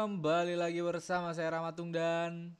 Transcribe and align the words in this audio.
Kembali 0.00 0.56
lagi 0.56 0.80
bersama 0.80 1.28
saya 1.36 1.60
Ramatung 1.60 1.92
dan 1.92 2.56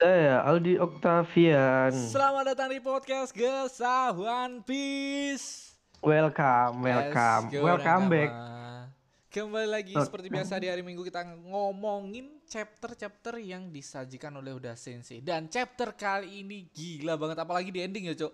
Saya 0.00 0.40
Aldi 0.40 0.80
Octavian. 0.80 1.92
Selamat 1.92 2.56
datang 2.56 2.72
di 2.72 2.80
podcast 2.80 3.28
Gesah 3.36 4.16
One 4.16 4.64
Piece 4.64 5.76
Welcome, 6.00 6.80
welcome, 6.80 7.52
go, 7.52 7.60
welcome 7.60 8.08
back. 8.08 8.32
Kembali 9.28 9.68
lagi 9.68 9.92
Oh. 9.92 10.00
seperti 10.00 10.32
biasa 10.32 10.56
di 10.56 10.72
hari 10.72 10.80
Minggu 10.80 11.04
kita 11.04 11.28
ngomongin 11.28 12.40
chapter-chapter 12.48 13.36
yang 13.36 13.68
disajikan 13.68 14.32
oleh 14.32 14.56
Uda 14.56 14.72
Sensei 14.72 15.20
Dan 15.20 15.52
chapter 15.52 15.92
kali 15.92 16.40
ini 16.40 16.72
gila 16.72 17.20
banget 17.20 17.36
apalagi 17.36 17.68
di 17.68 17.84
ending 17.84 18.08
ya 18.08 18.16
cok 18.16 18.32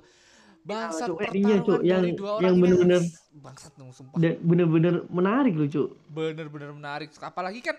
Bangsat 0.63 1.11
Cuk, 1.11 1.19
endingnya, 1.27 1.59
Cuk, 1.59 1.83
pertarungan 1.83 1.91
yang- 1.91 2.05
dari 2.07 2.15
dua 2.15 2.31
orang 2.39 2.43
yang 2.47 2.55
ini 2.55 2.63
bener-bener- 2.63 3.11
Bangsat 3.35 3.73
dong 3.75 3.91
sumpah 3.91 4.15
bener-bener 4.39 5.03
menarik 5.11 5.59
loh, 5.59 5.67
Cuk. 5.67 5.91
bener-bener 6.07 6.71
menarik 6.71 7.11
apalagi 7.19 7.59
kan 7.59 7.75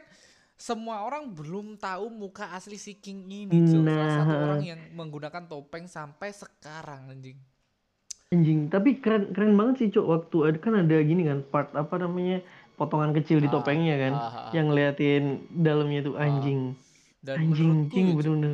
semua 0.55 1.03
orang 1.03 1.27
belum 1.27 1.75
tahu 1.75 2.07
muka 2.07 2.49
asli 2.49 2.75
si 2.75 2.95
King 2.95 3.27
ini 3.27 3.57
Cuk. 3.61 3.83
salah 3.83 4.07
satu 4.09 4.29
Nah. 4.29 4.43
orang 4.45 4.63
yang 4.65 4.81
menggunakan 4.91 5.43
topeng 5.45 5.85
sampai 5.85 6.31
sekarang 6.31 7.09
anjing 7.09 7.37
Anjing, 8.27 8.67
tapi 8.67 8.97
keren 8.97 9.29
keren 9.29 9.53
banget 9.53 9.75
sih, 9.77 9.89
Cuk. 9.91 10.01
Waktu 10.03 10.37
ada 10.43 10.57
kan 10.57 10.73
ada 10.75 10.97
gini 10.99 11.23
kan, 11.23 11.45
part 11.45 11.69
apa 11.71 11.95
namanya? 11.95 12.41
potongan 12.75 13.13
kecil 13.13 13.39
di 13.39 13.47
Ah, 13.47 13.53
topengnya 13.53 13.95
kan, 13.95 14.13
ah, 14.13 14.19
ah, 14.19 14.35
ah. 14.35 14.51
yang 14.51 14.67
ngeliatin 14.67 15.23
dalamnya 15.49 16.03
tuh 16.03 16.15
anjing. 16.17 16.75
dan 17.21 17.39
anjing, 17.39 17.69
menurutku 17.71 17.85
anjing 17.87 18.03
ya, 18.03 18.11
Cuk, 18.11 18.17
bener-bener. 18.17 18.53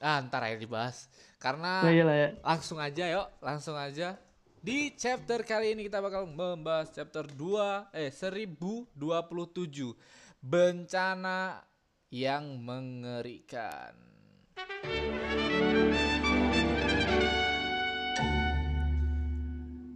ah 0.00 0.18
ntar 0.20 0.42
aja 0.42 0.56
dibahas 0.56 0.96
karena 1.36 1.72
Nah, 1.78 1.92
iyalah 1.92 2.16
ya. 2.16 2.28
langsung 2.40 2.78
aja 2.78 3.04
yuk 3.08 3.28
langsung 3.38 3.76
aja 3.76 4.16
di 4.56 4.90
chapter 4.92 5.42
kali 5.42 5.70
ini 5.70 5.84
kita 5.84 5.98
bakal 5.98 6.24
membahas 6.24 6.88
chapter 6.88 7.26
2 7.28 7.92
eh 7.92 8.08
1027 8.08 9.94
bencana 10.42 11.62
yang 12.10 12.58
mengerikan 12.58 13.94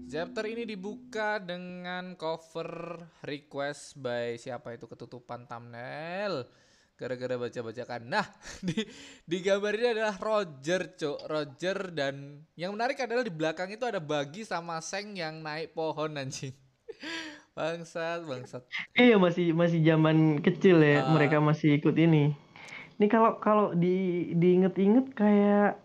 Chapter 0.07 0.47
ini 0.47 0.63
dibuka 0.63 1.43
dengan 1.43 2.15
cover 2.15 2.95
request 3.27 3.99
by 3.99 4.39
siapa 4.39 4.79
itu 4.79 4.87
ketutupan 4.87 5.51
thumbnail 5.51 6.47
gara-gara 6.95 7.35
baca-bacakan. 7.37 8.07
Nah, 8.07 8.25
di 8.71 8.87
di 9.27 9.39
gambar 9.43 9.73
ini 9.75 9.89
adalah 9.99 10.15
Roger, 10.15 10.95
Cok. 10.95 11.27
Roger 11.27 11.91
dan 11.91 12.47
yang 12.55 12.71
menarik 12.71 13.03
adalah 13.03 13.27
di 13.27 13.35
belakang 13.35 13.75
itu 13.75 13.83
ada 13.83 13.99
Bagi 13.99 14.47
sama 14.47 14.79
Seng 14.79 15.19
yang 15.19 15.43
naik 15.43 15.75
pohon 15.75 16.17
anjing. 16.17 16.55
Bangsat, 17.57 18.21
bangsat. 18.29 18.63
Iya 18.97 19.17
masih 19.25 19.47
masih 19.61 19.81
zaman 19.89 20.17
kecil 20.45 20.77
ya, 20.85 21.05
Ah. 21.05 21.13
mereka 21.15 21.37
masih 21.41 21.69
ikut 21.79 21.97
ini. 21.97 22.37
Ini 22.97 23.07
kalau 23.13 23.31
kalau 23.41 23.67
di 23.77 23.95
diinget-inget 24.41 25.07
kayak 25.17 25.81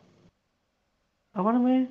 apa 1.31 1.49
namanya? 1.55 1.83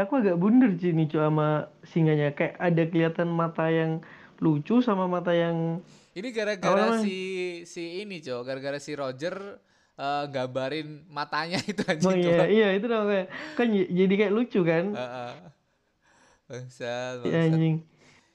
Aku 0.00 0.16
agak 0.22 0.38
bunder 0.40 0.70
sih 0.80 0.90
nih 0.96 1.06
Cuk, 1.12 1.20
sama 1.20 1.68
singanya. 1.84 2.32
Kayak 2.32 2.54
ada 2.58 2.82
kelihatan 2.88 3.28
mata 3.28 3.66
yang 3.68 4.00
lucu 4.40 4.80
sama 4.80 5.04
mata 5.10 5.32
yang 5.36 5.84
Ini 6.16 6.28
gara-gara 6.34 6.98
si 6.98 7.16
si 7.66 8.02
ini, 8.02 8.18
Cok. 8.18 8.42
Gara-gara 8.42 8.78
si 8.82 8.92
Roger 8.98 9.36
eh, 10.00 10.24
gambarin 10.34 11.06
matanya 11.06 11.58
itu 11.70 11.82
Oh 12.00 12.10
anjing. 12.10 12.16
iya, 12.16 12.48
iya 12.48 12.66
itu 12.76 12.86
namanya. 12.88 13.28
Kan 13.54 13.66
jadi 13.76 14.14
kayak 14.16 14.32
lucu 14.34 14.60
kan? 14.64 14.84
Heeh. 14.96 15.30
Bangsat, 16.48 17.14
Si 17.22 17.28
bangsat. 17.30 17.36
anjing. 17.36 17.74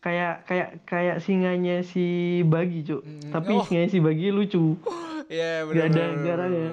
Kayak 0.05 0.45
kayak 0.45 0.69
kayak 0.85 1.17
singanya 1.17 1.81
si 1.81 2.05
Bagi, 2.45 2.85
Cuk. 2.85 3.01
Mm, 3.01 3.33
Tapi 3.33 3.53
oh. 3.57 3.65
singanya 3.65 3.89
si 3.89 3.97
Bagi 3.97 4.29
lucu. 4.29 4.77
Iya 5.25 5.65
Gak 5.65 5.73
benar 5.73 5.89
ada 5.89 6.03
garangnya. 6.21 6.69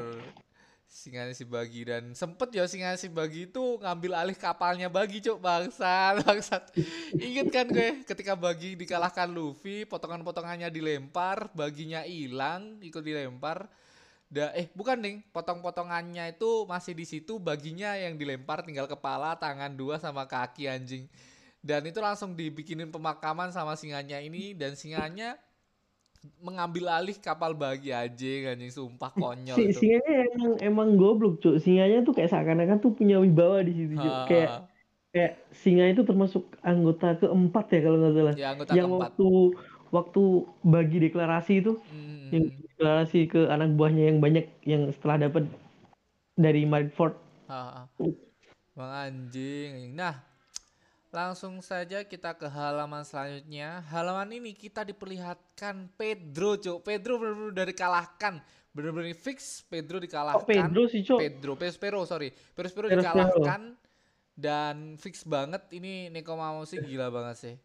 Singanya 0.92 1.32
si 1.32 1.48
Bagi 1.48 1.88
dan 1.88 2.12
sempet 2.12 2.52
ya 2.52 2.68
singanya 2.68 3.00
si 3.00 3.08
Bagi 3.08 3.48
itu 3.48 3.80
ngambil 3.80 4.12
alih 4.12 4.36
kapalnya 4.36 4.92
Bagi 4.92 5.24
cuk 5.24 5.40
bangsat 5.40 6.20
bangsat. 6.22 6.76
Ingat 7.16 7.48
kan 7.48 7.66
gue 7.72 8.04
ketika 8.04 8.36
Bagi 8.36 8.76
dikalahkan 8.76 9.32
Luffy, 9.32 9.88
potongan-potongannya 9.88 10.68
dilempar, 10.68 11.48
Baginya 11.56 12.04
hilang, 12.04 12.78
ikut 12.84 13.00
dilempar. 13.00 13.66
Da, 14.32 14.52
eh 14.56 14.68
bukan 14.72 14.96
nih, 15.00 15.16
potong-potongannya 15.32 16.36
itu 16.36 16.68
masih 16.68 16.92
di 16.92 17.04
situ, 17.08 17.40
Baginya 17.40 17.96
yang 17.96 18.20
dilempar 18.20 18.60
tinggal 18.64 18.84
kepala, 18.84 19.36
tangan 19.40 19.72
dua 19.72 19.96
sama 19.96 20.28
kaki 20.28 20.68
anjing. 20.68 21.08
Dan 21.62 21.86
itu 21.86 21.98
langsung 22.02 22.34
dibikinin 22.34 22.90
pemakaman 22.90 23.48
sama 23.54 23.74
singanya 23.78 24.18
ini 24.18 24.54
dan 24.60 24.74
singanya 24.74 25.38
mengambil 26.46 26.84
alih 26.96 27.18
kapal 27.26 27.50
bagi 27.62 27.90
aja 28.02 28.30
anjing 28.54 28.70
sumpah 28.70 29.10
konyol 29.20 29.58
Si 29.58 29.62
itu. 29.70 29.80
singanya 29.80 30.12
emang 30.32 30.52
emang 30.68 30.88
goblok, 31.00 31.34
Cuk. 31.42 31.54
Singanya 31.64 31.96
tuh 32.06 32.12
kayak 32.16 32.30
seakan-akan 32.32 32.78
tuh 32.84 32.92
punya 32.98 33.16
wibawa 33.24 33.58
di 33.66 33.72
situ, 33.78 33.94
Cuk. 34.04 34.16
Kayak 34.28 34.50
kayak 35.12 35.32
singa 35.52 35.84
itu 35.92 36.02
termasuk 36.08 36.44
anggota 36.64 37.06
keempat 37.20 37.64
ya 37.74 37.78
kalau 37.84 37.96
nggak 38.00 38.14
salah. 38.16 38.34
ya 38.38 38.46
anggota 38.56 38.72
yang 38.72 38.88
keempat. 38.88 39.12
waktu 39.12 39.26
waktu 39.92 40.20
bagi 40.64 40.96
deklarasi 41.04 41.52
itu 41.60 41.72
Hmm, 41.84 42.32
yang 42.32 42.44
deklarasi 42.64 43.18
ke 43.28 43.40
anak 43.52 43.76
buahnya 43.76 44.02
yang 44.08 44.18
banyak 44.24 44.44
yang 44.64 44.82
setelah 44.94 45.28
dapat 45.28 45.44
dari 46.36 46.64
Marineford 46.64 47.14
ha, 47.48 47.60
ha. 47.76 47.82
Bang 48.72 48.92
anjing. 49.04 49.92
Nah, 49.92 50.14
langsung 51.12 51.60
saja 51.60 52.02
kita 52.02 52.32
ke 52.32 52.48
halaman 52.48 53.04
selanjutnya. 53.04 53.84
Halaman 53.86 54.32
ini 54.32 54.56
kita 54.56 54.80
diperlihatkan 54.82 55.92
Pedro, 55.94 56.56
Cuk. 56.56 56.80
Pedro 56.82 57.20
benar-benar 57.20 57.52
udah 57.52 57.66
dikalahkan. 57.68 58.34
Benar-benar 58.72 59.12
fix 59.12 59.60
Pedro 59.62 60.00
dikalahkan. 60.00 60.40
kok 60.40 60.48
Pedro 60.48 60.82
sih 60.88 61.04
cok 61.04 61.20
Pedro, 61.20 61.52
Perospero, 61.54 62.00
sorry. 62.02 62.32
Perospero. 62.32 62.88
dikalahkan 62.88 63.76
dan 64.32 64.96
fix 64.96 65.28
banget 65.28 65.60
ini 65.70 66.08
Nekomamushi 66.08 66.80
gila 66.80 67.12
banget 67.12 67.36
sih. 67.38 67.56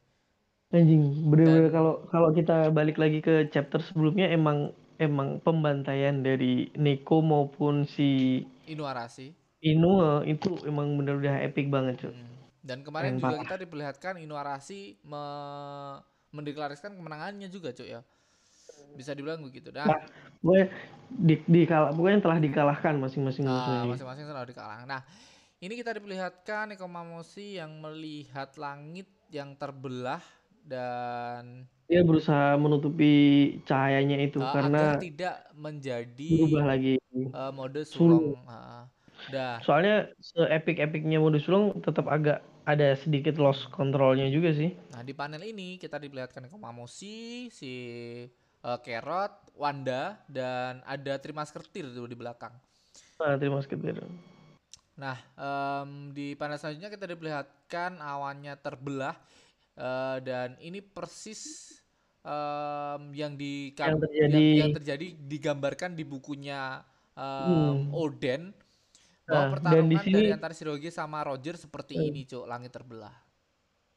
anjing 0.67 1.31
bener-bener 1.31 1.71
Dan- 1.71 1.71
kalau 1.71 1.93
kalau 2.11 2.29
kita 2.35 2.67
balik 2.75 2.99
lagi 2.99 3.23
ke 3.23 3.47
chapter 3.47 3.79
sebelumnya 3.79 4.27
emang 4.27 4.75
emang 4.99 5.39
pembantaian 5.39 6.19
dari 6.19 6.67
Neko 6.75 7.23
maupun 7.23 7.87
si 7.87 8.43
Inuarashi. 8.67 9.31
Inu 9.63 9.87
itu 10.27 10.59
emang 10.67 10.91
bener 10.99 11.23
udah 11.23 11.39
epic 11.39 11.71
banget 11.71 12.03
cok 12.03 12.11
Hmm. 12.11 12.35
Dan 12.67 12.83
kemarin 12.83 13.15
juga 13.15 13.39
kita 13.39 13.55
diperlihatkan 13.63 14.19
Inuarashi 14.19 14.99
me 15.07 15.23
mendeklarasikan 16.35 16.91
kemenangannya 16.91 17.47
juga, 17.47 17.71
Cuk 17.71 17.87
ya. 17.87 18.03
Bisa 18.99 19.15
dibilang 19.15 19.39
begitu. 19.39 19.71
Nah, 19.71 19.87
Nah, 19.87 20.03
gue 20.43 20.67
di, 21.07 21.39
di 21.47 21.61
pokoknya 21.63 22.19
telah 22.19 22.37
dikalahkan 22.43 22.99
masing-masing 22.99 23.47
nah, 23.47 23.87
masing-masing 23.87 24.27
selalu 24.27 24.51
dikalang. 24.51 24.83
Nah, 24.83 25.01
ini 25.63 25.73
kita 25.79 25.95
diperlihatkan 25.95 26.75
Nekomamushi 26.75 27.57
yang 27.57 27.79
melihat 27.79 28.51
langit 28.59 29.07
yang 29.31 29.55
terbelah 29.55 30.21
dan 30.67 31.63
Dia 31.87 32.03
berusaha 32.03 32.59
menutupi 32.59 33.15
cahayanya 33.63 34.19
itu 34.19 34.43
uh, 34.43 34.51
karena 34.51 34.99
tidak 34.99 35.47
menjadi 35.55 36.31
berubah 36.43 36.75
lagi. 36.75 36.99
uh, 37.31 37.51
mode 37.55 37.87
Sulung. 37.87 38.35
sulung. 38.35 38.43
Uh, 38.43 38.83
dah. 39.31 39.63
Soalnya 39.63 40.11
se-epic-epicnya 40.19 41.23
mode 41.23 41.39
sulung 41.39 41.79
tetap 41.79 42.11
agak 42.11 42.43
ada 42.67 42.99
sedikit 42.99 43.39
lost 43.39 43.71
kontrolnya 43.71 44.27
juga 44.27 44.51
sih. 44.51 44.75
Nah, 44.91 44.99
di 44.99 45.15
panel 45.15 45.39
ini 45.47 45.79
kita 45.79 45.95
diperlihatkan 45.95 46.51
Nekomamushi, 46.51 47.47
si 47.47 47.73
uh, 48.67 48.79
Carrot, 48.83 49.55
Wanda 49.55 50.19
dan 50.27 50.83
ada 50.83 51.15
Trimaskertir 51.15 51.87
di 51.87 52.15
belakang. 52.19 52.51
Nah, 53.23 53.39
terima 53.39 53.63
kasih. 53.63 53.79
Peter. 53.79 54.03
Nah, 54.97 55.17
em, 55.37 56.11
di 56.11 56.35
panel 56.35 56.59
selanjutnya 56.59 56.91
kita 56.91 57.05
diperlihatkan 57.07 58.01
awannya 58.01 58.57
terbelah 58.57 59.15
eh, 59.77 60.17
dan 60.25 60.57
ini 60.57 60.81
persis 60.81 61.73
em, 62.25 63.13
yang 63.13 63.37
di 63.37 63.71
Yang 63.77 63.85
yang, 63.85 63.97
terjadi- 64.01 64.57
yang 64.57 64.73
terjadi 64.73 65.07
digambarkan 65.21 65.93
di 65.93 66.03
bukunya 66.03 66.81
em, 67.13 67.87
Hmm. 67.87 67.93
Oden 67.93 68.41
bahwa 69.27 69.59
Nah, 69.59 69.71
dan 69.75 69.83
di 69.85 69.97
sini- 69.99 70.15
dari 70.23 70.31
antara 70.31 70.53
Shiroge 70.55 70.87
sama 70.87 71.19
Roger 71.21 71.59
seperti 71.59 71.99
ini, 71.99 72.23
Cuk, 72.23 72.47
langit 72.47 72.71
terbelah. 72.71 73.11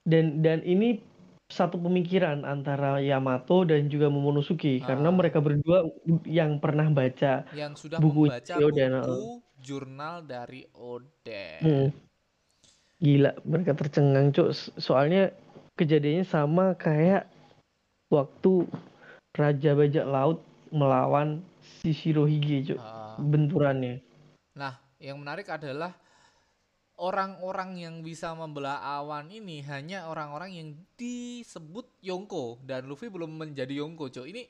Dan 0.02 0.42
dan 0.42 0.60
ini 0.66 0.98
satu 1.46 1.78
pemikiran 1.78 2.42
antara 2.42 2.98
Yamato 2.98 3.62
dan 3.62 3.86
juga 3.86 4.06
Momonosuke 4.06 4.82
karena 4.82 5.08
Ah. 5.10 5.14
mereka 5.14 5.38
berdua 5.38 5.86
yang 6.26 6.58
pernah 6.58 6.86
baca. 6.90 7.46
Yang 7.54 7.72
sudah 7.86 7.98
Buku 7.98 8.26
membaca 8.26 8.54
Oden, 8.58 8.92
buku 9.02 9.22
jurnal 9.58 10.22
dari 10.22 10.66
Oden. 10.74 11.60
Hmm. 11.62 11.88
Gila, 13.00 13.32
mereka 13.42 13.72
tercengang, 13.72 14.30
Cuk. 14.30 14.50
So- 14.52 14.74
Soalnya 14.76 15.30
kejadiannya 15.74 16.26
sama 16.26 16.74
kayak 16.74 17.26
waktu 18.10 18.66
Raja 19.30 19.72
Bajak 19.72 20.06
Laut 20.06 20.38
melawan 20.70 21.40
si 21.80 21.90
Shirohige, 21.90 22.74
Cuk. 22.74 22.78
Ah. 22.78 23.14
Benturannya. 23.16 24.02
Nah, 24.54 24.78
yang 25.00 25.16
menarik 25.16 25.48
adalah 25.48 25.96
orang-orang 27.00 27.80
yang 27.80 28.04
bisa 28.04 28.36
membelah 28.36 28.84
awan 29.00 29.32
ini 29.32 29.64
hanya 29.64 30.04
orang-orang 30.12 30.52
yang 30.52 30.68
disebut 31.00 31.88
Yonko 32.04 32.60
dan 32.68 32.84
Luffy 32.84 33.08
belum 33.08 33.40
menjadi 33.40 33.80
Yonko, 33.80 34.12
Cok. 34.12 34.28
Ini 34.28 34.44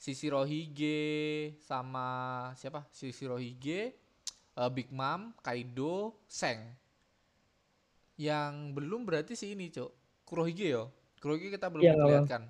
Shishirohige 0.00 0.98
sama 1.60 2.50
siapa? 2.56 2.88
Shishirohige, 2.90 3.92
uh, 4.56 4.72
Big 4.72 4.88
Mom, 4.88 5.36
Kaido, 5.44 6.16
Seng. 6.24 6.58
Yang 8.16 8.52
belum 8.72 9.04
berarti 9.04 9.36
si 9.36 9.52
ini, 9.52 9.68
Cok. 9.68 10.24
Kurohige 10.24 10.66
ya. 10.72 10.88
Kurohige 11.20 11.52
kita 11.52 11.68
belum 11.68 11.84
diperlihatkan. 11.84 12.42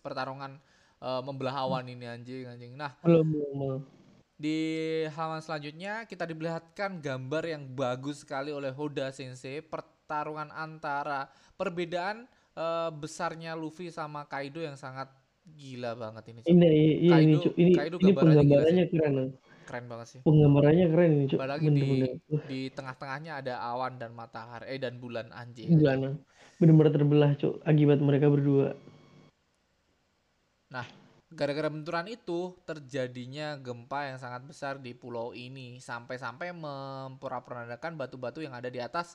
Pertarungan 0.00 0.56
uh, 1.04 1.20
membelah 1.20 1.60
awan 1.60 1.84
ini 1.92 2.08
anjing 2.08 2.48
anjing. 2.48 2.72
Nah, 2.72 2.96
belum 3.04 3.26
belum 3.28 3.52
belum. 3.52 3.80
Di 4.36 4.58
halaman 5.16 5.40
selanjutnya 5.40 6.04
kita 6.04 6.28
diperlihatkan 6.28 7.00
gambar 7.00 7.44
yang 7.48 7.64
bagus 7.72 8.20
sekali 8.20 8.52
oleh 8.52 8.68
Hoda 8.68 9.08
Sensei 9.08 9.64
pertarungan 9.64 10.52
antara 10.52 11.32
perbedaan 11.56 12.28
uh, 12.52 12.92
besarnya 12.92 13.56
Luffy 13.56 13.88
sama 13.88 14.28
Kaido 14.28 14.60
yang 14.60 14.76
sangat 14.76 15.08
gila 15.46 15.96
banget 15.96 16.36
ini. 16.36 16.40
Cok. 16.44 16.50
ini 16.52 16.66
iya 16.68 16.76
ini 16.76 17.08
Kaido- 17.08 17.42
Cuk. 17.48 17.54
ini 17.56 17.72
Kaido 17.72 17.96
ini 17.96 18.12
penggambarannya 18.12 18.84
keren. 18.92 19.14
Keren 19.66 19.84
banget 19.88 20.06
sih. 20.12 20.20
penggambarannya 20.20 20.86
keren 20.92 21.10
ini 21.16 21.24
Cuk. 21.32 21.38
Apalagi 21.40 21.64
di 21.64 21.70
bener-bener 21.72 22.10
Uh, 22.28 22.42
di 22.44 22.60
tengah-tengahnya 22.74 23.32
ada 23.40 23.54
awan 23.72 23.96
dan 23.96 24.10
matahari 24.12 24.66
eh 24.68 24.78
dan 24.78 25.00
bulan 25.00 25.32
anjing. 25.32 25.70
gimana 25.72 26.12
bener-bener 26.60 26.92
terbelah 26.92 27.32
Cuk 27.40 27.64
akibat 27.64 28.04
mereka 28.04 28.28
berdua 28.28 28.76
Nah, 30.66 30.82
gara-gara 31.38 31.68
benturan 31.76 32.06
itu 32.16 32.40
terjadinya 32.68 33.46
gempa 33.66 34.00
yang 34.10 34.18
sangat 34.24 34.42
besar 34.50 34.74
di 34.86 34.92
pulau 35.02 35.28
ini. 35.46 35.68
Sampai-sampai 35.88 36.48
memporak-porandakan 36.64 37.92
batu-batu 38.00 38.40
yang 38.46 38.54
ada 38.60 38.68
di 38.74 38.80
atas. 38.88 39.08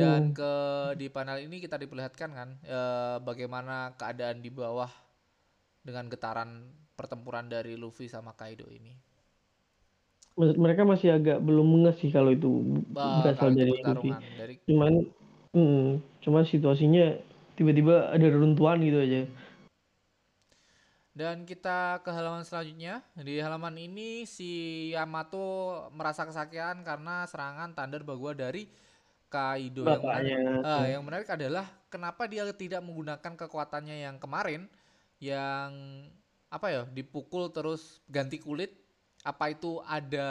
Dan 0.00 0.22
Hmm. 0.22 0.36
ke 0.38 0.52
di 1.00 1.06
panel 1.16 1.38
ini 1.46 1.56
kita 1.64 1.76
diperlihatkan 1.82 2.30
kan 2.38 2.50
eh, 2.76 3.16
bagaimana 3.28 3.76
keadaan 4.00 4.38
di 4.44 4.50
bawah 4.60 4.90
dengan 5.88 6.04
getaran 6.12 6.50
pertempuran 6.98 7.46
dari 7.54 7.74
Luffy 7.82 8.06
sama 8.14 8.32
Kaido 8.40 8.66
ini. 8.78 8.94
Mereka 10.36 10.82
masih 10.84 11.16
agak 11.16 11.40
belum 11.40 11.68
ngeh 11.80 11.94
sih 12.00 12.10
kalau 12.12 12.28
itu 12.36 12.48
Bah, 12.94 13.22
berasal 13.24 13.48
kalau 13.48 13.52
itu 13.56 13.64
dari 13.64 13.72
Luffy. 13.86 14.10
Dari 14.38 14.54
cuman 14.68 14.92
mm, 15.56 15.86
cuman 16.24 16.44
situasinya 16.44 17.16
tiba-tiba 17.56 18.12
ada 18.12 18.26
reruntuhan 18.28 18.78
gitu 18.84 18.98
aja 19.00 19.20
Dan 21.16 21.48
kita 21.48 22.04
ke 22.04 22.12
halaman 22.12 22.44
selanjutnya. 22.44 23.00
Di 23.16 23.40
halaman 23.40 23.72
ini 23.80 24.28
si 24.28 24.92
Yamato 24.92 25.88
merasa 25.96 26.28
kesakitan 26.28 26.84
karena 26.84 27.24
serangan 27.24 27.72
Thunder 27.72 28.04
Bagua 28.04 28.36
dari 28.36 28.68
Kaido. 29.32 29.88
Yang 29.88 30.04
menarik, 30.04 30.36
ah, 30.60 30.84
yang 30.84 31.02
menarik 31.08 31.28
adalah 31.32 31.64
kenapa 31.88 32.28
dia 32.28 32.44
tidak 32.52 32.84
menggunakan 32.84 33.32
kekuatannya 33.32 34.04
yang 34.04 34.20
kemarin 34.20 34.68
yang 35.16 35.72
apa 36.52 36.66
ya 36.68 36.82
dipukul 36.84 37.48
terus 37.48 38.04
ganti 38.12 38.36
kulit. 38.36 38.76
Apa 39.24 39.50
itu 39.50 39.80
ada 39.88 40.28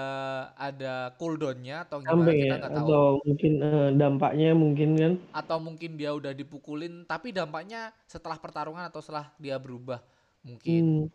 ada 0.53 1.17
cooldownnya 1.17 1.83
atau 1.89 1.99
gimana 1.99 2.15
sampai 2.15 2.33
kita 2.37 2.45
ya 2.47 2.55
nggak 2.61 2.71
tahu. 2.71 2.87
atau 2.87 3.05
mungkin 3.25 3.51
eh, 3.59 3.89
dampaknya 3.91 4.49
mungkin 4.55 4.89
kan 4.95 5.13
Atau 5.35 5.57
mungkin 5.59 5.91
dia 5.99 6.15
udah 6.15 6.31
dipukulin 6.31 7.03
tapi 7.03 7.35
dampaknya 7.35 7.91
setelah 8.07 8.39
pertarungan 8.39 8.87
atau 8.87 9.03
setelah 9.03 9.35
dia 9.35 9.59
berubah 9.59 9.99
mungkin 10.45 10.85
hmm, 10.85 11.09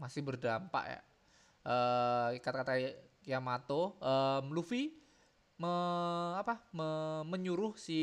masih 0.00 0.22
berdampak 0.24 0.84
ya. 0.88 1.00
Eh 1.66 2.40
kata-kata 2.44 2.74
Yamato, 3.26 3.96
em, 4.02 4.46
Luffy 4.54 4.92
me, 5.60 5.72
apa 6.40 6.54
me- 6.76 7.24
menyuruh 7.32 7.74
si 7.78 7.98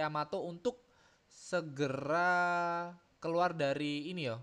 Yamato 0.00 0.42
untuk 0.46 0.82
segera 1.30 2.92
keluar 3.22 3.52
dari 3.56 4.10
ini 4.12 4.22
ya. 4.30 4.38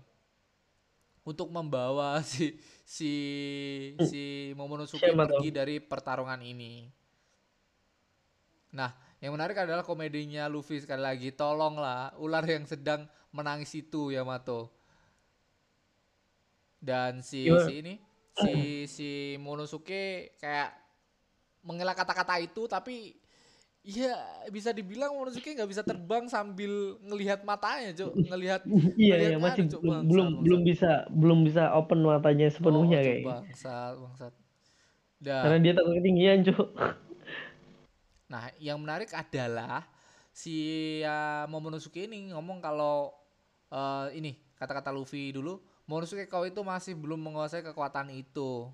Untuk 1.26 1.50
membawa 1.50 2.22
si 2.32 2.54
si 2.86 3.10
si 3.98 4.22
Momonosuke 4.54 5.10
Yamato. 5.10 5.20
pergi 5.20 5.50
dari 5.50 5.82
pertarungan 5.82 6.38
ini. 6.42 6.86
Nah, 8.76 8.90
yang 9.22 9.32
menarik 9.36 9.56
adalah 9.56 9.82
komedinya 9.86 10.46
Luffy 10.50 10.78
sekali 10.82 11.02
lagi. 11.02 11.28
Tolonglah 11.32 12.14
ular 12.20 12.44
yang 12.44 12.64
sedang 12.68 13.08
menangis 13.32 13.72
itu 13.74 14.12
Yamato. 14.12 14.70
Dan 16.78 17.24
si 17.24 17.48
Gimana? 17.48 17.66
si 17.66 17.72
ini 17.80 17.94
si 18.36 18.52
si 18.84 19.10
Monosuke 19.40 20.36
kayak 20.36 20.76
mengelak 21.64 21.96
kata-kata 21.98 22.38
itu 22.38 22.68
tapi 22.68 23.16
ya 23.86 24.18
bisa 24.50 24.74
dibilang 24.74 25.14
Monosuke 25.14 25.54
nggak 25.54 25.70
bisa 25.70 25.82
terbang 25.86 26.26
sambil 26.26 26.98
ngelihat 27.06 27.46
matanya, 27.46 27.94
Cuk. 27.94 28.12
Ngelihat 28.18 28.66
iya 29.00 29.14
iya 29.34 29.36
masih 29.38 29.70
Cuk, 29.70 29.80
belum 29.80 29.94
bangsat, 30.02 30.10
belum 30.10 30.26
bangsat. 30.26 30.42
belum 30.44 30.60
bisa 30.66 30.90
belum 31.14 31.38
bisa 31.46 31.62
open 31.78 32.00
matanya 32.02 32.46
sepenuhnya 32.50 32.98
Oh, 32.98 33.04
kayaknya 33.06 33.28
bangsat, 33.30 33.94
bangsat. 34.02 34.32
Dan 35.16 35.42
karena 35.48 35.58
dia 35.64 35.72
takut 35.72 35.92
ketinggian 35.96 36.38
Cuk 36.44 36.68
Nah, 38.26 38.50
yang 38.58 38.82
menarik 38.82 39.14
adalah 39.14 39.86
si 40.34 40.98
uh, 41.06 41.46
Momonosuke 41.46 42.04
ini 42.10 42.34
ngomong 42.34 42.58
kalau 42.58 43.14
eh, 43.70 44.18
ini 44.18 44.34
kata-kata 44.58 44.90
Luffy 44.90 45.30
dulu, 45.30 45.62
Momonosuke 45.86 46.26
kau 46.26 46.42
itu 46.42 46.60
masih 46.66 46.98
belum 46.98 47.18
menguasai 47.22 47.62
kekuatan 47.62 48.10
itu. 48.10 48.66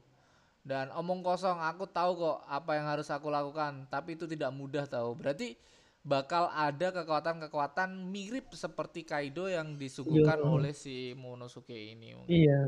Dan 0.65 0.89
omong 0.95 1.21
kosong, 1.21 1.59
aku 1.61 1.85
tahu 1.85 2.17
kok 2.17 2.39
apa 2.49 2.79
yang 2.79 2.87
harus 2.89 3.11
aku 3.13 3.29
lakukan, 3.29 3.85
tapi 3.91 4.15
itu 4.17 4.25
tidak 4.31 4.49
mudah 4.55 4.87
tahu. 4.89 5.13
Berarti 5.19 5.59
bakal 6.03 6.51
ada 6.51 6.91
kekuatan-kekuatan 6.91 8.11
mirip 8.11 8.51
seperti 8.55 9.07
Kaido 9.07 9.47
yang 9.47 9.79
disuguhkan 9.79 10.39
Iya. 10.41 10.49
oleh 10.51 10.73
si 10.75 11.15
Momonosuke 11.15 11.75
ini. 11.75 12.19
mungkin. 12.19 12.31
iya 12.33 12.61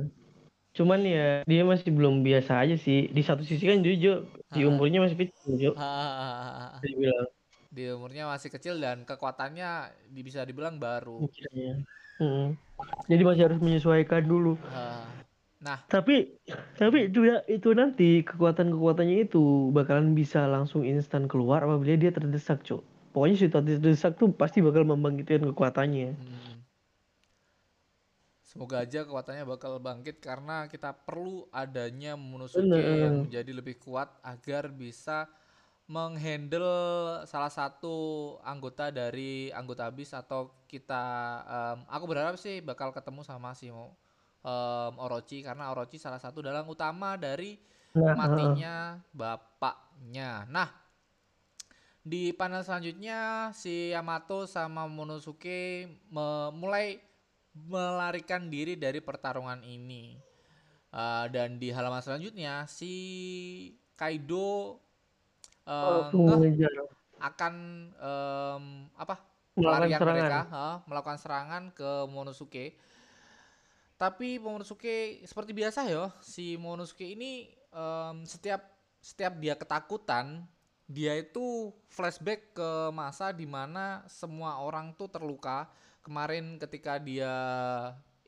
cuman 0.75 1.07
ya 1.07 1.47
dia 1.47 1.63
masih 1.63 1.95
belum 1.95 2.27
biasa 2.27 2.67
aja 2.67 2.75
sih 2.75 3.07
di 3.07 3.23
satu 3.23 3.47
sisi 3.47 3.63
kan 3.63 3.79
jujur 3.79 4.27
di 4.51 4.67
umurnya 4.67 5.07
masih 5.07 5.15
kecil 5.23 5.71
bisa 5.71 6.83
dibilang 6.83 7.27
Di 7.71 7.91
umurnya 7.95 8.27
masih 8.27 8.51
kecil 8.51 8.83
dan 8.83 9.07
kekuatannya 9.07 9.95
bisa 10.19 10.43
dibilang 10.43 10.79
baru. 10.83 11.23
Mikirnya. 11.27 11.83
Jadi 13.11 13.23
masih 13.25 13.45
harus 13.51 13.61
menyesuaikan 13.61 14.25
dulu. 14.25 14.59
Ah. 14.71 15.05
Nah, 15.65 15.81
tapi 15.89 16.37
tapi 16.77 17.09
itu 17.09 17.25
ya 17.25 17.41
itu 17.49 17.73
nanti 17.73 18.21
kekuatan 18.21 18.69
kekuatannya 18.69 19.25
itu 19.25 19.73
bakalan 19.73 20.13
bisa 20.13 20.45
langsung 20.45 20.85
instan 20.85 21.25
keluar 21.25 21.65
apabila 21.65 21.97
dia 21.97 22.13
terdesak 22.13 22.61
cok 22.69 22.85
pokoknya 23.17 23.37
situasi 23.47 23.79
terdesak 23.79 24.13
tuh 24.19 24.29
pasti 24.35 24.59
bakal 24.59 24.83
membangkitkan 24.83 25.47
kekuatannya. 25.55 26.19
Hmm. 26.19 26.59
semoga 28.43 28.83
aja 28.87 29.03
kekuatannya 29.03 29.47
bakal 29.47 29.81
bangkit 29.83 30.23
karena 30.23 30.71
kita 30.71 30.95
perlu 30.95 31.49
adanya 31.51 32.15
Momonosuke 32.15 32.71
yang 32.79 33.27
menjadi 33.27 33.51
lebih 33.51 33.83
kuat 33.83 34.15
agar 34.23 34.71
bisa 34.71 35.27
menghandle 35.85 37.21
salah 37.29 37.53
satu 37.53 37.97
anggota 38.41 38.89
dari 38.89 39.53
anggota 39.53 39.93
bis 39.93 40.17
atau 40.17 40.65
kita 40.65 41.05
em, 41.45 41.79
aku 41.93 42.05
berharap 42.09 42.41
sih 42.41 42.65
bakal 42.65 42.89
ketemu 42.89 43.21
sama 43.21 43.53
si 43.53 43.69
em, 43.69 44.95
Orochi 44.97 45.45
karena 45.45 45.69
Orochi 45.69 46.01
salah 46.01 46.21
satu 46.21 46.41
dalang 46.41 46.69
utama 46.69 47.21
dari 47.21 47.61
nah 47.95 48.19
matinya 48.19 48.99
bapaknya. 49.15 50.51
Nah, 50.51 50.67
di 52.03 52.35
panel 52.35 52.67
selanjutnya 52.67 53.49
si 53.55 53.95
Yamato 53.95 54.51
sama 54.51 54.85
Monosuke 54.91 55.87
mulai 56.53 56.99
melarikan 57.55 58.51
diri 58.51 58.75
dari 58.75 58.99
pertarungan 58.99 59.63
ini. 59.63 60.19
Uh, 60.95 61.27
dan 61.27 61.59
di 61.59 61.75
halaman 61.75 61.99
selanjutnya 61.99 62.71
si 62.71 62.95
Kaido 63.99 64.79
uh, 65.69 66.11
ngeh 66.13 66.37
mengejar 66.39 66.73
akan 67.25 67.55
em, 67.97 68.65
apa 68.99 69.17
melakukan 69.55 69.87
pelarian 69.87 70.01
serangan 70.01 70.19
mereka 70.19 70.41
ha, 70.51 70.67
melakukan 70.85 71.19
serangan 71.19 71.63
ke 71.73 71.91
Monosuke. 72.11 72.67
Tapi 73.95 74.43
Momonosuke 74.43 75.23
seperti 75.23 75.55
biasa 75.55 75.87
ya, 75.87 76.11
si 76.21 76.59
Momonosuke 76.59 77.07
ini 77.07 77.49
em, 77.73 78.17
setiap 78.27 78.61
setiap 79.01 79.37
dia 79.41 79.55
ketakutan, 79.55 80.45
dia 80.85 81.17
itu 81.17 81.73
flashback 81.89 82.57
ke 82.57 82.71
masa 82.93 83.31
di 83.33 83.49
mana 83.49 84.05
semua 84.11 84.61
orang 84.61 84.93
tuh 84.97 85.09
terluka. 85.09 85.71
Kemarin 86.05 86.61
ketika 86.61 87.01
dia 87.01 87.33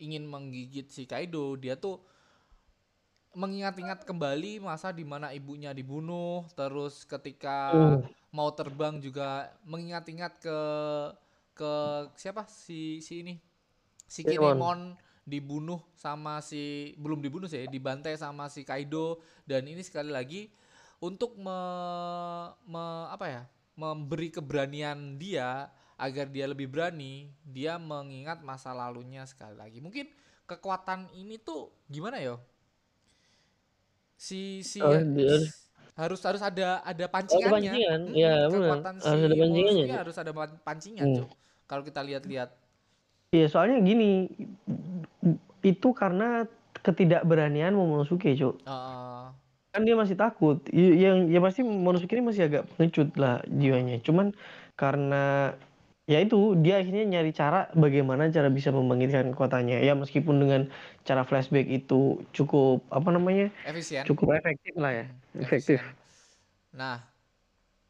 ingin 0.00 0.25
menggigit 0.25 0.88
si 0.88 1.05
Kaido, 1.05 1.57
dia 1.61 1.76
tuh 1.76 2.00
mengingat-ingat 3.37 4.09
kembali 4.09 4.64
masa 4.64 4.88
di 4.99 5.05
mana 5.05 5.28
ibunya 5.37 5.71
dibunuh, 5.76 6.49
terus 6.59 7.05
ketika 7.05 7.59
Uh. 7.76 8.00
mau 8.33 8.49
terbang 8.59 8.97
juga 9.00 9.52
mengingat-ingat 9.69 10.33
ke 10.40 10.59
ke 11.57 11.73
siapa 12.21 12.45
si 12.49 13.00
si 13.00 13.25
ini 13.25 13.35
si 14.09 14.23
Kinemon. 14.28 14.97
Dibunuh 15.26 15.83
sama 15.99 16.38
si 16.38 16.95
belum 17.02 17.19
dibunuh 17.19 17.50
sih 17.50 17.66
dibantai 17.66 18.14
sama 18.14 18.47
si 18.47 18.62
Kaido 18.62 19.19
dan 19.43 19.66
ini 19.66 19.83
sekali 19.83 20.14
lagi 20.14 20.49
untuk 21.02 21.35
me, 21.37 21.59
me- 22.66 23.09
apa 23.11 23.26
ya 23.26 23.43
memberi 23.76 24.28
keberanian 24.33 25.21
dia 25.21 25.69
agar 25.97 26.28
dia 26.31 26.47
lebih 26.49 26.69
berani 26.71 27.33
dia 27.43 27.76
mengingat 27.81 28.40
masa 28.45 28.73
lalunya 28.73 29.25
sekali 29.28 29.57
lagi 29.57 29.78
mungkin 29.83 30.07
kekuatan 30.47 31.11
ini 31.16 31.40
tuh 31.43 31.73
gimana 31.90 32.21
ya? 32.23 32.37
Si 34.17 34.65
si 34.65 34.81
Oh, 34.81 34.97
ya- 34.97 35.45
harus 35.97 36.21
harus 36.21 36.41
ada 36.41 36.81
ada 36.81 37.05
Oh, 37.05 37.13
pancingannya. 37.13 37.53
pancingan. 37.53 38.01
Mm, 38.09 38.17
Ya, 38.17 38.35
kekuatan 38.49 38.95
si 38.97 39.07
Harus 39.07 39.23
ada 39.23 39.37
pancingannya, 39.37 39.85
Cuk. 39.87 39.97
harus 40.01 40.17
ada 40.17 40.33
pan- 40.33 40.59
pancingan, 40.61 41.07
Hmm. 41.07 41.17
Cuk. 41.23 41.31
Kalau 41.67 41.83
kita 41.85 42.01
lihat-lihat. 42.01 42.51
Iya, 43.31 43.47
soalnya 43.49 43.77
gini, 43.81 44.31
itu 45.61 45.89
karena 45.93 46.47
ketidakberanian 46.81 47.73
Momonosuke, 47.73 48.33
Cuk. 48.33 48.61
eh, 48.63 49.25
Kan 49.69 49.85
dia 49.85 49.93
masih 49.93 50.17
takut. 50.17 50.65
Yang 50.73 51.29
ya 51.29 51.41
pasti 51.45 51.61
Momonosuke 51.61 52.17
ini 52.17 52.25
masih 52.25 52.49
agak 52.49 52.65
pengecut 52.73 53.13
lah 53.21 53.45
jiwanya. 53.45 54.01
Cuman 54.01 54.33
karena 54.73 55.53
ya 56.07 56.23
itu 56.23 56.55
dia 56.63 56.79
akhirnya 56.79 57.05
nyari 57.07 57.35
cara 57.35 57.67
bagaimana 57.75 58.31
cara 58.31 58.47
bisa 58.47 58.71
membangkitkan 58.71 59.35
kekuatannya. 59.35 59.83
Ya 59.83 59.93
meskipun 59.99 60.39
dengan 60.39 60.71
cara 61.03 61.27
flashback 61.27 61.67
itu 61.67 62.23
cukup 62.31 62.83
apa 62.95 63.09
namanya? 63.11 63.51
efisien. 63.67 64.07
cukup 64.07 64.39
efektif 64.39 64.75
lah 64.79 64.93
ya. 64.95 65.07
Hmm, 65.07 65.43
Efektif. 65.43 65.83
efisien. 65.83 66.05
Nah, 66.77 67.03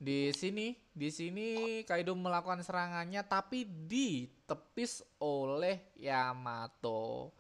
di 0.01 0.33
sini 0.33 0.77
di 0.97 1.09
sini 1.13 1.49
Kaido 1.85 2.17
melakukan 2.17 2.65
serangannya 2.65 3.21
tapi 3.25 3.69
ditepis 3.69 5.05
oleh 5.21 5.85
Yamato. 6.01 7.33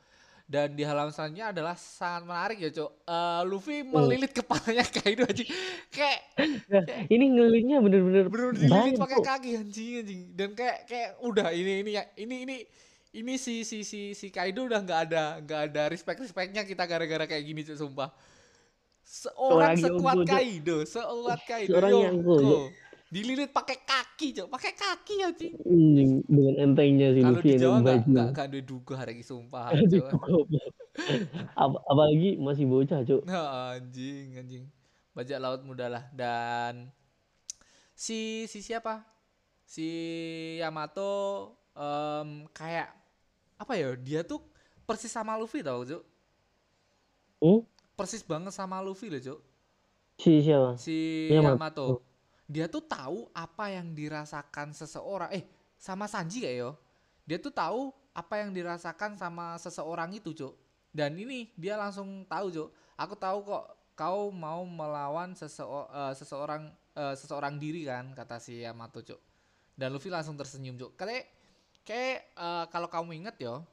Dan 0.46 0.78
di 0.78 0.86
halaman 0.86 1.10
selanjutnya 1.10 1.50
adalah 1.50 1.74
sangat 1.74 2.22
menarik 2.22 2.58
ya, 2.62 2.70
Cok. 2.70 2.90
Eh, 3.02 3.42
Luffy 3.50 3.82
Hmm. 3.82 3.90
melilit 3.98 4.30
kepalanya 4.30 4.86
Kaido 5.02 5.26
aja. 5.26 5.42
Kayak 5.90 6.20
Ini 7.10 7.24
ngelilitnya 7.34 7.82
bener-bener 7.82 8.30
bener 8.30 8.54
dililit 8.54 8.94
pakai 8.94 9.18
kaki 9.26 9.50
anjing 9.58 10.06
anjing. 10.06 10.20
Dan 10.38 10.54
kayak 10.54 10.86
kayak 10.86 11.10
udah 11.18 11.50
ini 11.50 11.82
ini 11.82 11.90
ya 11.98 12.06
ini 12.14 12.36
ini 12.46 12.56
ini 13.10 13.34
si 13.42 13.66
si 13.66 13.82
si 13.82 14.14
si 14.14 14.30
Kaido 14.30 14.70
udah 14.70 14.78
nggak 14.86 15.00
ada 15.10 15.42
nggak 15.42 15.60
ada 15.72 15.82
respect 15.90 16.22
respectnya 16.22 16.62
kita 16.62 16.86
gara-gara 16.86 17.26
kayak 17.26 17.42
gini 17.42 17.66
Cok, 17.66 17.76
sumpah. 17.82 18.10
Seorang 19.02 19.78
sekuat. 19.78 20.26
Kaido, 20.26 20.86
sekuat 20.86 21.42
Kaido. 21.42 21.74
Seorang 21.74 21.90
Yonko. 21.90 22.70
Dililit 23.06 23.54
pakai 23.54 23.86
kaki, 23.86 24.34
Cok. 24.34 24.48
Pakai 24.50 24.72
kaki 24.74 25.14
anjing. 25.22 25.54
Hmm, 25.62 26.26
dengan 26.26 26.54
entengnya 26.58 27.14
si 27.14 27.22
Kalau 27.22 27.38
di 27.38 27.52
Jawa 27.54 27.76
nggak 27.78 27.98
nggak 28.34 28.46
ada 28.50 28.60
duga 28.66 28.94
hari 28.98 29.22
sumpah. 29.22 29.70
Cok. 29.92 30.10
Ap- 31.54 31.82
apalagi 31.86 32.34
masih 32.42 32.66
bocah, 32.66 33.06
Cuk. 33.06 33.22
Nah, 33.22 33.78
anjing, 33.78 34.34
anjing. 34.42 34.64
Bajak 35.14 35.38
laut 35.38 35.62
muda 35.62 35.86
lah 35.88 36.04
dan 36.12 36.90
si 37.94 38.44
si 38.50 38.60
siapa? 38.60 39.06
Si 39.64 39.86
Yamato 40.58 41.54
em, 41.78 42.44
kayak 42.50 42.90
apa 43.56 43.72
ya? 43.78 43.94
Dia 43.94 44.20
tuh 44.26 44.42
persis 44.82 45.14
sama 45.14 45.38
Luffy 45.38 45.62
tau, 45.62 45.86
Cuk. 45.86 46.02
Hmm? 47.38 47.62
Persis 47.94 48.26
banget 48.26 48.50
sama 48.50 48.82
Luffy 48.82 49.08
loh, 49.08 49.22
Cuk. 49.22 49.40
Si 50.18 50.42
siapa? 50.42 50.74
Si 50.74 51.30
Yamato. 51.30 51.54
Yamato. 51.54 52.15
Dia 52.46 52.70
tuh 52.70 52.82
tahu 52.86 53.26
apa 53.34 53.74
yang 53.74 53.90
dirasakan 53.94 54.70
seseorang. 54.70 55.30
Eh, 55.34 55.44
sama 55.76 56.06
Sanji 56.06 56.46
kayak 56.46 56.56
yo. 56.62 56.70
Dia 57.26 57.38
tuh 57.42 57.50
tahu 57.50 57.90
apa 58.14 58.34
yang 58.42 58.54
dirasakan 58.54 59.18
sama 59.18 59.58
seseorang 59.58 60.14
itu, 60.14 60.30
Cuk. 60.32 60.54
Dan 60.94 61.18
ini 61.18 61.50
dia 61.58 61.74
langsung 61.74 62.22
tahu, 62.30 62.46
Cuk. 62.54 62.68
Aku 62.96 63.14
tahu 63.18 63.38
kok 63.44 63.64
kau 63.98 64.30
mau 64.30 64.62
melawan 64.64 65.34
seseo- 65.34 65.90
eh, 65.90 66.14
seseorang 66.14 66.70
eh, 66.96 67.14
seseorang 67.18 67.58
diri 67.60 67.82
kan, 67.84 68.14
kata 68.14 68.38
si 68.38 68.62
Yamato, 68.62 69.02
Cuk. 69.02 69.20
Dan 69.76 69.92
Luffy 69.94 70.08
langsung 70.12 70.38
tersenyum, 70.38 70.78
Cuk. 70.78 70.92
Kayak 70.98 71.26
kayak 71.86 72.30
eh, 72.38 72.64
kalau 72.70 72.88
kamu 72.90 73.24
inget 73.26 73.36
yo, 73.42 73.66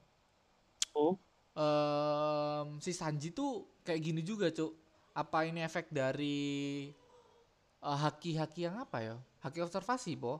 Oh, 0.93 1.17
em, 1.57 2.67
si 2.83 2.91
Sanji 2.93 3.33
tuh 3.33 3.65
kayak 3.85 4.01
gini 4.01 4.21
juga, 4.25 4.49
Cuk. 4.53 4.71
Apa 5.13 5.45
ini 5.45 5.61
efek 5.61 5.93
dari 5.93 6.89
eh, 7.89 7.97
haki-haki 8.03 8.59
yang 8.67 8.75
apa 8.85 8.97
ya? 9.07 9.15
Haki 9.43 9.59
observasi, 9.67 10.13
po. 10.23 10.33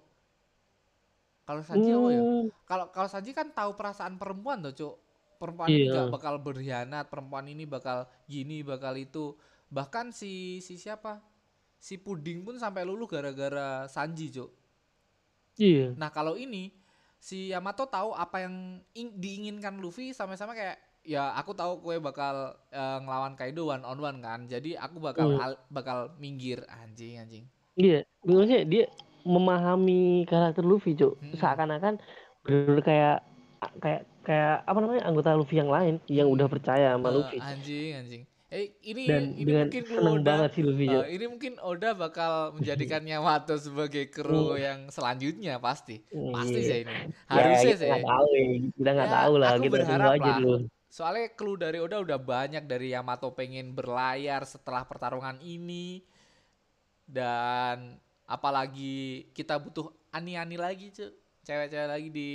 Kalau 1.48 1.62
Sanji 1.68 1.90
apa 1.92 2.08
ya? 2.18 2.24
Hmm, 2.24 2.50
Kalau 2.70 2.86
kalau 2.96 3.08
Sanji 3.12 3.32
kan 3.36 3.48
tahu 3.52 3.72
perasaan 3.80 4.16
perempuan 4.22 4.64
tuh, 4.64 4.74
Cuk. 4.80 4.96
Perempuan 5.42 5.76
ini 5.76 5.92
gak 5.92 6.08
bakal 6.08 6.40
berkhianat, 6.40 7.12
perempuan 7.12 7.44
ini 7.52 7.68
bakal 7.68 8.08
gini, 8.32 8.64
bakal 8.64 8.96
itu. 8.96 9.36
Bahkan 9.68 10.16
si 10.16 10.64
si 10.64 10.80
siapa? 10.80 11.20
Si 11.80 12.00
Puding 12.00 12.40
pun 12.48 12.56
sampai 12.64 12.84
luluh 12.88 13.08
gara-gara 13.12 13.88
Sanji, 13.92 14.32
Cuk. 14.32 14.52
iya. 15.58 15.96
Nah, 16.00 16.10
kalau 16.10 16.34
ini 16.38 16.74
si 17.22 17.54
Yamato 17.54 17.86
tahu 17.88 18.12
apa 18.18 18.44
yang 18.46 18.82
ing- 18.98 19.16
diinginkan 19.18 19.78
Luffy 19.80 20.12
sama-sama 20.12 20.58
kayak 20.58 20.78
ya 21.04 21.36
aku 21.36 21.52
tahu 21.54 21.84
kue 21.84 22.00
bakal 22.00 22.36
eh, 22.72 22.98
ngelawan 23.04 23.36
Kaido 23.36 23.68
one 23.70 23.84
on 23.84 24.00
one 24.00 24.20
kan. 24.20 24.48
Jadi 24.48 24.76
aku 24.76 24.98
bakal 25.00 25.36
Hmm. 25.36 25.44
al- 25.44 25.62
bakal 25.70 25.98
minggir 26.18 26.64
anjing 26.68 27.20
anjing. 27.20 27.46
Iya, 27.76 28.06
maksudnya 28.22 28.60
dia 28.64 28.84
memahami 29.26 30.28
karakter 30.28 30.62
Luffy, 30.62 30.94
Cuk. 30.94 31.18
Mm-mm. 31.20 31.36
Seakan-akan 31.36 31.98
bener 32.44 32.80
kayak 32.84 33.18
kayak 33.80 34.02
kayak 34.22 34.56
apa 34.68 34.78
namanya 34.84 35.04
anggota 35.08 35.32
Luffy 35.34 35.56
yang 35.58 35.72
lain 35.72 36.00
yang 36.12 36.28
Hmm. 36.28 36.36
udah 36.36 36.48
percaya 36.48 36.96
sama 36.96 37.10
Eh, 37.10 37.14
Luffy. 37.16 37.38
anjing 37.40 37.92
anjing. 37.96 38.24
Eh 38.54 38.70
ini 38.86 39.10
Dan 39.10 39.24
ini 39.34 39.50
dengan 39.50 39.66
mungkin 39.66 39.84
seneng 39.90 40.14
Oda 40.22 40.30
banget 40.30 40.50
sih 40.54 40.62
Luffy, 40.62 40.86
Cuk. 40.86 41.04
ini 41.10 41.26
mungkin 41.26 41.54
Oda 41.58 41.90
bakal 41.98 42.32
menjadikan 42.54 43.02
Yamato 43.12 43.56
sebagai 43.58 44.14
kru 44.14 44.54
Hmm. 44.54 44.62
yang 44.62 44.80
selanjutnya 44.94 45.58
pasti. 45.58 46.06
Hmm, 46.14 46.30
Pasti 46.38 46.60
iya. 46.62 46.70
sih 46.70 46.78
ini. 46.86 46.94
Ya, 46.94 47.34
Harusnya 47.34 47.74
kita 47.74 47.80
sih. 47.82 47.90
nggak 47.90 48.06
tahu 48.06 48.28
ya, 48.30 48.46
kita 48.78 48.90
nggak 48.94 49.10
Ya, 49.10 49.16
tahu 49.18 49.34
lah, 49.42 49.52
kita 49.58 49.74
berharap 49.74 50.10
aja 50.14 50.32
dulu. 50.38 50.58
Soalnya 50.94 51.34
clue 51.34 51.58
dari 51.58 51.82
Oda 51.82 51.98
udah 51.98 52.22
banyak 52.22 52.70
dari 52.70 52.94
Yamato 52.94 53.34
pengen 53.34 53.74
berlayar 53.74 54.46
setelah 54.46 54.86
pertarungan 54.86 55.42
ini. 55.42 56.06
Dan 57.02 57.98
apalagi 58.30 59.26
kita 59.34 59.58
butuh 59.58 59.90
ani-ani 60.14 60.54
lagi, 60.54 60.94
Cuk. 60.94 61.10
Cewek-cewek 61.44 61.90
lagi 61.90 62.08
di 62.08 62.32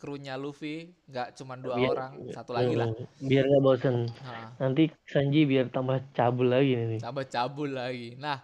krunya 0.00 0.38
Luffy, 0.38 0.88
nggak 1.04 1.36
cuma 1.36 1.58
dua 1.58 1.74
Biar- 1.76 1.92
orang, 1.92 2.12
satu 2.32 2.56
lagi 2.56 2.72
lah. 2.72 2.88
Hmm, 2.88 3.28
Biar 3.28 3.44
nggak 3.44 3.60
bosen. 3.60 3.96
Nah, 4.08 4.48
Nanti 4.56 4.82
Sanji 5.04 5.44
biar 5.44 5.66
tambah 5.68 6.00
cabul 6.14 6.48
lagi 6.48 6.72
nih. 6.78 7.00
tambah 7.02 7.28
cabul 7.28 7.76
lagi. 7.76 8.16
Nah, 8.16 8.40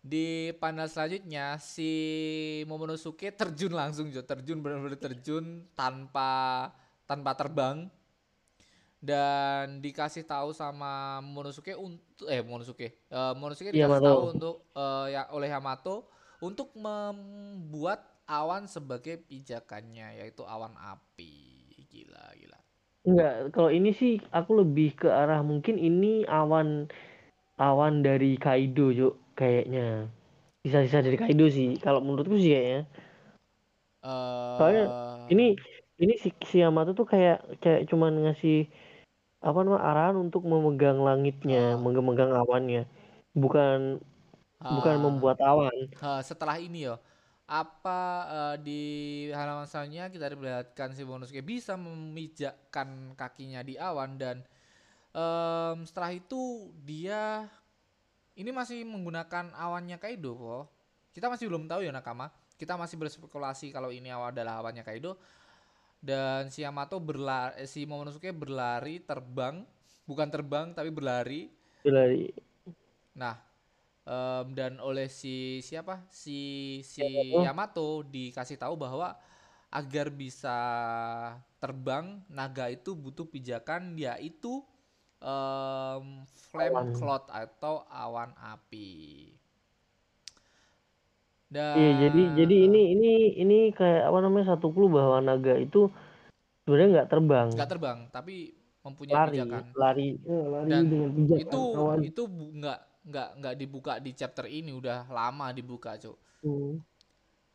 di 0.00 0.56
panel 0.56 0.88
selanjutnya 0.88 1.60
si 1.60 1.90
Momonosuke 2.64 3.28
terjun 3.34 3.76
langsung, 3.76 4.08
Cuk. 4.08 4.24
Terjun 4.24 4.62
benar-benar 4.62 4.96
terjun 4.96 5.68
tanpa 5.76 6.70
tanpa 7.04 7.36
terbang 7.36 7.90
dan 9.02 9.82
dikasih 9.82 10.22
tahu 10.22 10.54
sama 10.54 11.18
Momonosuke 11.26 11.74
untuk 11.74 12.26
eh 12.30 12.40
Momonosuke 12.46 12.86
eh 12.86 13.30
Momonosuke 13.34 13.74
dikasih 13.74 13.98
Yamato. 13.98 14.06
tahu 14.06 14.20
untuk 14.34 14.54
eh, 14.78 15.06
ya 15.14 15.22
oleh 15.34 15.50
Yamato 15.50 16.06
untuk 16.38 16.70
membuat 16.78 18.00
awan 18.30 18.64
sebagai 18.70 19.18
pijakannya 19.28 20.22
yaitu 20.22 20.46
awan 20.46 20.72
api 20.78 21.34
gila 21.90 22.24
gila 22.38 22.58
Enggak, 23.08 23.34
kalau 23.54 23.70
ini 23.78 23.90
sih 24.00 24.12
aku 24.38 24.50
lebih 24.62 24.88
ke 25.00 25.08
arah 25.20 25.40
mungkin 25.50 25.74
ini 25.88 26.22
awan 26.38 26.68
awan 27.68 27.94
dari 28.06 28.30
Kaido, 28.44 28.86
Cuk, 28.98 29.14
kayaknya. 29.38 30.10
Sisa-sisa 30.62 31.00
dari 31.06 31.18
Kaido 31.22 31.46
sih, 31.56 31.68
kalau 31.84 32.00
menurutku 32.06 32.36
sih 32.42 32.52
kayaknya. 32.54 32.80
eh 34.02 34.08
Soalnya 34.56 34.84
Ini 35.32 35.44
ini 36.02 36.14
si, 36.22 36.28
si 36.50 36.56
Yamato 36.64 36.90
tuh 36.98 37.06
kayak 37.12 37.36
kayak 37.62 37.80
cuman 37.90 38.12
ngasih 38.26 38.54
apa 39.42 39.58
namanya 39.64 39.82
arahan 39.90 40.16
untuk 40.24 40.42
memegang 40.46 40.98
langitnya, 41.08 41.74
Ah. 41.74 41.80
memegang 41.84 42.32
awannya. 42.42 42.82
Bukan 43.42 43.78
bukan 44.74 44.96
ah, 44.96 45.02
membuat 45.04 45.38
awan. 45.42 45.76
ah, 46.02 46.20
setelah 46.24 46.56
ini 46.60 46.88
yo 46.88 46.96
apa 47.48 48.00
eh, 48.30 48.56
di 48.64 48.82
halaman 49.34 49.66
selanjutnya 49.68 50.08
kita 50.08 50.26
diperlihatkan 50.32 50.88
si 50.96 51.02
Momonosuke 51.04 51.42
bisa 51.44 51.74
memijakkan 51.76 53.12
kakinya 53.18 53.60
di 53.60 53.74
awan 53.76 54.16
dan 54.16 54.36
em, 55.14 55.76
setelah 55.88 56.12
itu 56.14 56.72
dia 56.86 57.48
ini 58.38 58.50
masih 58.54 58.84
menggunakan 58.88 59.52
awannya 59.56 59.98
Kaido 60.00 60.32
kok. 60.36 60.64
Kita 61.12 61.28
masih 61.28 61.52
belum 61.52 61.68
tahu 61.68 61.84
ya 61.84 61.92
Nakama. 61.92 62.32
Kita 62.56 62.80
masih 62.80 62.96
berspekulasi 62.96 63.68
kalau 63.74 63.92
ini 63.92 64.08
awan 64.08 64.32
adalah 64.32 64.64
awannya 64.64 64.84
Kaido. 64.86 65.20
Dan 66.02 66.50
si 66.50 66.66
Yamato 66.66 66.98
berlari, 66.98 67.62
si 67.70 67.86
Momonosuke 67.86 68.34
berlari 68.34 68.98
terbang, 68.98 69.62
bukan 70.02 70.28
terbang 70.34 70.74
tapi 70.74 70.90
berlari. 70.90 71.46
Berlari. 71.86 72.26
Nah, 73.14 73.38
em, 74.02 74.46
dan 74.58 74.82
oleh 74.82 75.06
si 75.06 75.62
siapa? 75.62 76.02
Si 76.10 76.38
si 76.82 77.06
Yamato. 77.06 77.46
Yamato 77.46 77.88
dikasih 78.10 78.58
tahu 78.58 78.74
bahwa 78.74 79.14
agar 79.72 80.10
bisa 80.12 80.58
terbang 81.62 82.20
naga 82.28 82.68
itu 82.68 82.92
butuh 82.98 83.24
pijakan 83.24 83.94
yaitu 83.94 84.58
em, 85.22 86.26
flame 86.50 86.92
cloud 86.98 87.24
atau 87.30 87.86
awan 87.86 88.34
api. 88.36 88.90
Dan 91.52 91.76
Iya, 91.78 91.90
jadi 92.08 92.22
jadi 92.38 92.56
ini 92.68 92.80
ini 92.96 93.10
ini 93.42 93.56
kayak 93.78 94.02
apa 94.08 94.18
namanya 94.24 94.46
satu 94.56 94.66
clue 94.74 94.88
bahwa 94.88 95.16
naga 95.20 95.54
itu 95.60 95.80
sebenarnya 96.64 96.88
nggak 96.94 97.08
terbang. 97.12 97.48
nggak 97.52 97.68
terbang, 97.72 97.98
tapi 98.08 98.34
mempunyai 98.82 99.14
lari 99.14 99.38
pijakan. 99.38 99.64
lari 99.82 100.08
eh, 100.24 100.44
lari 100.54 100.70
Dan 100.70 100.82
dengan 100.90 101.10
pijakan 101.18 101.42
Itu 101.44 101.60
awan 101.76 101.98
itu 102.08 102.22
nggak 102.58 102.78
nggak 103.02 103.28
nggak 103.42 103.54
dibuka 103.60 103.92
di 103.98 104.10
chapter 104.14 104.46
ini, 104.48 104.70
udah 104.80 104.98
lama 105.10 105.46
dibuka, 105.52 105.90
Cuk. 106.02 106.16
Hmm. 106.42 106.82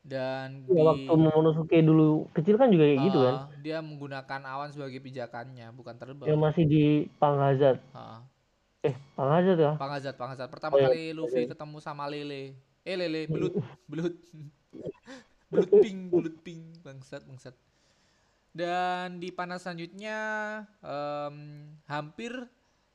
Dan 0.08 0.48
ya 0.72 0.80
di 0.80 0.88
waktu 0.88 1.12
Momonosuke 1.20 1.78
dulu 1.84 2.32
kecil 2.32 2.56
kan 2.56 2.72
juga 2.72 2.84
kayak 2.88 3.02
gitu 3.12 3.18
kan 3.20 3.36
Ah, 3.36 3.44
dia 3.60 3.78
menggunakan 3.84 4.42
awan 4.48 4.70
sebagai 4.72 5.00
pijakannya, 5.04 5.68
bukan 5.76 5.96
terbang. 6.00 6.28
yang 6.32 6.40
masih 6.40 6.64
di 6.64 6.84
Panghazard 7.20 7.80
Ah, 7.92 8.24
eh 8.88 8.96
Panghazard 9.18 9.60
ya 9.60 9.74
Panghazard, 9.76 10.16
Panghazard. 10.18 10.50
Pertama 10.54 10.76
Oh, 10.76 10.80
iya. 10.80 10.88
kali 10.90 11.02
Luffy 11.18 11.44
ketemu 11.52 11.78
sama 11.84 12.06
Lele. 12.08 12.56
Eh 12.88 12.96
Lele, 12.96 13.28
belut, 13.28 13.52
belut. 13.84 14.16
belut 15.52 15.72
pink, 15.84 16.00
belut 16.08 16.38
pink, 16.40 16.64
bangsat, 16.88 17.20
bangsat. 17.28 17.52
Dan 18.56 19.20
di 19.20 19.28
panah 19.36 19.60
selanjutnya 19.60 20.18
em, 20.80 21.68
hampir 21.84 22.32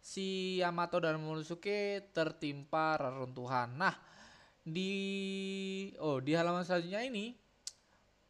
si 0.00 0.58
Yamato 0.64 0.96
dan 0.96 1.20
Momonosuke 1.20 2.08
tertimpa 2.16 2.96
reruntuhan. 2.96 3.76
Nah, 3.76 3.92
di 4.64 4.92
oh 6.00 6.24
di 6.24 6.32
halaman 6.32 6.64
selanjutnya 6.64 7.04
ini 7.04 7.36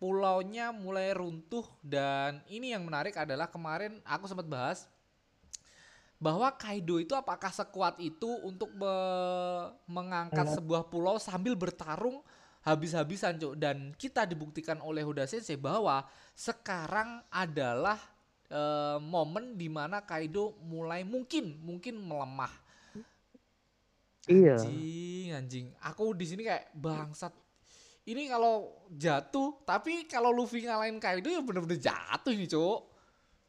pulaunya 0.03 0.75
mulai 0.75 1.15
runtuh 1.15 1.63
dan 1.79 2.43
ini 2.51 2.75
yang 2.75 2.83
menarik 2.83 3.15
adalah 3.15 3.47
kemarin 3.47 4.03
aku 4.03 4.27
sempat 4.27 4.51
bahas 4.51 4.91
bahwa 6.23 6.55
Kaido 6.55 7.03
itu 7.03 7.19
apakah 7.19 7.51
sekuat 7.51 7.99
itu 7.99 8.31
untuk 8.47 8.71
me- 8.79 9.75
mengangkat 9.91 10.55
sebuah 10.55 10.87
pulau 10.87 11.19
sambil 11.19 11.59
bertarung 11.59 12.23
habis-habisan 12.63 13.43
cuk? 13.43 13.59
Dan 13.59 13.91
kita 13.99 14.23
dibuktikan 14.23 14.79
oleh 14.87 15.03
Hoda 15.03 15.27
Sensei 15.27 15.59
bahwa 15.59 16.07
sekarang 16.39 17.27
adalah 17.27 17.99
eh, 18.47 19.03
momen 19.03 19.59
di 19.59 19.67
mana 19.67 20.07
Kaido 20.07 20.55
mulai 20.63 21.03
mungkin 21.03 21.59
mungkin 21.59 21.99
melemah. 21.99 22.55
Iya. 24.31 24.63
Anjing 24.63 25.29
anjing. 25.35 25.67
Aku 25.83 26.15
di 26.15 26.23
sini 26.23 26.47
kayak 26.47 26.71
bangsat. 26.79 27.35
Ini 28.07 28.31
kalau 28.31 28.87
jatuh 28.95 29.59
tapi 29.67 30.07
kalau 30.07 30.31
Luffy 30.31 30.63
ngalahin 30.63 31.03
Kaido 31.03 31.27
ya 31.27 31.43
bener-bener 31.43 31.83
jatuh 31.83 32.31
ini 32.31 32.47
cuk 32.47 32.92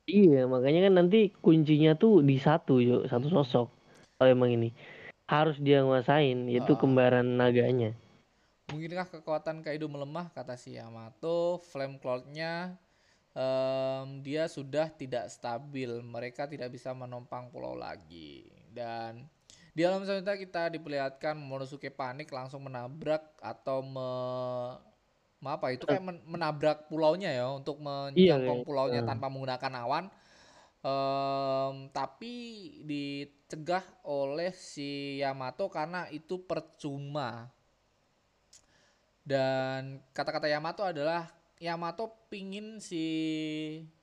iya 0.08 0.44
makanya 0.48 0.90
kan 0.90 0.94
nanti 1.04 1.32
kuncinya 1.44 1.96
tuh 1.96 2.24
di 2.24 2.38
satu 2.40 2.80
yuk. 2.84 3.08
Satu 3.08 3.28
sosok. 3.32 3.68
Kalau 4.20 4.30
emang 4.30 4.52
ini. 4.54 4.70
Harus 5.28 5.58
dia 5.60 5.82
nguasain 5.82 6.52
yaitu 6.52 6.76
Ah. 6.76 6.80
kembaran 6.80 7.26
naganya. 7.40 7.96
Mungkinkah 8.72 9.08
kekuatan 9.20 9.60
Kaido 9.64 9.88
melemah? 9.92 10.32
Kata 10.32 10.56
si 10.56 10.76
Yamato, 10.80 11.60
flame 11.68 12.00
cloud-nya 12.00 12.76
em, 13.36 14.24
dia 14.24 14.48
sudah 14.48 14.88
tidak 14.94 15.28
stabil, 15.28 15.90
mereka 16.06 16.48
tidak 16.48 16.72
bisa 16.72 16.94
menompang 16.96 17.50
pulau 17.52 17.76
lagi. 17.76 18.48
Dan 18.72 19.28
di 19.74 19.82
alam 19.84 20.06
selanjutnya 20.06 20.38
kita 20.38 20.70
diperlihatkan 20.70 21.34
Momonosuke 21.38 21.90
panik 21.90 22.30
langsung 22.30 22.64
menabrak 22.64 23.26
atau 23.42 23.82
me 23.84 24.10
apa 25.46 25.72
itu 25.72 25.84
kayak 25.84 26.04
men- 26.04 26.24
menabrak 26.26 26.88
pulaunya 26.88 27.30
ya 27.30 27.52
untuk 27.52 27.78
Iya, 27.78 27.86
menjangkau 28.40 28.56
kayak- 28.62 28.66
pulaunya 28.68 29.02
ah. 29.04 29.08
tanpa 29.08 29.28
menggunakan 29.28 29.74
awan. 29.84 30.06
Em, 30.84 31.76
tapi 31.92 32.34
dicegah 32.84 33.84
oleh 34.04 34.52
si 34.52 35.20
Yamato 35.20 35.72
karena 35.72 36.12
itu 36.12 36.44
percuma. 36.44 37.48
Dan 39.24 40.04
kata-kata 40.12 40.52
Yamato 40.52 40.84
adalah 40.84 41.32
Yamato 41.58 42.12
pingin 42.28 42.84
si 42.84 43.04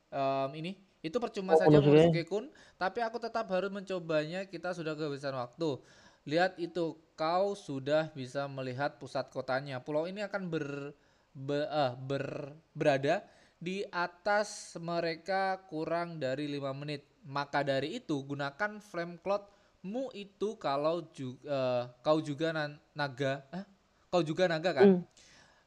em, 0.09 0.51
ini 0.57 0.73
itu 1.01 1.17
percuma 1.21 1.57
Oh, 1.57 1.61
saja. 1.61 1.81
Momonosuke 1.81 2.25
kun, 2.25 2.49
tapi 2.77 3.01
aku 3.01 3.17
tetap 3.17 3.49
harus 3.49 3.69
mencobanya. 3.69 4.45
Kita 4.45 4.73
sudah 4.73 4.97
kehabisan 4.97 5.33
waktu. 5.33 5.81
Lihat 6.29 6.61
itu, 6.61 6.97
kau 7.17 7.57
sudah 7.57 8.13
bisa 8.13 8.45
melihat 8.45 9.01
pusat 9.01 9.29
kotanya. 9.29 9.81
Pulau 9.81 10.05
ini 10.05 10.21
akan 10.21 10.53
ber, 10.53 10.93
be- 11.35 11.69
eh, 11.69 11.93
ber- 11.99 12.57
berada 12.73 13.23
di 13.61 13.85
atas 13.93 14.75
mereka 14.81 15.61
kurang 15.69 16.17
dari 16.17 16.49
lima 16.49 16.73
menit. 16.73 17.05
Maka 17.29 17.61
dari 17.61 18.01
itu 18.01 18.25
gunakan 18.25 18.81
flame 18.81 19.21
cloudmu 19.21 20.09
itu 20.17 20.57
kalau 20.57 21.05
juga 21.13 21.93
kau 22.01 22.19
juga 22.25 22.49
nan- 22.57 22.81
naga, 22.97 23.45
eh? 23.53 23.65
kau 24.09 24.25
juga 24.25 24.49
naga 24.49 24.73
kan? 24.73 24.89
Hmm. 24.97 25.03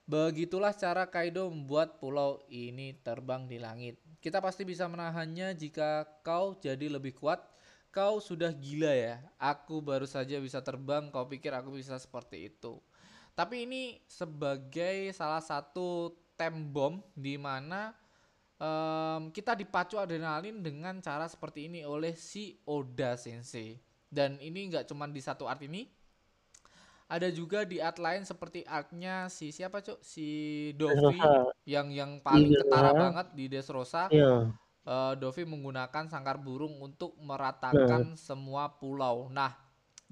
Begitulah 0.04 0.76
cara 0.76 1.08
Kaido 1.08 1.48
membuat 1.48 1.96
pulau 2.02 2.44
ini 2.52 2.92
terbang 3.06 3.48
di 3.48 3.56
langit. 3.62 3.96
Kita 4.20 4.44
pasti 4.44 4.68
bisa 4.68 4.88
menahannya 4.92 5.56
jika 5.56 6.04
kau 6.26 6.60
jadi 6.60 6.92
lebih 6.92 7.16
kuat. 7.16 7.40
Kau 7.94 8.18
sudah 8.18 8.50
gila 8.52 8.90
ya. 8.90 9.22
Aku 9.38 9.80
baru 9.80 10.10
saja 10.10 10.42
bisa 10.42 10.60
terbang, 10.66 11.14
kau 11.14 11.30
pikir 11.30 11.54
aku 11.54 11.78
bisa 11.78 11.96
seperti 12.02 12.50
itu. 12.52 12.82
Tapi 13.34 13.66
ini 13.66 13.98
sebagai 14.06 15.10
salah 15.10 15.42
satu 15.42 16.14
time 16.38 16.70
bomb 16.70 17.02
di 17.18 17.34
mana 17.34 17.98
em, 18.62 19.34
kita 19.34 19.58
dipacu 19.58 19.98
adrenalin 19.98 20.62
dengan 20.62 21.02
cara 21.02 21.26
seperti 21.26 21.66
ini 21.66 21.82
oleh 21.82 22.14
si 22.14 22.62
Oda 22.70 23.18
Sensei. 23.18 23.82
Dan 24.06 24.38
ini 24.38 24.70
nggak 24.70 24.86
cuma 24.86 25.10
di 25.10 25.18
satu 25.18 25.50
art 25.50 25.66
ini, 25.66 25.90
ada 27.10 27.26
juga 27.34 27.66
di 27.66 27.82
art 27.82 27.98
lain 27.98 28.22
seperti 28.22 28.62
artnya 28.70 29.26
si 29.34 29.50
siapa 29.50 29.82
cuk 29.82 29.98
si 30.06 30.70
Dovi 30.78 31.18
yang 31.66 31.90
yang 31.90 32.22
paling 32.22 32.54
Iya. 32.54 32.62
ketara 32.62 32.94
banget 32.94 33.28
di 33.34 33.50
Dressrosa 33.50 34.14
Iya. 34.14 34.54
eh, 34.86 35.14
Dovi 35.18 35.44
menggunakan 35.50 36.06
sangkar 36.06 36.38
burung 36.38 36.78
untuk 36.86 37.18
meratakan 37.18 38.14
Nah. 38.14 38.20
semua 38.20 38.70
pulau. 38.78 39.26
Nah, 39.34 39.50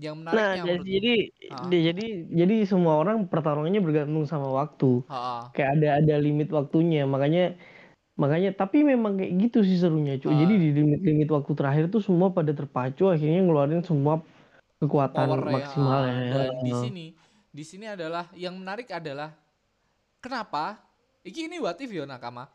yang 0.02 0.18
Nah, 0.26 0.34
menariknya 0.34 0.82
jadi, 0.82 0.82
jadi, 0.90 1.14
Ah. 1.54 1.70
jadi 1.70 2.06
jadi 2.26 2.56
semua 2.66 2.98
orang 2.98 3.30
pertarungannya 3.30 3.82
bergantung 3.86 4.26
sama 4.26 4.50
waktu. 4.50 5.06
Ha, 5.06 5.54
Kayak 5.54 5.70
ada 5.78 5.88
ada 6.02 6.16
limit 6.18 6.50
waktunya. 6.50 7.06
Makanya 7.06 7.54
makanya 8.18 8.52
tapi 8.52 8.82
memang 8.82 9.22
kayak 9.22 9.34
gitu 9.40 9.62
sih 9.62 9.78
serunya, 9.78 10.18
cuy. 10.18 10.34
Jadi 10.34 10.54
Ah. 10.54 10.60
di 10.60 10.70
limit-limit 10.74 11.30
waktu 11.30 11.52
terakhir 11.54 11.86
tuh 11.88 12.02
semua 12.02 12.34
pada 12.34 12.50
terpacu 12.50 13.08
akhirnya 13.08 13.46
ngeluarin 13.46 13.86
semua 13.86 14.26
kekuatan 14.82 15.28
power 15.30 15.42
ya. 15.46 15.54
maksimal 15.62 16.02
ya. 16.04 16.18
Dan 16.34 16.50
di 16.66 16.74
sini 16.74 17.06
di 17.52 17.64
sini 17.64 17.86
adalah 17.86 18.26
yang 18.34 18.58
menarik 18.58 18.90
adalah 18.90 19.30
kenapa 20.18 20.82
iki 21.22 21.46
ini 21.46 21.62
what 21.62 21.78
if 21.78 21.94
ya 21.94 22.10
Nakama. 22.10 22.50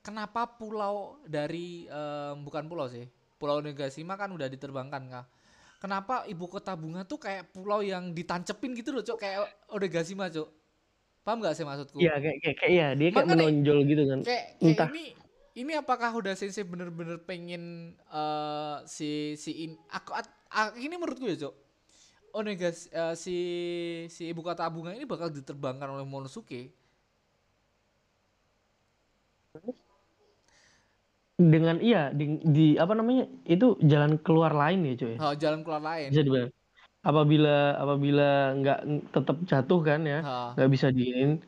Kenapa 0.00 0.48
pulau 0.48 1.20
dari 1.22 1.84
em, 1.86 2.40
bukan 2.40 2.66
pulau 2.66 2.88
sih. 2.88 3.04
Pulau 3.36 3.60
Negashima 3.60 4.16
kan 4.16 4.32
udah 4.32 4.48
diterbangkan 4.48 5.02
kah? 5.08 5.24
Kenapa 5.80 6.28
ibu 6.28 6.44
kota 6.44 6.76
bunga 6.76 7.08
tuh 7.08 7.16
kayak 7.16 7.56
pulau 7.56 7.80
yang 7.80 8.12
ditancepin 8.12 8.76
gitu 8.76 8.92
loh, 8.92 9.00
Cok, 9.00 9.16
kayak 9.16 9.48
Onegashima, 9.72 10.28
Cok. 10.28 10.48
Paham 11.24 11.40
gak 11.40 11.56
sih 11.56 11.64
maksudku? 11.64 11.96
Iya 11.96 12.20
kayak 12.20 12.36
kayak, 12.40 12.56
kayak 12.56 12.70
iya 12.70 12.86
dia 12.92 13.08
kayak 13.08 13.24
Makanya- 13.24 13.44
menonjol 13.48 13.78
gitu 13.88 14.02
kan. 14.04 14.20
kayak, 14.20 14.44
kayak 14.56 14.72
Entah. 14.76 14.88
ini 14.92 15.04
ini 15.50 15.72
apakah 15.74 16.10
udah 16.14 16.32
sensei 16.32 16.64
bener-bener 16.64 17.16
pengen 17.20 17.64
eh, 17.96 18.76
si 18.84 19.34
si 19.36 19.64
in, 19.64 19.76
aku 19.88 20.12
at- 20.12 20.32
a- 20.48 20.76
ini 20.76 20.94
menurutku 20.94 21.26
ya 21.26 21.36
cok 21.38 21.54
Onegas 22.32 22.88
eh, 22.88 23.14
si 23.16 23.36
si 24.06 24.28
ibu 24.28 24.40
kota 24.40 24.64
bunga 24.68 24.92
ini 24.92 25.04
bakal 25.04 25.28
diterbangkan 25.28 25.90
oleh 25.90 26.06
Monosuke 26.06 26.70
Dengan 31.40 31.80
iya 31.80 32.12
di, 32.12 32.36
di 32.44 32.66
apa 32.76 32.92
namanya? 32.92 33.24
Itu 33.42 33.80
jalan 33.80 34.20
keluar 34.20 34.52
lain 34.52 34.84
ya, 34.84 34.94
cuy. 34.94 35.14
Ha, 35.16 35.32
jalan 35.34 35.64
keluar 35.64 35.80
lain 35.80 36.12
Bisa 36.12 36.20
dibilang. 36.20 36.52
Apabila 37.00 37.56
apabila 37.74 38.28
nggak 38.54 38.80
tetap 39.08 39.36
jatuh 39.48 39.80
kan 39.80 40.04
ya, 40.04 40.20
nggak 40.52 40.68
bisa 40.68 40.92
diinin, 40.92 41.40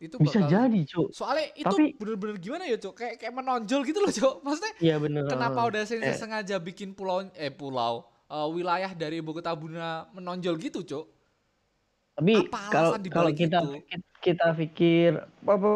itu 0.00 0.16
bisa 0.16 0.40
bakal 0.40 0.48
jadi, 0.50 0.80
cuy. 0.88 1.06
soalnya 1.12 1.46
itu 1.52 1.68
Tapi- 1.68 1.92
bener-bener 1.96 2.36
gimana 2.36 2.64
ya 2.64 2.76
cok 2.76 2.94
kayak 2.94 3.14
kayak 3.20 3.34
menonjol 3.34 3.80
gitu 3.84 3.98
loh 4.00 4.08
cok 4.10 4.34
maksudnya 4.40 4.72
Iya 4.80 4.96
bener. 4.98 5.22
kenapa 5.26 5.60
udah 5.64 5.82
sensei 5.84 6.12
Eh. 6.12 6.16
sengaja 6.16 6.56
bikin 6.58 6.92
pulau 6.92 7.24
eh 7.30 7.48
pulau 7.48 8.04
eh, 8.26 8.48
wilayah 8.50 8.88
dari 8.90 9.20
ibu 9.20 9.32
kota 9.32 9.52
bunga 9.52 10.08
menonjol 10.12 10.56
gitu 10.58 10.80
cok 10.80 11.04
Tapi 12.14 12.32
kalau 12.70 12.90
kalau 13.04 13.30
kita 13.32 13.58
pikir- 13.60 14.04
kita 14.18 14.46
pikir 14.54 15.08
apa, 15.42 15.68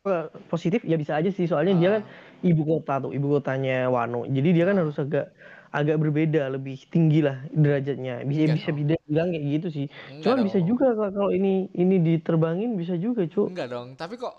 apa, 0.00 0.14
positif 0.46 0.82
ya 0.82 0.94
bisa 0.94 1.14
aja 1.14 1.28
sih 1.28 1.44
soalnya 1.44 1.74
dia 1.74 1.88
Ah. 1.88 1.92
kan 1.94 2.02
ibu 2.42 2.62
kota 2.66 3.08
tuh 3.08 3.12
ibu 3.14 3.26
kotanya 3.38 3.88
Wano. 3.88 4.26
Jadi 4.26 4.48
dia 4.54 4.64
kan 4.68 4.76
harus 4.78 4.98
agak 4.98 5.30
agak 5.72 5.96
berbeda 5.96 6.52
lebih 6.52 6.76
tinggi 6.92 7.24
lah 7.24 7.40
derajatnya. 7.48 8.22
Bisa 8.28 8.44
Enggak 8.44 8.56
bisa 8.60 8.70
bisa 8.76 8.94
bilang 9.08 9.28
kayak 9.32 9.44
gitu 9.48 9.68
sih. 9.72 9.86
Enggak 9.88 10.22
cuman 10.28 10.38
bisa 10.44 10.58
juga 10.60 10.86
kalau 10.92 11.30
ini 11.32 11.72
ini 11.72 11.96
diterbangin 12.02 12.76
bisa 12.76 12.94
juga 13.00 13.24
cu 13.24 13.48
enggak 13.48 13.68
dong. 13.72 13.88
Tapi 13.96 14.14
kok 14.20 14.34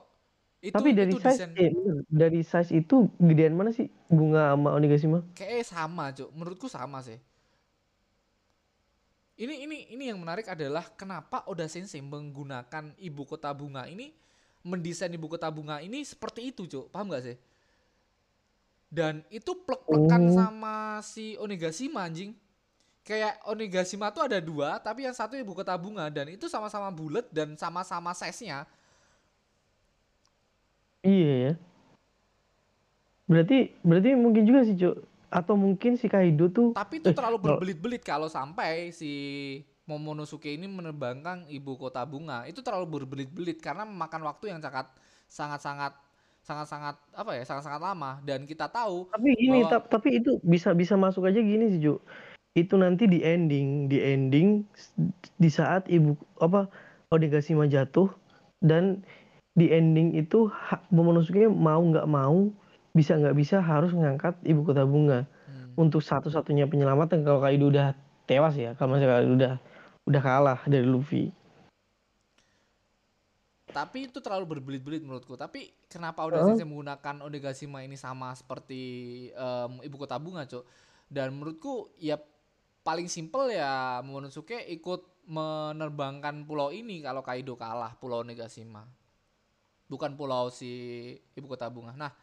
itu 0.64 0.72
tapi 0.72 0.90
dari 0.96 1.12
itu 1.12 1.20
size 1.20 1.44
desain 1.50 1.52
eh, 1.60 1.72
dari 2.08 2.40
size 2.46 2.72
itu 2.72 3.10
gedean 3.18 3.58
mana 3.58 3.74
sih? 3.74 3.90
Bunga 4.08 4.54
sama 4.54 4.70
onigashima? 4.78 5.20
Kayak 5.34 5.66
sama 5.66 6.14
cuk. 6.14 6.30
Menurutku 6.38 6.68
sama 6.70 7.02
sih. 7.02 7.18
Ini 9.34 9.66
ini 9.66 9.90
ini 9.90 10.14
yang 10.14 10.22
menarik 10.22 10.46
adalah 10.46 10.86
kenapa 10.94 11.42
Oda 11.50 11.66
Sensei 11.66 12.00
menggunakan 12.06 12.94
ibu 13.02 13.26
kota 13.26 13.50
bunga 13.50 13.90
ini 13.90 14.14
mendesain 14.62 15.10
ibu 15.10 15.26
kota 15.26 15.50
bunga 15.50 15.82
ini 15.82 16.06
seperti 16.06 16.54
itu 16.54 16.70
cuk. 16.70 16.94
Paham 16.94 17.10
gak 17.10 17.26
sih 17.26 17.38
dan 18.94 19.26
itu 19.34 19.58
plek-plekan 19.66 20.22
Oh. 20.30 20.34
sama 20.38 20.76
si 21.02 21.34
Onigashima 21.42 22.06
anjing 22.06 22.38
kayak 23.02 23.42
Onigashima 23.50 24.14
tuh 24.14 24.30
ada 24.30 24.38
dua 24.38 24.78
tapi 24.78 25.10
yang 25.10 25.18
satu 25.18 25.34
ibu 25.34 25.58
kota 25.58 25.74
bunga 25.74 26.14
dan 26.14 26.30
itu 26.30 26.46
sama-sama 26.46 26.94
bulat 26.94 27.26
dan 27.34 27.58
sama-sama 27.58 28.14
size-nya 28.14 28.70
Iya 31.04 31.34
ya. 31.36 31.54
Berarti 33.28 33.76
berarti 33.84 34.16
mungkin 34.16 34.48
juga 34.48 34.64
sih, 34.64 34.76
Cuk. 34.80 35.04
Atau 35.28 35.60
mungkin 35.60 36.00
si 36.00 36.08
Kaido 36.08 36.48
tuh 36.48 36.72
tapi 36.72 37.04
itu 37.04 37.12
Eh, 37.12 37.16
terlalu 37.18 37.44
berbelit-belit 37.44 38.06
kalau 38.06 38.32
sampai 38.32 38.94
si 38.96 39.12
Momonosuke 39.84 40.48
ini 40.48 40.64
menerbangkan 40.64 41.44
ibu 41.52 41.76
kota 41.76 42.08
bunga 42.08 42.48
itu 42.48 42.64
terlalu 42.64 42.88
berbelit-belit 42.88 43.60
karena 43.60 43.84
memakan 43.84 44.32
waktu 44.32 44.56
yang 44.56 44.64
sangat 44.64 44.88
sangat-sangat 45.28 45.92
sangat-sangat 46.44 47.00
apa 47.16 47.32
ya 47.34 47.44
sangat-sangat 47.44 47.82
lama 47.82 48.20
dan 48.22 48.44
kita 48.44 48.68
tahu 48.68 49.08
tapi 49.10 49.32
gini, 49.34 49.64
bahwa- 49.64 49.72
tap- 49.72 49.90
tapi 49.90 50.20
itu 50.20 50.38
bisa 50.44 50.76
bisa 50.76 50.94
masuk 50.94 51.24
aja 51.26 51.40
gini 51.40 51.72
sih, 51.72 51.82
Cuk. 51.82 52.00
Itu 52.54 52.78
nanti 52.78 53.10
di 53.10 53.24
ending, 53.24 53.90
di 53.90 53.98
ending 53.98 54.68
di 55.40 55.50
saat 55.50 55.88
ibu 55.90 56.14
apa 56.38 56.70
Onigashima 57.10 57.66
jatuh 57.66 58.12
dan 58.60 59.02
di 59.54 59.70
ending 59.70 60.14
itu 60.14 60.50
Momonosuke 60.90 61.46
mau 61.48 61.82
nggak 61.82 62.06
mau 62.06 62.50
bisa 62.92 63.18
nggak 63.18 63.34
bisa 63.34 63.58
harus 63.58 63.90
ngangkat 63.90 64.38
ibu 64.44 64.62
kota 64.62 64.86
bunga 64.86 65.26
Hmm. 65.44 65.74
untuk 65.78 66.02
satu-satunya 66.02 66.66
penyelamatan 66.66 67.22
kalau 67.22 67.42
Kaido 67.42 67.70
udah 67.70 67.94
tewas 68.26 68.54
ya 68.54 68.74
kalau 68.74 68.94
misalnya 68.94 69.18
Kaido 69.18 69.34
udah 69.34 69.54
udah 70.04 70.22
kalah 70.22 70.60
dari 70.66 70.86
Luffy 70.86 71.30
Tapi 73.74 74.08
itu 74.08 74.22
terlalu 74.22 74.58
berbelit-belit 74.58 75.02
menurutku. 75.02 75.34
Tapi 75.34 75.74
kenapa. 75.90 76.24
Oda 76.24 76.46
Sensei 76.46 76.64
menggunakan 76.64 77.26
Onigashima 77.26 77.82
ini 77.82 77.98
sama 77.98 78.32
seperti 78.38 78.82
em, 79.34 79.82
ibu 79.82 79.96
kota 79.98 80.22
bunga, 80.22 80.46
Cuk? 80.46 80.64
Dan 81.10 81.34
menurutku 81.34 81.92
ya 81.98 82.22
paling 82.86 83.10
simpel 83.10 83.50
ya 83.50 84.00
Momonosuke 84.06 84.62
ikut 84.70 85.26
menerbangkan 85.26 86.44
pulau 86.44 86.70
ini 86.70 87.00
kalau 87.02 87.26
Kaido 87.26 87.58
kalah 87.58 87.98
pulau 87.98 88.22
Onigashima. 88.22 88.86
Bukan 89.90 90.14
pulau 90.14 90.54
si 90.54 90.72
ibu 91.34 91.50
kota 91.50 91.66
bunga. 91.68 91.98
Nah, 91.98 92.14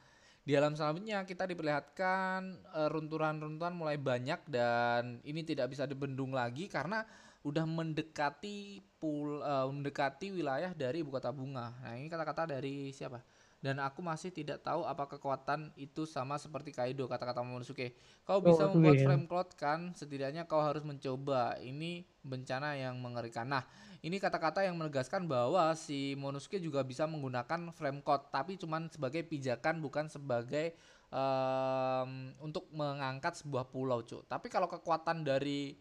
di 0.40 0.56
alam 0.56 0.72
selanjutnya 0.72 1.22
kita 1.28 1.44
diperlihatkan 1.44 2.40
eh, 2.72 2.88
runtuhan-runtuhan 2.88 3.74
mulai 3.76 4.00
banyak 4.00 4.40
dan 4.48 5.20
ini 5.26 5.44
tidak 5.44 5.70
bisa 5.70 5.84
dibendung 5.84 6.32
lagi 6.32 6.66
karena 6.66 7.04
udah 7.40 7.64
mendekati 7.64 8.84
pul 9.00 9.40
eh, 9.40 9.66
mendekati 9.68 10.28
wilayah 10.28 10.76
dari 10.76 11.00
ibu 11.00 11.08
kota 11.08 11.32
bunga. 11.32 11.72
Nah, 11.80 11.96
ini 11.96 12.12
kata-kata 12.12 12.52
dari 12.56 12.92
siapa? 12.92 13.24
Dan 13.60 13.76
aku 13.76 14.00
masih 14.00 14.32
tidak 14.32 14.64
tahu 14.64 14.88
apa 14.88 15.04
kekuatan 15.04 15.68
itu 15.76 16.08
sama 16.08 16.40
seperti 16.40 16.72
Kaido 16.72 17.04
kata-kata 17.04 17.44
Momonosuke. 17.44 17.92
Kau 18.24 18.40
bisa 18.40 18.64
Momonosuke, 18.64 18.72
membuat 18.72 18.96
frame 19.04 19.26
cloth 19.28 19.52
kan? 19.52 19.80
Setidaknya 19.92 20.48
kau 20.48 20.64
harus 20.64 20.80
mencoba. 20.80 21.60
Ini 21.60 22.08
bencana 22.24 22.80
yang 22.80 22.96
mengerikan. 22.96 23.52
Nah, 23.52 23.68
ini 24.00 24.16
kata-kata 24.16 24.64
yang 24.64 24.80
menegaskan 24.80 25.28
bahwa 25.28 25.76
si 25.76 26.16
Momonosuke 26.16 26.56
juga 26.56 26.80
bisa 26.80 27.04
menggunakan 27.04 27.68
frame 27.76 28.00
code 28.00 28.32
tapi 28.32 28.56
cuman 28.56 28.88
sebagai 28.88 29.28
pijakan 29.28 29.84
bukan 29.84 30.08
sebagai 30.08 30.72
em, 31.12 32.32
untuk 32.40 32.64
mengangkat 32.72 33.44
sebuah 33.44 33.68
pulau, 33.68 34.00
Cuk. 34.00 34.24
Tapi 34.24 34.48
kalau 34.48 34.72
kekuatan 34.72 35.20
dari 35.20 35.76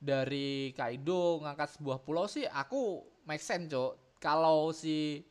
dari 0.00 0.72
Kaido 0.78 1.44
ngangkat 1.44 1.76
sebuah 1.78 1.98
pulau 2.04 2.26
sih 2.26 2.44
aku 2.48 3.04
make 3.28 3.42
sense, 3.44 3.68
Cuk. 3.72 3.92
Kalau 4.20 4.72
si 4.72 5.22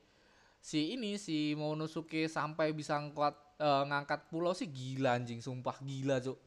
si 0.70 0.94
ini 0.96 1.18
si 1.26 1.54
Momonosuke 1.60 2.22
sampai 2.30 2.68
bisa 2.80 2.94
ngangkat 3.02 3.36
eh, 3.60 3.84
ngangkat 3.90 4.22
pulau 4.32 4.54
sih 4.56 4.70
gila 4.70 5.18
anjing, 5.20 5.42
sumpah 5.42 5.78
gila, 5.84 6.16
Cuk. 6.26 6.38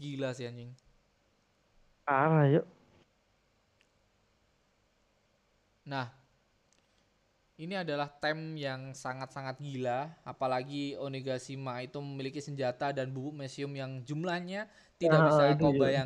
Gila 0.00 0.30
sih 0.36 0.46
anjing. 0.50 0.70
parah 2.06 2.46
yuk 2.52 2.66
Nah, 5.86 6.10
ini 7.56 7.72
adalah 7.72 8.08
tem 8.22 8.36
yang 8.60 8.92
sangat-sangat 8.92 9.56
gila, 9.64 10.12
apalagi 10.28 10.92
Onigashima 11.00 11.80
itu 11.80 11.96
memiliki 12.04 12.40
senjata 12.44 12.92
dan 12.92 13.08
bubuk 13.08 13.32
mesium 13.32 13.72
yang 13.72 14.04
jumlahnya 14.04 14.68
tidak 15.00 15.24
Ah, 15.24 15.26
bisa 15.32 15.56
kau 15.56 15.72
ya. 15.88 16.04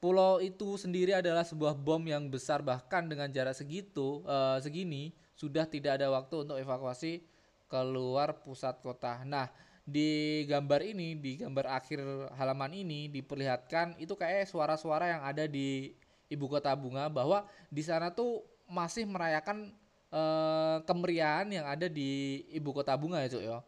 Pulau 0.00 0.40
itu 0.40 0.80
sendiri 0.80 1.12
adalah 1.12 1.44
sebuah 1.44 1.76
bom 1.76 2.00
yang 2.00 2.32
besar 2.32 2.64
bahkan 2.64 3.04
dengan 3.04 3.28
jarak 3.28 3.52
segitu 3.52 4.24
eh, 4.24 4.56
segini 4.64 5.12
sudah 5.36 5.68
tidak 5.68 6.00
ada 6.00 6.08
waktu 6.08 6.48
untuk 6.48 6.56
evakuasi 6.56 7.20
keluar 7.68 8.40
pusat 8.40 8.80
kota. 8.80 9.20
Nah, 9.28 9.52
di 9.84 10.42
gambar 10.48 10.80
ini, 10.84 11.20
di 11.20 11.36
gambar 11.36 11.66
akhir 11.76 12.00
halaman 12.32 12.72
ini 12.80 13.12
diperlihatkan 13.12 14.00
itu 14.00 14.16
kayak 14.16 14.48
suara-suara 14.48 15.20
yang 15.20 15.22
ada 15.22 15.44
di 15.44 15.92
ibu 16.32 16.46
kota 16.48 16.72
bunga 16.72 17.12
bahwa 17.12 17.44
di 17.68 17.84
sana 17.84 18.08
tuh 18.08 18.40
masih 18.72 19.04
merayakan 19.04 19.68
eh, 20.08 20.76
kemeriahan 20.88 21.48
yang 21.52 21.68
ada 21.68 21.92
di 21.92 22.40
ibu 22.56 22.72
kota 22.72 22.96
bunga 22.96 23.20
ya 23.20 23.28
cuk 23.36 23.44
ya. 23.44 23.58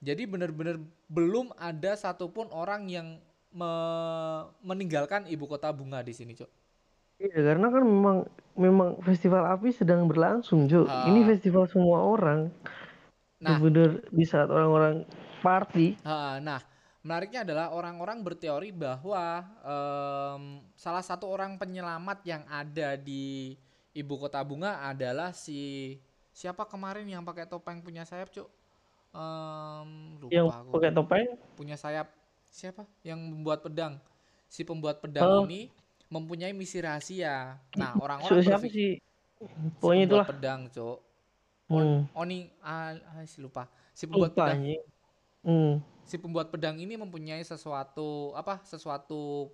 Jadi 0.00 0.24
benar-benar 0.24 0.80
belum 1.08 1.52
ada 1.60 1.96
satupun 1.96 2.48
orang 2.52 2.88
yang 2.88 3.20
me- 3.50 4.44
meninggalkan 4.62 5.26
ibu 5.26 5.44
kota 5.44 5.70
bunga 5.70 6.00
di 6.00 6.10
sini 6.10 6.32
cuk. 6.32 6.48
Iya, 7.16 7.40
karena 7.48 7.72
kan 7.72 7.80
memang 7.80 8.16
memang 8.52 8.88
festival 9.00 9.48
api 9.48 9.72
sedang 9.72 10.04
berlangsung, 10.04 10.68
Cuk. 10.68 10.84
Ini 10.84 11.24
Ah. 11.24 11.26
festival 11.26 11.64
semua 11.64 12.04
orang. 12.04 12.52
Nah. 13.40 13.56
Bener 13.56 14.04
di 14.12 14.24
saat 14.24 14.48
orang-orang 14.48 15.04
party. 15.40 15.96
Ha, 16.04 16.36
Nah, 16.40 16.60
menariknya 17.00 17.44
adalah 17.44 17.72
orang-orang 17.72 18.20
berteori 18.20 18.68
bahwa 18.68 19.44
em, 19.64 20.42
salah 20.76 21.00
satu 21.00 21.24
orang 21.28 21.56
penyelamat 21.56 22.20
yang 22.24 22.44
ada 22.48 22.96
di 22.96 23.56
ibu 23.92 24.14
kota 24.16 24.44
bunga 24.44 24.84
adalah 24.84 25.32
si 25.32 25.96
siapa 26.32 26.68
kemarin 26.68 27.08
yang 27.08 27.24
pakai 27.24 27.48
topeng 27.48 27.80
punya 27.80 28.04
sayap, 28.04 28.28
Cuk? 28.28 28.48
Em, 29.12 29.88
lupa 30.20 30.32
yang 30.32 30.48
aku. 30.52 30.68
pakai 30.76 30.90
topeng. 30.92 31.26
Punya 31.56 31.76
sayap 31.76 32.12
siapa? 32.56 32.88
Yang 33.02 33.18
membuat 33.28 33.60
pedang. 33.60 34.00
Si 34.48 34.64
pembuat 34.64 34.98
pedang 34.98 35.28
Oh. 35.28 35.44
ini 35.44 35.68
mempunyai 36.08 36.50
misi 36.50 36.80
rahasia. 36.80 37.60
Nah, 37.74 37.92
So, 37.92 38.00
orang-orang 38.04 38.40
siapa 38.40 38.64
sih? 38.64 38.72
si 38.72 38.86
Pokoknya 39.76 39.76
pembuat 39.76 40.08
itulah. 40.08 40.26
pedang, 40.26 40.60
Cuk. 40.72 40.98
Hmm. 41.66 41.98
Oni 42.14 42.38
ah, 42.62 42.94
ah, 43.12 43.24
si 43.26 43.38
lupa. 43.38 43.66
Si 43.90 44.06
pembuat 44.06 44.32
Lupa 44.32 44.48
pedang. 44.48 44.60
Hmm. 45.42 45.74
si 46.02 46.16
pembuat 46.16 46.48
pedang 46.48 46.74
ini 46.76 46.94
mempunyai 46.94 47.38
sesuatu 47.40 48.30
apa 48.32 48.62
sesuatu 48.62 49.50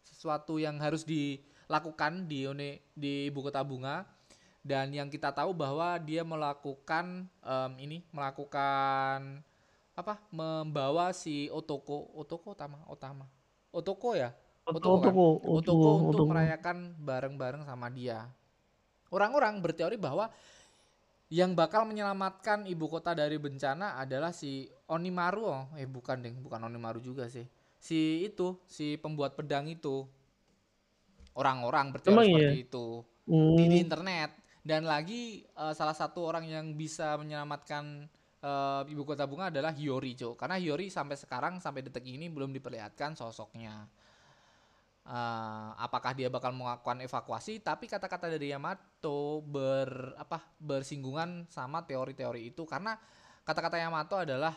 sesuatu 0.00 0.58
yang 0.58 0.78
harus 0.78 1.02
dilakukan 1.02 2.26
di 2.26 2.42
One- 2.44 2.82
di 2.92 3.26
ibu 3.26 3.38
kota 3.40 3.62
bunga 3.62 4.02
dan 4.60 4.90
yang 4.90 5.06
kita 5.06 5.30
tahu 5.30 5.50
bahwa 5.50 5.94
dia 5.98 6.22
melakukan 6.22 7.26
em, 7.38 7.72
ini 7.78 7.96
melakukan 8.10 9.42
apa 10.02 10.18
membawa 10.34 11.14
si 11.14 11.46
Otoko 11.48 12.10
Otoko 12.18 12.52
utama 12.58 12.82
utama 12.90 13.24
Otoko 13.70 14.18
ya 14.18 14.34
Otoko 14.66 14.98
kan? 15.02 15.14
Otoko, 15.14 15.26
Otoko 15.46 15.90
Otoko, 15.90 15.90
untuk 16.10 16.24
Otoko. 16.26 16.30
merayakan 16.30 16.94
bareng-bareng 17.02 17.66
sama 17.66 17.90
dia. 17.90 18.30
Orang-orang 19.10 19.58
berteori 19.60 19.98
bahwa 19.98 20.30
yang 21.32 21.56
bakal 21.56 21.88
menyelamatkan 21.88 22.68
ibu 22.68 22.86
kota 22.86 23.16
dari 23.16 23.36
bencana 23.40 23.96
adalah 23.98 24.30
si 24.30 24.68
Onimaru. 24.86 25.42
Oh, 25.48 25.64
eh 25.80 25.88
bukan 25.88 26.20
deng, 26.22 26.36
bukan 26.44 26.60
Onimaru 26.68 27.00
juga 27.00 27.26
sih. 27.26 27.44
Si 27.80 28.22
itu, 28.22 28.60
si 28.68 28.94
pembuat 29.00 29.34
pedang 29.34 29.66
itu. 29.66 30.06
Orang-orang 31.32 31.96
berteori 31.96 32.20
Emang 32.20 32.28
seperti 32.28 32.56
iya? 32.60 32.64
itu 32.68 32.86
Hmm. 33.22 33.54
di, 33.54 33.64
di 33.70 33.76
internet. 33.80 34.30
Dan 34.62 34.86
lagi 34.86 35.42
eh, 35.46 35.74
salah 35.74 35.94
satu 35.96 36.22
orang 36.26 36.44
yang 36.46 36.66
bisa 36.78 37.14
menyelamatkan 37.18 38.06
eh, 38.42 38.82
ibu 38.90 39.02
kota 39.02 39.24
bunga 39.24 39.48
adalah 39.48 39.70
Hiyori, 39.70 40.12
Cok. 40.12 40.34
Karena 40.36 40.58
Hiyori 40.58 40.90
sampai 40.90 41.14
sekarang 41.14 41.56
sampai 41.58 41.80
detik 41.80 42.02
ini 42.04 42.26
belum 42.26 42.50
diperlihatkan 42.50 43.14
sosoknya. 43.14 43.86
Eh, 45.02 45.70
apakah 45.78 46.14
dia 46.14 46.30
bakal 46.30 46.54
melakukan 46.54 47.02
evakuasi? 47.02 47.58
Tapi 47.58 47.86
kata-kata 47.86 48.30
dari 48.30 48.50
Yamato 48.50 49.42
ber 49.42 50.14
apa 50.14 50.38
bersinggungan 50.58 51.46
sama 51.46 51.82
teori-teori 51.82 52.54
itu 52.54 52.62
karena 52.62 52.94
kata-kata 53.42 53.74
Yamato 53.74 54.14
adalah 54.14 54.54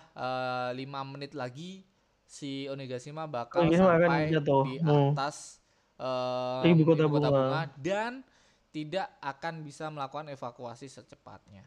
lima 0.74 1.02
menit 1.02 1.34
lagi 1.34 1.82
si 2.22 2.70
Onigashima 2.70 3.26
bakal 3.26 3.66
Onigashima 3.66 3.98
sampai 3.98 4.30
jatuh. 4.30 4.64
di 4.66 4.74
Hmm. 4.82 5.14
atas 5.14 5.62
eh, 5.98 6.70
Ibu 6.70 6.82
kota 6.86 7.06
bunga. 7.10 7.66
dan 7.78 8.22
tidak 8.70 9.08
akan 9.24 9.64
bisa 9.64 9.90
melakukan 9.90 10.30
evakuasi 10.30 10.86
secepatnya. 10.86 11.64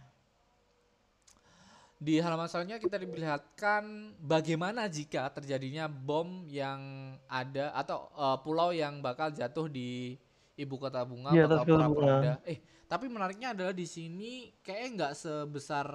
Di 1.98 2.22
halaman 2.22 2.46
selanjutnya 2.46 2.78
kita 2.78 2.96
diperlihatkan 3.02 4.14
bagaimana 4.22 4.86
jika 4.86 5.26
terjadinya 5.34 5.90
bom 5.90 6.46
yang 6.46 7.14
ada 7.26 7.74
atau 7.74 8.06
eh, 8.14 8.38
pulau 8.46 8.70
yang 8.70 9.02
bakal 9.02 9.34
jatuh 9.34 9.66
di 9.66 10.14
ibu 10.54 10.74
kota 10.78 11.02
bunga 11.02 11.34
atas 11.34 11.66
kota 11.66 11.66
pura-pura 11.66 11.86
bunga. 11.90 12.34
Eh, 12.46 12.62
tapi 12.86 13.10
menariknya 13.10 13.50
adalah 13.50 13.74
di 13.74 13.86
sini 13.86 14.54
kayaknya 14.62 14.88
nggak 14.94 15.12
sebesar 15.18 15.86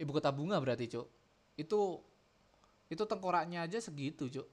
ibu 0.00 0.10
kota 0.16 0.32
bunga 0.32 0.56
berarti, 0.56 0.88
Cuk. 0.88 1.06
Itu 1.60 2.00
itu 2.86 3.02
tengkoraknya 3.02 3.66
aja 3.66 3.82
segitu 3.82 4.30
cuk 4.30 4.46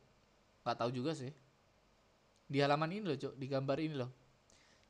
nggak 0.65 0.77
tahu 0.79 0.89
juga 0.89 1.13
sih 1.13 1.29
di 2.49 2.57
halaman 2.59 2.89
ini 2.89 3.05
loh 3.05 3.17
cuk 3.17 3.33
di 3.37 3.45
gambar 3.45 3.77
ini 3.83 3.95
loh 3.97 4.09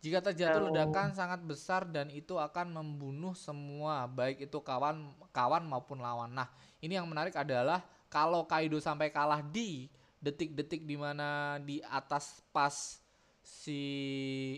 jika 0.04 0.20
terjatuh 0.20 0.60
Oh. 0.60 0.68
ledakan 0.68 1.16
sangat 1.16 1.40
besar 1.48 1.88
dan 1.88 2.12
itu 2.12 2.36
akan 2.36 2.76
membunuh 2.76 3.32
semua 3.32 4.04
baik 4.04 4.52
itu 4.52 4.60
kawan 4.60 5.16
kawan 5.32 5.64
maupun 5.64 6.04
lawan 6.04 6.28
nah 6.36 6.52
ini 6.84 7.00
yang 7.00 7.08
menarik 7.08 7.32
adalah 7.40 7.80
kalau 8.12 8.44
Kaido 8.44 8.84
sampai 8.84 9.16
kalah 9.16 9.40
di 9.40 9.88
detik-detik 10.20 10.84
di 10.84 11.00
mana 11.00 11.56
di 11.64 11.80
atas 11.88 12.44
pas 12.52 13.00
si 13.44 13.80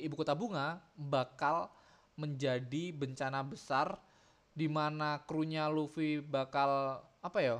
ibu 0.01 0.17
kota 0.17 0.33
bunga 0.33 0.81
bakal 0.97 1.69
menjadi 2.17 2.89
bencana 2.89 3.45
besar 3.45 4.01
di 4.49 4.65
mana 4.65 5.21
krunya 5.29 5.69
Luffy 5.69 6.25
bakal 6.25 7.01
apa 7.21 7.39
ya 7.41 7.57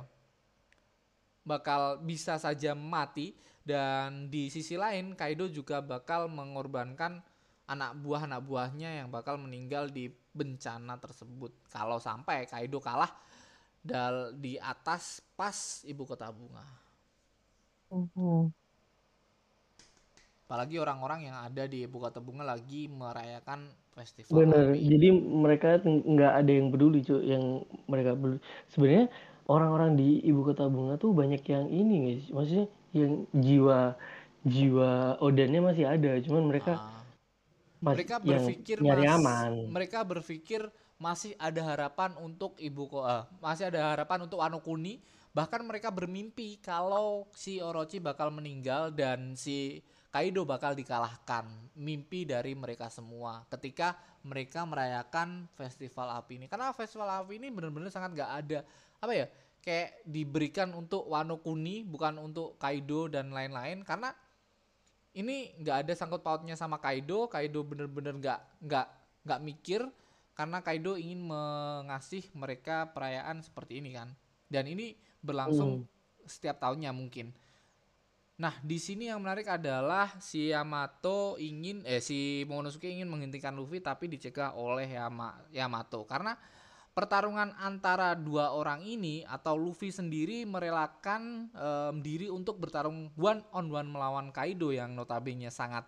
bakal 1.46 2.02
bisa 2.02 2.34
saja 2.42 2.74
mati 2.74 3.38
dan 3.62 4.26
di 4.26 4.50
sisi 4.50 4.74
lain 4.74 5.14
Kaido 5.14 5.46
juga 5.46 5.78
bakal 5.78 6.26
mengorbankan 6.26 7.22
anak 7.66 7.90
buah 8.02 8.22
anak 8.28 8.42
buahnya 8.48 8.90
yang 9.02 9.08
bakal 9.10 9.34
meninggal 9.38 9.90
di 9.90 10.04
bencana 10.34 10.94
tersebut 11.00 11.52
kalau 11.72 11.98
sampai 11.98 12.46
Kaido 12.50 12.78
kalah 12.78 13.10
dal 13.82 14.34
di 14.36 14.58
atas 14.58 15.22
pas 15.38 15.82
ibu 15.86 16.02
kota 16.10 16.28
bunga 16.30 16.64
Mhm. 17.90 18.52
apalagi 20.46 20.78
orang-orang 20.78 21.20
yang 21.26 21.36
ada 21.42 21.66
di 21.66 21.78
ibu 21.86 21.98
kota 21.98 22.22
bunga 22.22 22.44
lagi 22.46 22.86
merayakan 22.86 23.66
festival 23.94 24.46
Bener. 24.46 24.66
Jadi 24.74 25.08
mereka 25.14 25.78
nggak 25.86 26.32
ada 26.42 26.50
yang 26.58 26.68
peduli 26.74 26.98
cuy, 27.06 27.22
yang 27.30 27.44
mereka 27.86 28.18
peduli. 28.18 28.38
Sebenarnya 28.72 29.06
orang-orang 29.46 29.90
di 29.94 30.18
ibu 30.26 30.40
kota 30.42 30.66
bunga 30.66 30.98
tuh 30.98 31.14
banyak 31.14 31.42
yang 31.46 31.66
ini 31.70 31.94
guys, 32.10 32.24
maksudnya 32.34 32.66
yang 32.90 33.12
jiwa 33.30 33.94
jiwa 34.46 34.90
Odannya 35.22 35.60
masih 35.62 35.86
ada, 35.86 36.18
cuman 36.22 36.42
mereka 36.50 36.72
Ah. 36.78 36.95
Mereka 37.80 38.16
yang 38.22 38.42
berpikir 38.44 38.76
nyari 38.80 39.04
mas- 39.06 39.16
aman. 39.20 39.52
mereka 39.68 39.98
berpikir 40.02 40.60
masih 40.96 41.36
ada 41.36 41.60
harapan 41.60 42.16
untuk 42.24 42.56
ibu 42.56 42.88
kota 42.88 43.28
masih 43.44 43.68
ada 43.68 43.92
harapan 43.92 44.24
untuk 44.24 44.40
Wano 44.40 44.64
Kuni. 44.64 44.96
Bahkan 45.36 45.68
mereka 45.68 45.92
bermimpi 45.92 46.56
kalau 46.64 47.28
si 47.36 47.60
Orochi 47.60 48.00
bakal 48.00 48.32
meninggal 48.32 48.88
dan 48.96 49.36
si 49.36 49.84
Kaido 50.08 50.48
bakal 50.48 50.72
dikalahkan. 50.72 51.44
Mimpi 51.76 52.24
dari 52.24 52.56
mereka 52.56 52.88
semua 52.88 53.44
ketika 53.52 54.00
mereka 54.24 54.64
merayakan 54.64 55.44
festival 55.52 56.16
api 56.16 56.40
ini. 56.40 56.46
Karena 56.48 56.72
festival 56.72 57.20
api 57.20 57.36
ini 57.36 57.52
benar-benar 57.52 57.92
sangat 57.92 58.16
gak 58.16 58.32
ada 58.32 58.58
apa 58.96 59.12
ya 59.12 59.28
kayak 59.60 60.08
diberikan 60.08 60.72
untuk 60.72 61.04
Wano 61.04 61.44
Kuni 61.44 61.84
bukan 61.84 62.16
untuk 62.16 62.56
Kaido 62.56 63.12
dan 63.12 63.28
lain-lain. 63.28 63.84
Karena 63.84 64.16
ini 65.16 65.56
nggak 65.64 65.88
ada 65.88 65.92
sangkut 65.96 66.20
pautnya 66.20 66.52
sama 66.54 66.76
Kaido. 66.76 67.24
Kaido 67.32 67.64
bener-bener 67.64 68.12
nggak 68.20 68.40
nggak 68.60 68.86
nggak 69.24 69.40
mikir 69.40 69.80
karena 70.36 70.60
Kaido 70.60 71.00
ingin 71.00 71.24
mengasih 71.24 72.28
mereka 72.36 72.92
perayaan 72.92 73.40
seperti 73.40 73.80
ini 73.80 73.96
kan. 73.96 74.12
Dan 74.46 74.68
ini 74.68 74.92
berlangsung 75.24 75.88
setiap 76.28 76.60
tahunnya 76.60 76.92
mungkin. 76.92 77.32
Nah 78.36 78.52
di 78.60 78.76
sini 78.76 79.08
yang 79.08 79.24
menarik 79.24 79.48
adalah 79.48 80.12
si 80.20 80.52
Yamato 80.52 81.40
ingin 81.40 81.80
eh 81.88 82.04
si 82.04 82.44
Momonosuke 82.44 82.84
ingin 82.84 83.08
menghentikan 83.08 83.56
Luffy 83.56 83.80
tapi 83.80 84.12
dicegah 84.12 84.52
oleh 84.52 84.84
Yama, 84.92 85.40
Yamato 85.48 86.04
karena 86.04 86.36
pertarungan 86.96 87.52
antara 87.60 88.16
dua 88.16 88.56
orang 88.56 88.80
ini 88.80 89.20
atau 89.28 89.52
Luffy 89.52 89.92
sendiri 89.92 90.48
merelakan 90.48 91.52
em, 91.52 91.94
diri 92.00 92.32
untuk 92.32 92.56
bertarung 92.56 93.12
one 93.20 93.44
on 93.52 93.68
one 93.68 93.84
melawan 93.92 94.32
Kaido 94.32 94.72
yang 94.72 94.96
notabene 94.96 95.52
sangat 95.52 95.84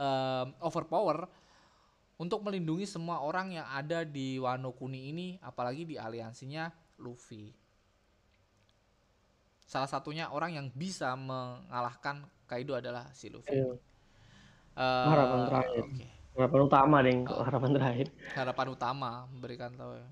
em, 0.00 0.56
overpower 0.64 1.28
untuk 2.16 2.40
melindungi 2.40 2.88
semua 2.88 3.20
orang 3.20 3.60
yang 3.60 3.68
ada 3.68 4.08
di 4.08 4.40
Wano 4.40 4.72
Kuni 4.72 5.12
ini 5.12 5.36
apalagi 5.44 5.84
di 5.84 6.00
aliansinya 6.00 6.72
Luffy. 6.98 7.52
Salah 9.68 9.86
satunya 9.86 10.32
orang 10.32 10.56
yang 10.56 10.66
bisa 10.72 11.12
mengalahkan 11.12 12.24
Kaido 12.48 12.72
adalah 12.72 13.12
si 13.12 13.28
Luffy. 13.28 13.52
Iya. 13.52 13.76
Eh, 14.80 15.06
Harapan 15.12 15.40
terakhir. 15.44 15.84
Oke 15.84 16.08
Harapan 16.38 16.60
utama 16.64 16.96
kok 17.02 17.34
Oh. 17.34 17.42
harapan 17.44 17.70
terakhir. 17.74 18.06
harapan 18.32 18.66
utama 18.72 19.10
memberikan 19.28 19.70
tahu 19.76 19.92
ya. 19.98 20.08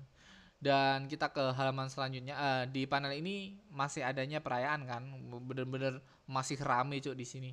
Dan 0.57 1.05
kita 1.11 1.29
ke 1.35 1.43
halaman 1.53 1.87
selanjutnya 1.93 2.35
Eh, 2.37 2.63
di 2.73 2.83
panel 2.89 3.13
ini 3.21 3.57
masih 3.69 4.01
adanya 4.09 4.39
perayaan 4.41 4.81
kan, 4.89 5.03
bener-bener 5.47 6.01
masih 6.25 6.57
rame 6.69 6.97
cuk 7.03 7.15
di 7.17 7.25
sini. 7.25 7.51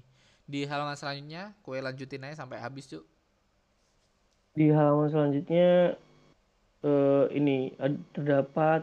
Di 0.48 0.64
halaman 0.70 0.96
selanjutnya 0.96 1.52
kue 1.64 1.78
lanjutin 1.80 2.24
aja 2.24 2.44
sampai 2.44 2.58
habis 2.64 2.88
cuk. 2.88 3.04
Di 4.54 4.66
halaman 4.70 5.08
selanjutnya 5.10 5.68
eh 6.84 7.24
ini 7.38 7.56
terdapat 8.14 8.82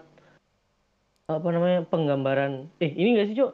apa 1.32 1.48
namanya 1.56 1.80
penggambaran. 1.92 2.68
Eh 2.84 2.92
ini 2.92 3.08
nggak 3.16 3.28
sih 3.32 3.38
cok? 3.40 3.52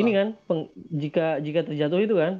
Ini 0.00 0.10
kan 0.14 0.28
peng- 0.46 0.70
jika 1.02 1.26
jika 1.42 1.60
terjatuh 1.66 2.00
itu 2.06 2.14
kan? 2.22 2.32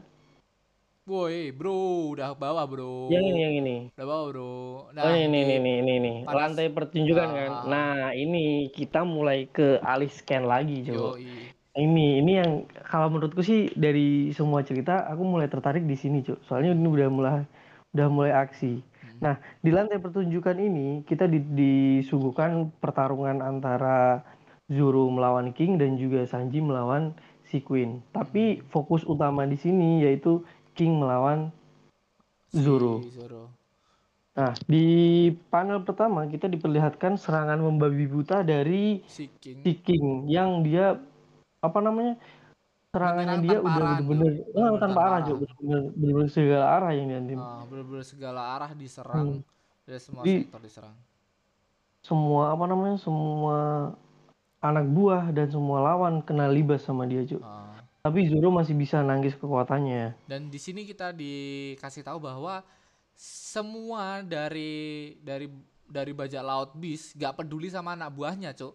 Woi 1.10 1.50
bro, 1.50 2.14
udah 2.14 2.38
bawah 2.38 2.70
bro. 2.70 3.10
Yang 3.10 3.34
ini 3.34 3.40
yang 3.42 3.54
ini. 3.58 3.76
Udah 3.98 4.06
bawah 4.06 4.24
bro. 4.30 4.54
Nah 4.94 5.10
oh 5.10 5.14
ini 5.18 5.42
ini 5.42 5.54
ini 5.58 5.72
ini 5.82 5.92
ini 5.98 6.12
panas- 6.22 6.54
lantai 6.54 6.70
pertunjukan 6.70 7.28
kan. 7.34 7.50
Ah. 7.50 7.62
Nah 7.66 7.94
ini 8.14 8.70
kita 8.70 9.02
mulai 9.02 9.50
ke 9.50 9.82
alih 9.82 10.06
scan 10.06 10.46
lagi. 10.46 10.86
Yoi. 10.86 11.50
Ini 11.74 12.22
ini 12.22 12.32
yang 12.38 12.50
kalau 12.86 13.10
menurutku 13.10 13.42
sih 13.42 13.74
dari 13.74 14.30
semua 14.38 14.62
cerita 14.62 15.02
aku 15.10 15.26
mulai 15.26 15.50
tertarik 15.50 15.82
di 15.82 15.98
sini 15.98 16.22
cok. 16.22 16.46
Soalnya 16.46 16.78
ini 16.78 16.86
udah 16.86 17.08
mulai 17.10 17.42
udah 17.90 18.06
mulai 18.06 18.30
aksi. 18.30 18.78
Hmm. 18.78 19.18
Nah 19.18 19.34
di 19.66 19.74
lantai 19.74 19.98
pertunjukan 19.98 20.62
ini 20.62 21.02
kita 21.02 21.26
di- 21.26 21.42
disuguhkan 21.42 22.70
pertarungan 22.78 23.42
antara 23.42 24.22
Zoro 24.70 25.10
melawan 25.10 25.50
King 25.58 25.74
dan 25.74 25.98
juga 25.98 26.22
Sanji 26.22 26.62
melawan 26.62 27.18
si 27.50 27.58
Queen. 27.58 27.98
Tapi 28.14 28.62
fokus 28.70 29.02
utama 29.02 29.42
di 29.42 29.58
sini 29.58 30.06
yaitu 30.06 30.46
King 30.80 30.96
melawan 30.96 31.52
Si 32.48 32.58
Zoro. 32.58 33.04
Zoro. 33.06 33.52
Nah, 34.32 34.56
di 34.64 34.86
panel 35.46 35.80
pertama 35.80 36.24
kita 36.24 36.46
diperlihatkan 36.46 37.14
serangan 37.14 37.60
membabi 37.60 38.06
buta 38.06 38.40
dari 38.40 39.04
Si 39.04 39.28
King. 39.36 39.60
si 39.60 39.76
King 39.76 40.04
yang 40.26 40.64
dia 40.64 40.96
apa 41.60 41.78
namanya 41.78 42.16
serangannya 42.88 43.36
dia 43.38 43.58
udah 43.60 43.76
bener-bener 44.00 44.32
ah, 44.32 44.40
Bener-bener 44.40 44.72
tanpa 44.72 44.80
tanpa 44.80 45.00
arah. 45.04 45.20
Cuk. 45.22 45.36
bener-bener 45.38 45.80
bener-bener 45.92 46.30
segala 46.30 46.64
arah 46.72 46.90
yang 46.90 47.06
diantim. 47.06 47.38
Ah, 47.38 47.62
bener-bener 47.62 48.02
segala 48.02 48.40
arah 48.50 48.70
diserang 48.72 49.26
Hmm. 49.30 49.40
dari 49.84 50.00
semua 50.00 50.22
Di- 50.24 50.42
sektor 50.42 50.60
diserang. 50.60 50.96
Semua 52.00 52.42
apa 52.50 52.64
namanya 52.64 52.96
semua 52.96 53.56
anak 54.58 54.86
buah 54.88 55.28
dan 55.30 55.46
semua 55.46 55.78
lawan 55.82 56.18
kena 56.18 56.48
libas 56.48 56.80
sama 56.80 57.04
dia 57.04 57.22
Cuk. 57.22 57.38
Ah. 57.38 57.69
Tapi 58.00 58.32
Zoro 58.32 58.48
masih 58.48 58.72
bisa 58.72 59.04
nangkis 59.04 59.36
kekuatannya. 59.36 60.16
Dan 60.24 60.48
di 60.48 60.56
sini 60.56 60.88
kita 60.88 61.12
dikasih 61.12 62.00
tahu 62.00 62.16
bahwa 62.16 62.64
semua 63.20 64.24
dari 64.24 65.12
dari 65.20 65.52
dari 65.84 66.12
bajak 66.16 66.40
laut 66.40 66.70
bis 66.80 67.12
gak 67.12 67.36
peduli 67.36 67.68
sama 67.68 67.92
anak 67.92 68.16
buahnya, 68.16 68.56
Cuk. 68.56 68.72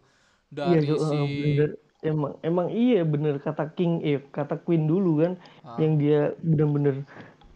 Iya 0.54 0.78
Dari 0.78 0.86
Cuk, 0.86 1.00
si 1.02 1.16
eh, 1.18 1.26
bener. 1.26 1.70
Emang 2.06 2.38
emang 2.46 2.68
iya 2.70 3.02
bener 3.02 3.42
kata 3.42 3.74
King 3.74 3.98
eh 4.06 4.22
kata 4.30 4.62
Queen 4.62 4.86
dulu 4.86 5.26
kan 5.26 5.42
ah, 5.66 5.74
yang 5.82 5.98
dia 5.98 6.38
bener-bener 6.38 7.02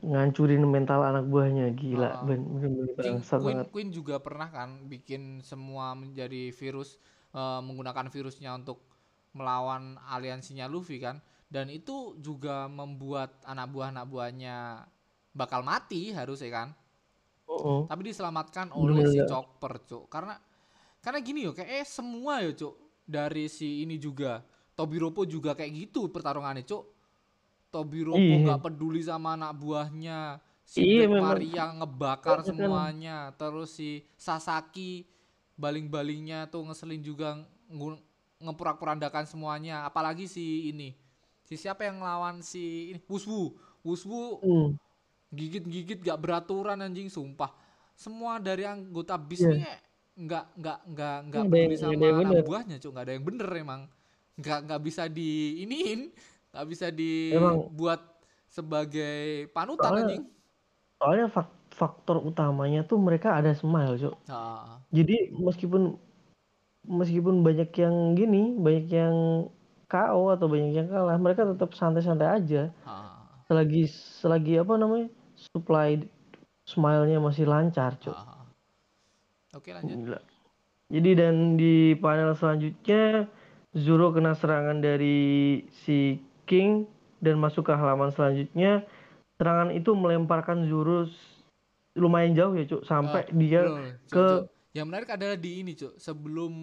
ngancurin 0.01 0.65
mental 0.65 1.05
anak 1.05 1.29
buahnya 1.29 1.69
gila 1.77 2.10
Ah. 2.17 2.25
ben- 2.25 2.49
bener-bener 2.58 2.97
King, 2.97 3.21
Queen, 3.21 3.45
banget. 3.45 3.65
Queen 3.69 3.89
juga 3.93 4.17
pernah 4.17 4.49
kan 4.49 4.89
bikin 4.89 5.45
semua 5.45 5.93
menjadi 5.93 6.49
virus 6.49 6.97
eh, 7.29 7.62
menggunakan 7.62 8.10
virusnya 8.10 8.58
untuk 8.58 8.82
melawan 9.38 10.01
aliansinya 10.10 10.65
Luffy 10.65 10.97
kan. 10.97 11.21
Dan 11.49 11.67
itu 11.67 12.13
juga 12.21 12.69
membuat 12.69 13.41
anak 13.43 13.67
buah 13.67 13.89
anak 13.89 14.05
buahnya 14.05 14.85
bakal 15.33 15.65
mati 15.65 16.13
harusnya 16.13 16.53
kan. 16.53 16.69
Oh, 17.49 17.89
tapi 17.89 18.13
diselamatkan 18.13 18.69
oleh 18.69 19.01
Bener 19.01 19.09
si? 19.09 19.19
Chopper 19.25 19.81
cuk 19.81 20.05
karena 20.05 20.38
karena 21.01 21.17
gini 21.17 21.49
yo 21.49 21.51
kayak 21.51 21.81
eh, 21.81 21.88
semua 21.89 22.45
yo 22.45 22.53
cuk 22.53 22.77
dari 23.01 23.49
si 23.49 23.81
ini 23.81 23.97
juga 23.97 24.45
Tobiropo 24.77 25.25
juga 25.25 25.57
kayak 25.57 25.73
gitu 25.89 26.13
pertarungannya 26.13 26.62
cuk 26.62 26.85
Tobiropo 27.73 28.21
Iya. 28.21 28.45
nggak 28.45 28.62
peduli 28.62 29.01
sama 29.01 29.33
anak 29.33 29.57
buahnya 29.57 30.38
si 30.62 31.01
Iya. 31.01 31.09
Maria 31.09 31.73
ngebakar 31.73 32.45
Soalnya 32.45 32.45
kan- 32.45 32.53
semuanya 32.53 33.17
terus 33.33 33.73
si 33.73 34.05
Sasaki 34.13 35.09
baling-balingnya 35.57 36.53
tuh 36.53 36.69
ngeselin 36.69 37.01
juga 37.01 37.33
ngepurak-purandakan 38.39 39.25
semuanya 39.25 39.83
apalagi 39.83 40.29
si 40.29 40.69
ini 40.69 40.93
si 41.49 41.57
siapa 41.57 41.81
yang 41.89 41.97
ngelawan 42.05 42.45
si 42.45 42.93
ini? 42.93 42.99
Wuswu 43.09 43.57
Wuswu 43.81 44.38
hmm. 44.45 44.69
gigit-gigit 45.33 46.05
gak 46.05 46.21
beraturan 46.21 46.77
anjing 46.77 47.09
sumpah. 47.09 47.49
Semua 47.97 48.38
dari 48.38 48.69
anggota 48.69 49.17
bis 49.17 49.41
Iya. 49.41 49.57
ini 49.57 49.65
nggak 50.19 50.45
nggak 50.62 50.79
nggak 50.93 51.17
nggak 51.25 51.41
Nggak 51.41 51.43
peduli 51.49 51.75
sama 51.79 52.05
anak 52.21 52.45
buahnya 52.45 52.75
cuk. 52.77 52.91
Nggak 52.93 53.05
ada 53.09 53.13
yang 53.17 53.25
bener 53.25 53.49
emang. 53.57 53.81
Nggak 54.38 54.59
nggak 54.69 54.81
bisa 54.85 55.03
di 55.09 55.29
iniin 55.65 56.01
nggak 56.53 56.65
bisa 56.69 56.88
dibuat 56.93 58.01
sebagai 58.49 59.49
panutan 59.53 59.85
soalnya 59.89 60.05
anjing. 60.05 60.23
soalnya 60.97 61.27
fak- 61.29 61.57
faktor 61.69 62.17
utamanya 62.25 62.81
tuh 62.81 62.97
mereka 62.97 63.38
ada 63.38 63.53
smile, 63.53 63.95
Cuk. 63.97 64.15
ah. 64.29 64.81
Jadi 64.89 65.29
meskipun 65.33 65.93
meskipun 66.89 67.45
banyak 67.45 67.69
yang 67.77 67.95
gini, 68.17 68.57
banyak 68.57 68.88
yang 68.89 69.15
KO 69.89 70.30
atau 70.30 70.45
banyak 70.45 70.71
yang 70.71 70.88
kalah, 70.88 71.17
mereka 71.17 71.43
tetap 71.43 71.73
santai-santai 71.73 72.30
aja. 72.30 72.69
ah 72.86 73.17
Selagi 73.45 73.89
selagi 74.21 74.62
apa 74.62 74.78
namanya? 74.78 75.10
supply 75.49 75.97
smile-nya 76.63 77.17
masih 77.17 77.43
lancar, 77.43 77.97
Cuk. 77.97 78.13
ah. 78.13 78.45
oke 79.52 79.69
lanjut 79.71 79.97
Gila. 79.97 80.19
Jadi 80.89 81.10
dan 81.13 81.36
di 81.56 81.93
panel 81.95 82.34
selanjutnya 82.34 83.30
Zoro 83.71 84.10
kena 84.10 84.34
serangan 84.34 84.82
dari 84.82 85.17
si 85.86 86.17
King 86.43 86.86
dan 87.21 87.38
masuk 87.38 87.65
ke 87.65 87.73
halaman 87.73 88.10
selanjutnya. 88.10 88.82
Serangan 89.38 89.69
itu 89.71 89.93
melemparkan 89.93 90.65
Zoro 90.65 91.06
s- 91.06 91.41
lumayan 91.93 92.34
jauh 92.34 92.54
ya, 92.54 92.65
Cuk, 92.65 92.82
sampai 92.84 93.25
Ah, 93.25 93.34
dia 93.34 93.62
Bro, 93.63 93.78
Cuk, 94.04 94.10
ke 94.10 94.25
Cuk. 94.28 94.43
yang 94.69 94.86
menarik 94.86 95.10
adalah 95.10 95.34
di 95.34 95.52
ini 95.60 95.73
cuk 95.73 95.97
sebelum 95.97 96.54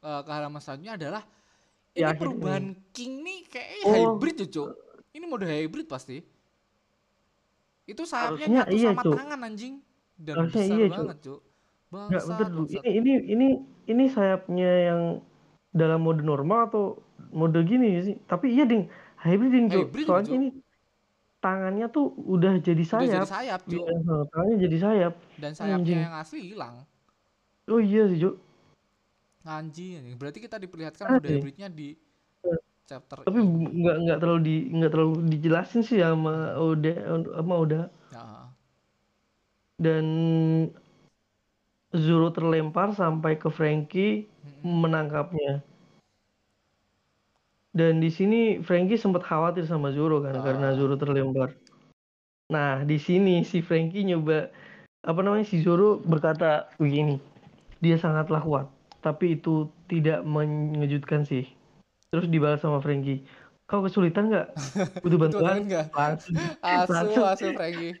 eh, 0.00 0.20
ke 0.20 0.30
halaman 0.30 0.60
selanjutnya 0.60 0.94
adalah 0.96 1.22
ini 1.94 2.02
Ya, 2.02 2.10
perubahan 2.12 2.74
King 2.90 3.22
nih 3.22 3.38
kayak 3.46 3.68
Oh. 3.86 3.94
hybrid 3.94 4.34
tuh 4.36 4.48
cuk 4.50 4.70
ini 5.12 5.24
mode 5.24 5.46
hybrid 5.46 5.86
pasti 5.86 6.18
itu 7.84 8.02
sayapnya 8.02 8.34
Harusnya 8.34 8.56
nyatu 8.64 8.74
iya, 8.74 8.90
sama 8.90 9.02
Cuk. 9.02 9.14
tangan 9.14 9.40
anjing 9.44 9.74
dan 10.16 10.34
Harusnya 10.40 10.62
besar 10.64 10.76
iya, 10.76 10.86
banget 10.90 11.18
cuk 11.22 11.40
Enggak, 11.94 12.22
bangsat 12.26 12.48
bentar. 12.50 12.82
Ini 12.82 12.90
ini 12.90 13.12
ini 13.30 13.48
ini 13.86 14.04
sayapnya 14.10 14.70
yang 14.90 15.00
dalam 15.70 16.00
mode 16.02 16.22
normal 16.22 16.66
atau 16.66 16.84
mode 17.30 17.62
gini 17.62 18.02
sih? 18.02 18.18
Tapi 18.26 18.50
iya 18.50 18.66
ding, 18.66 18.90
hybrid 19.22 19.50
ding, 19.50 19.66
Cuk. 19.70 19.94
Hybrid, 19.94 20.06
Soalnya 20.06 20.26
Cuk. 20.26 20.38
ini 20.38 20.48
tangannya 21.38 21.86
tuh 21.88 22.10
udah 22.16 22.58
jadi 22.58 22.82
udah 22.82 22.98
jadi 22.98 23.22
sayap. 23.22 23.26
sayap 23.28 23.60
cuk 23.62 23.84
heeh, 23.84 24.20
tangannya 24.26 24.56
jadi 24.58 24.76
sayap. 24.80 25.12
dan 25.38 25.52
sayapnya 25.54 25.78
Anjing. 25.78 25.98
yang 26.02 26.14
asli 26.16 26.40
hilang 26.42 26.74
Oh 27.64 27.78
iya 27.78 28.02
sih, 28.10 28.18
Cuk. 28.18 28.34
Anjing 29.44 30.00
anjing. 30.00 30.16
berarti 30.16 30.38
kita 30.40 30.56
diperlihatkan 30.56 31.04
Ada 31.06 31.12
mode 31.14 31.28
ya? 31.28 31.36
hybridnya 31.38 31.68
di 31.68 31.88
Eh, 32.44 32.60
chapter 32.84 33.24
Tapi 33.24 33.38
nggak 33.40 33.96
nggak 34.04 34.18
terlalu 34.20 34.40
di 34.44 34.56
nggak 34.68 34.90
terlalu 34.92 35.14
dijelasin 35.28 35.80
sih 35.80 36.00
sama 36.00 36.52
Oda 36.56 36.92
sama 37.32 37.54
Oda 37.56 37.80
Nah, 38.12 38.52
dan 39.76 40.04
Zoro 41.94 42.28
terlempar 42.30 42.90
sampai 42.92 43.38
ke 43.38 43.48
Frankie 43.48 44.26
mm-mm. 44.26 44.82
menangkapnya. 44.82 45.62
Dan 47.70 47.98
di 47.98 48.06
sini 48.06 48.62
Frankie 48.62 48.94
sempat 48.94 49.22
khawatir 49.22 49.66
sama 49.66 49.90
Zoro 49.90 50.22
kan 50.22 50.38
karena 50.38 50.70
Ah. 50.70 50.74
Zoro 50.74 50.94
terlempar. 50.94 51.54
Nah, 52.50 52.82
di 52.82 52.98
sini 52.98 53.42
si 53.42 53.62
Frankie 53.62 54.04
nyoba 54.04 54.46
apa 55.02 55.20
namanya 55.22 55.42
si 55.42 55.58
Zoro 55.58 55.98
berkata 55.98 56.70
begini. 56.78 57.18
Dia 57.82 57.98
sangatlah 57.98 58.42
kuat, 58.42 58.66
tapi 59.04 59.36
itu 59.36 59.68
tidak 59.84 60.24
mengejutkan 60.24 61.28
sih. 61.28 61.44
Terus 62.08 62.24
dibalas 62.32 62.64
sama 62.64 62.80
Frankie. 62.80 63.28
Kau 63.68 63.84
kesulitan 63.84 64.32
nggak? 64.32 64.48
Butuh 65.04 65.18
bantuan? 65.28 65.60
enggak? 65.60 65.92
Langsung, 66.00 66.36
Asu, 66.64 66.92
langsung. 66.92 67.24
asu 67.28 67.46
Frankie. 67.52 67.92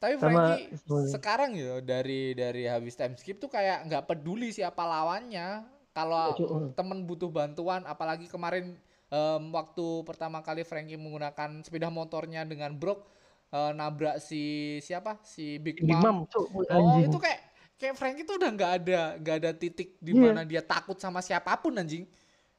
Tapi 0.00 0.14
Frankie 0.16 0.72
sama- 0.82 1.06
sekarang 1.12 1.50
ya 1.52 1.78
dari 1.84 2.32
dari 2.32 2.64
habis 2.64 2.96
time 2.96 3.14
skip 3.14 3.36
tuh 3.36 3.52
kayak 3.52 3.84
nggak 3.92 4.08
peduli 4.08 4.48
siapa 4.50 4.80
lawannya. 4.80 5.68
Kalau 5.92 6.32
Cuk. 6.32 6.72
temen 6.72 7.04
butuh 7.04 7.28
bantuan, 7.28 7.84
apalagi 7.84 8.24
kemarin 8.24 8.80
em, 9.12 9.42
waktu 9.52 10.00
pertama 10.08 10.40
kali 10.40 10.64
Frankie 10.64 10.96
menggunakan 10.96 11.60
sepeda 11.60 11.92
motornya 11.92 12.48
dengan 12.48 12.72
Brock 12.72 13.04
eh, 13.52 13.72
nabrak 13.76 14.16
si 14.16 14.42
siapa? 14.80 15.20
Si 15.20 15.60
Big 15.60 15.84
Big 15.84 15.92
Mom. 15.92 16.24
Mom, 16.24 16.32
cuk, 16.32 16.48
Oh 16.72 16.96
itu 16.96 17.20
kayak 17.20 17.51
kayak 17.82 17.98
Frankie 17.98 18.22
tuh 18.22 18.38
udah 18.38 18.50
nggak 18.54 18.72
ada 18.78 19.00
nggak 19.18 19.36
ada 19.42 19.50
titik 19.50 19.98
di 19.98 20.14
Iya. 20.14 20.22
mana 20.30 20.46
dia 20.46 20.62
takut 20.62 20.94
sama 20.94 21.18
siapa 21.18 21.50
pun 21.58 21.74
anjing. 21.74 22.06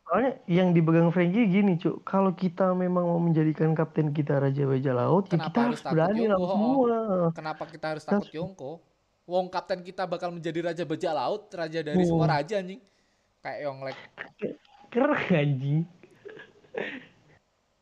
Soalnya 0.04 0.36
yang 0.52 0.76
dipegang 0.76 1.08
Frankie 1.10 1.48
gini, 1.48 1.80
Cuk. 1.80 2.04
Kalau 2.04 2.36
kita 2.36 2.76
memang 2.76 3.08
mau 3.08 3.16
menjadikan 3.18 3.72
kapten 3.72 4.12
kita 4.12 4.36
Raja 4.36 4.68
Bajak 4.68 4.92
Laut, 4.92 5.24
ya 5.26 5.40
Kenapa 5.40 5.48
kita 5.48 5.60
harus 5.64 5.80
harus 5.80 5.94
berani 5.96 6.20
Yonko? 6.20 6.34
lawan 6.36 6.44
Oh, 6.44 6.52
semua. 6.52 6.98
Kenapa 7.32 7.64
kita 7.72 7.86
harus 7.88 8.04
takut 8.04 8.28
Yongko? 8.30 8.72
Wong 9.24 9.48
kapten 9.48 9.80
kita 9.80 10.04
bakal 10.04 10.36
menjadi 10.36 10.60
raja 10.60 10.84
bajak 10.84 11.14
laut, 11.16 11.48
raja 11.56 11.80
dari 11.80 11.96
Oh. 11.96 12.04
semua 12.04 12.28
raja 12.28 12.60
anjing. 12.60 12.84
Kayak 13.40 13.60
Yonglek. 13.64 13.98
Keren 14.92 15.24
anjing. 15.32 15.82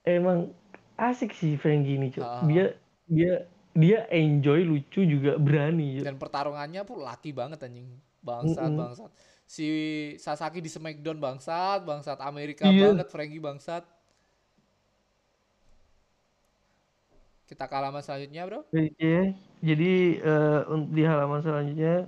Emang 0.02 0.54
asik 0.96 1.34
sih 1.34 1.58
Frankie 1.58 1.98
ini, 1.98 2.14
Cuk. 2.14 2.22
Ah. 2.22 2.46
Dia 2.46 2.78
dia 3.10 3.50
dia 3.72 4.04
enjoy, 4.12 4.68
lucu 4.68 5.02
juga 5.04 5.40
berani. 5.40 6.04
Dan 6.04 6.20
pertarungannya 6.20 6.84
pun 6.84 7.04
laki 7.04 7.32
banget 7.32 7.64
anjing. 7.64 7.88
Bangsat, 8.22 8.70
Mm-mm. 8.70 8.80
bangsat. 8.80 9.12
Si 9.48 9.68
Sasaki 10.22 10.64
di 10.64 10.72
Smackdown 10.72 11.20
bangsat, 11.20 11.84
bangsat 11.84 12.20
Amerika 12.24 12.70
Iya. 12.70 12.96
banget, 12.96 13.08
Frankie 13.12 13.42
bangsat. 13.44 13.84
Kita 17.52 17.68
ke 17.68 17.76
halaman 17.76 18.00
selanjutnya, 18.00 18.48
Bro. 18.48 18.64
Oke, 18.72 19.36
jadi 19.60 19.92
eh, 20.24 20.62
un- 20.72 20.88
di 20.88 21.04
halaman 21.04 21.44
selanjutnya 21.44 22.08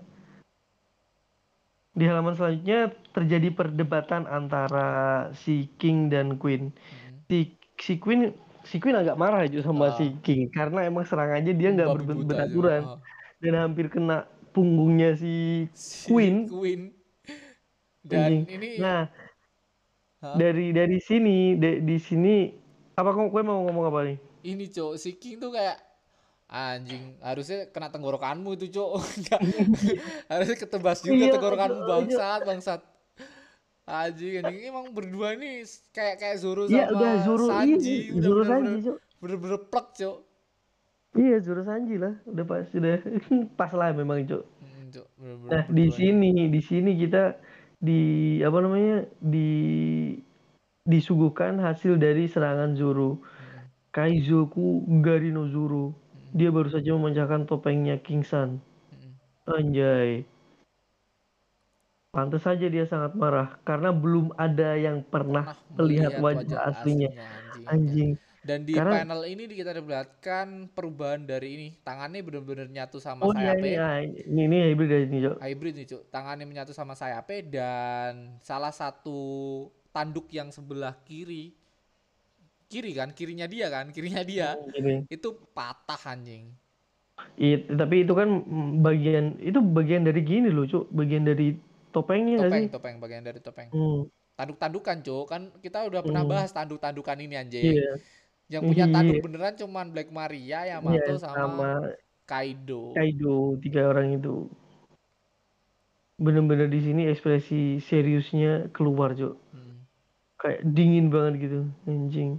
di 1.93 2.10
halaman 2.10 2.34
selanjutnya 2.34 2.89
terjadi 3.13 3.54
perdebatan 3.54 4.26
antara 4.26 5.30
si 5.36 5.67
King 5.78 6.08
dan 6.10 6.39
Queen. 6.39 6.71
Hmm. 6.71 7.21
Si 7.28 7.54
si 7.78 7.99
Queen 7.99 8.32
si 8.63 8.80
Queen 8.80 8.95
agak 8.95 9.15
marah 9.15 9.43
aja 9.43 9.60
sama 9.62 9.91
Ah. 9.91 9.95
si 9.95 10.15
King 10.19 10.47
karena 10.49 10.84
emang 10.84 11.04
serangannya 11.04 11.52
dia 11.52 11.69
nggak 11.69 11.89
beraturan 11.93 12.47
juga. 12.47 12.76
dan 13.38 13.54
hampir 13.60 13.88
kena 13.88 14.23
punggungnya 14.49 15.13
si 15.13 15.67
Si 15.71 16.08
Queen. 16.08 16.47
Queen. 16.47 16.82
Dan 18.02 18.43
Anjing. 18.43 18.43
ini 18.49 18.69
Nah, 18.78 19.08
Hah? 20.19 20.36
dari 20.36 20.71
dari 20.71 20.99
sini 20.99 21.56
de- 21.56 21.80
di 21.80 21.97
sini 21.97 22.52
apa 22.93 23.10
kamu 23.10 23.28
gue 23.30 23.41
mau 23.41 23.63
ngomong 23.63 23.86
apa 23.88 23.99
nih? 24.06 24.17
ini 24.43 24.67
cok 24.67 24.93
si 24.95 25.15
King 25.15 25.39
tuh 25.39 25.52
kayak 25.52 25.80
anjing 26.45 27.15
harusnya 27.19 27.65
kena 27.67 27.88
tenggorokanmu 27.88 28.54
itu 28.54 28.67
cok 28.69 28.91
harusnya 30.32 30.56
ketebas 30.56 30.99
juga 30.99 31.15
Iya, 31.17 31.32
tenggorokanmu 31.34 31.80
iya. 31.80 31.88
bangsat 31.89 32.39
bangsat 32.43 32.82
anjing 33.87 34.33
anjing 34.39 34.59
emang 34.71 34.87
berdua 34.95 35.35
ini 35.35 35.63
kayak 35.95 36.15
kayak 36.21 36.37
Zoro 36.39 36.63
Iya 36.67 36.87
sama 36.87 36.95
udah 36.95 37.11
Zoro 37.25 37.45
Sanji 37.51 37.95
iya, 38.07 38.13
udah 38.15 38.23
Zoro 38.23 38.43
Sanji, 38.47 38.73
Cok. 38.87 38.97
bener-bener 39.21 39.59
plek 39.71 39.87
cok 39.99 40.17
Iya, 41.13 41.37
Zoro 41.45 41.61
Sanji 41.61 41.95
lah. 42.01 42.13
Udah 42.25 42.43
pas 42.49 42.65
sudah 42.73 42.97
pas 43.59 43.71
lah 43.77 43.93
memang, 43.93 44.25
Cok. 44.25 44.43
Hmm, 44.59 45.49
Nah, 45.49 45.63
di 45.69 45.85
ini. 45.89 45.93
sini, 45.97 46.31
di 46.53 46.61
sini 46.61 46.91
kita 46.97 47.37
di 47.81 48.01
apa 48.41 48.57
namanya? 48.65 49.05
di 49.21 49.47
disuguhkan 50.83 51.59
hasil 51.61 51.93
dari 52.01 52.25
serangan 52.27 52.75
Zoro. 52.79 53.21
Hmm, 53.37 53.69
Kaizoku 53.93 54.85
Garino 55.05 55.45
Zoro. 55.53 55.93
hmm, 56.13 56.33
Dia 56.33 56.49
baru 56.49 56.69
saja 56.73 56.89
memecahkan 56.97 57.45
topengnya 57.49 57.95
King 58.01 58.23
hmm. 58.91 59.13
Anjay. 59.47 60.25
Pantes 62.13 62.45
saja 62.45 62.69
dia 62.69 62.86
sangat 62.86 63.17
marah 63.17 63.58
karena 63.65 63.89
belum 63.89 64.38
ada 64.38 64.78
yang 64.78 65.02
pernah 65.02 65.58
melihat 65.74 66.14
melihat 66.14 66.45
wajah 66.45 66.59
aslinya. 66.70 67.09
anjing. 67.09 67.66
Anjing. 67.66 68.11
dan 68.43 68.68
di 68.68 68.76
Karena- 68.76 69.01
panel 69.01 69.24
ini 69.24 69.47
kita 69.47 69.72
diperlihatkan 69.72 70.47
perubahan 70.76 71.24
dari 71.24 71.49
ini 71.55 71.68
tangannya 71.80 72.20
bener-bener 72.22 72.68
nyatu 72.68 72.99
sama 72.99 73.24
Oh 73.24 73.32
iya 73.32 73.55
sayapnya 73.55 73.66
ini, 73.66 73.80
ah, 73.80 73.97
ini, 74.30 74.41
ini 74.45 74.57
hybrid 74.68 74.89
dari 74.91 75.05
sini, 75.07 75.20
Cok. 75.24 75.36
hybrid 75.39 75.74
nih 75.74 75.88
cuk 75.88 76.01
tangannya 76.11 76.45
menyatu 76.45 76.70
sama 76.70 76.93
sayapnya 76.93 77.39
dan 77.49 78.14
salah 78.43 78.70
satu 78.70 79.20
tanduk 79.89 80.28
yang 80.30 80.51
sebelah 80.51 80.93
kiri 81.01 81.55
kiri 82.68 82.91
kan 82.91 83.09
kirinya 83.09 83.47
dia 83.47 83.72
kan 83.72 83.89
kirinya 83.89 84.22
dia 84.22 84.59
Ini. 84.70 85.07
itu 85.07 85.34
patah 85.55 86.03
anjing 86.05 86.51
It, 87.39 87.72
tapi 87.72 88.03
itu 88.03 88.11
kan 88.11 88.28
bagian 88.82 89.39
itu 89.39 89.64
bagian 89.64 90.03
dari 90.03 90.20
gini 90.20 90.49
loh, 90.49 90.66
Cuk. 90.66 90.89
Bagian 90.89 91.24
dari 91.24 91.53
topengnya 91.93 92.37
topeng 92.41 92.65
sih? 92.65 92.73
topeng 92.73 92.95
bagian 92.97 93.23
dari 93.23 93.39
topeng 93.39 93.69
Hmm, 93.69 94.09
tanduk-tandukan 94.33 94.97
cuk 95.05 95.25
kan 95.29 95.41
kita 95.61 95.85
udah 95.85 96.01
pernah 96.01 96.25
Hmm. 96.25 96.33
bahas 96.33 96.49
tanduk-tandukan 96.49 97.17
ini 97.21 97.35
anjing 97.37 97.77
iya. 97.77 97.91
yang 98.49 98.65
punya 98.65 98.89
tanduk 98.89 99.21
Iya. 99.21 99.23
beneran 99.23 99.55
cuman 99.55 99.85
Black 99.93 100.09
Maria 100.09 100.65
Yamato 100.65 101.13
sama, 101.21 101.37
sama 101.37 101.71
Kaido 102.25 102.97
Kaido, 102.97 103.59
tiga 103.61 103.85
orang 103.93 104.17
itu. 104.17 104.49
Bener-bener 106.17 106.69
di 106.71 106.79
sini 106.79 107.09
ekspresi 107.09 107.81
seriusnya 107.83 108.69
keluar, 108.71 109.11
Cuk. 109.17 109.35
Hmm. 109.51 109.83
Kayak 110.39 110.61
dingin 110.71 111.09
banget 111.11 111.33
gitu, 111.49 111.59
anjing. 111.89 112.37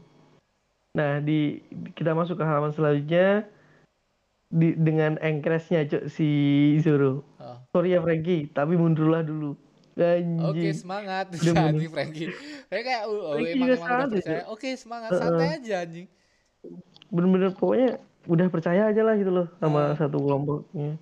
Nah, 0.94 1.18
di 1.18 1.59
kita 1.98 2.14
masuk 2.14 2.38
ke 2.38 2.44
halaman 2.46 2.70
selanjutnya 2.70 3.44
di 4.55 4.78
dengan 4.78 5.18
engkresnya 5.18 5.82
Cuk 5.84 6.07
si 6.07 6.28
Zoro. 6.78 7.26
Oh. 7.42 7.59
Sorry 7.70 7.92
ya 7.92 8.00
Frankie, 8.00 8.46
tapi 8.48 8.78
mundurlah 8.78 9.20
dulu. 9.20 9.59
Oke 10.42 10.74
semangat 10.74 11.30
Udah 11.30 11.52
bener. 11.55 11.70
anjing 11.70 11.90
Frankie. 11.90 12.30
Kayak 12.66 12.84
kayak 12.84 13.02
oh, 13.07 13.14
oh, 13.14 13.32
Frankie 13.34 13.50
emang 13.52 13.66
udah 13.68 13.78
percaya. 13.78 14.42
Cok. 14.42 14.46
Oke 14.50 14.68
semangat 14.74 15.11
Heeh. 15.11 15.20
santai 15.20 15.48
aja 15.55 15.74
anjing. 15.82 16.07
bener-bener 17.07 17.50
pokoknya 17.55 17.90
udah 18.24 18.46
percaya 18.48 18.82
aja 18.88 19.02
lah 19.05 19.14
gitu 19.14 19.30
loh 19.30 19.46
sama 19.61 19.92
Ah. 19.92 19.94
satu 19.94 20.18
kelompoknya. 20.18 20.98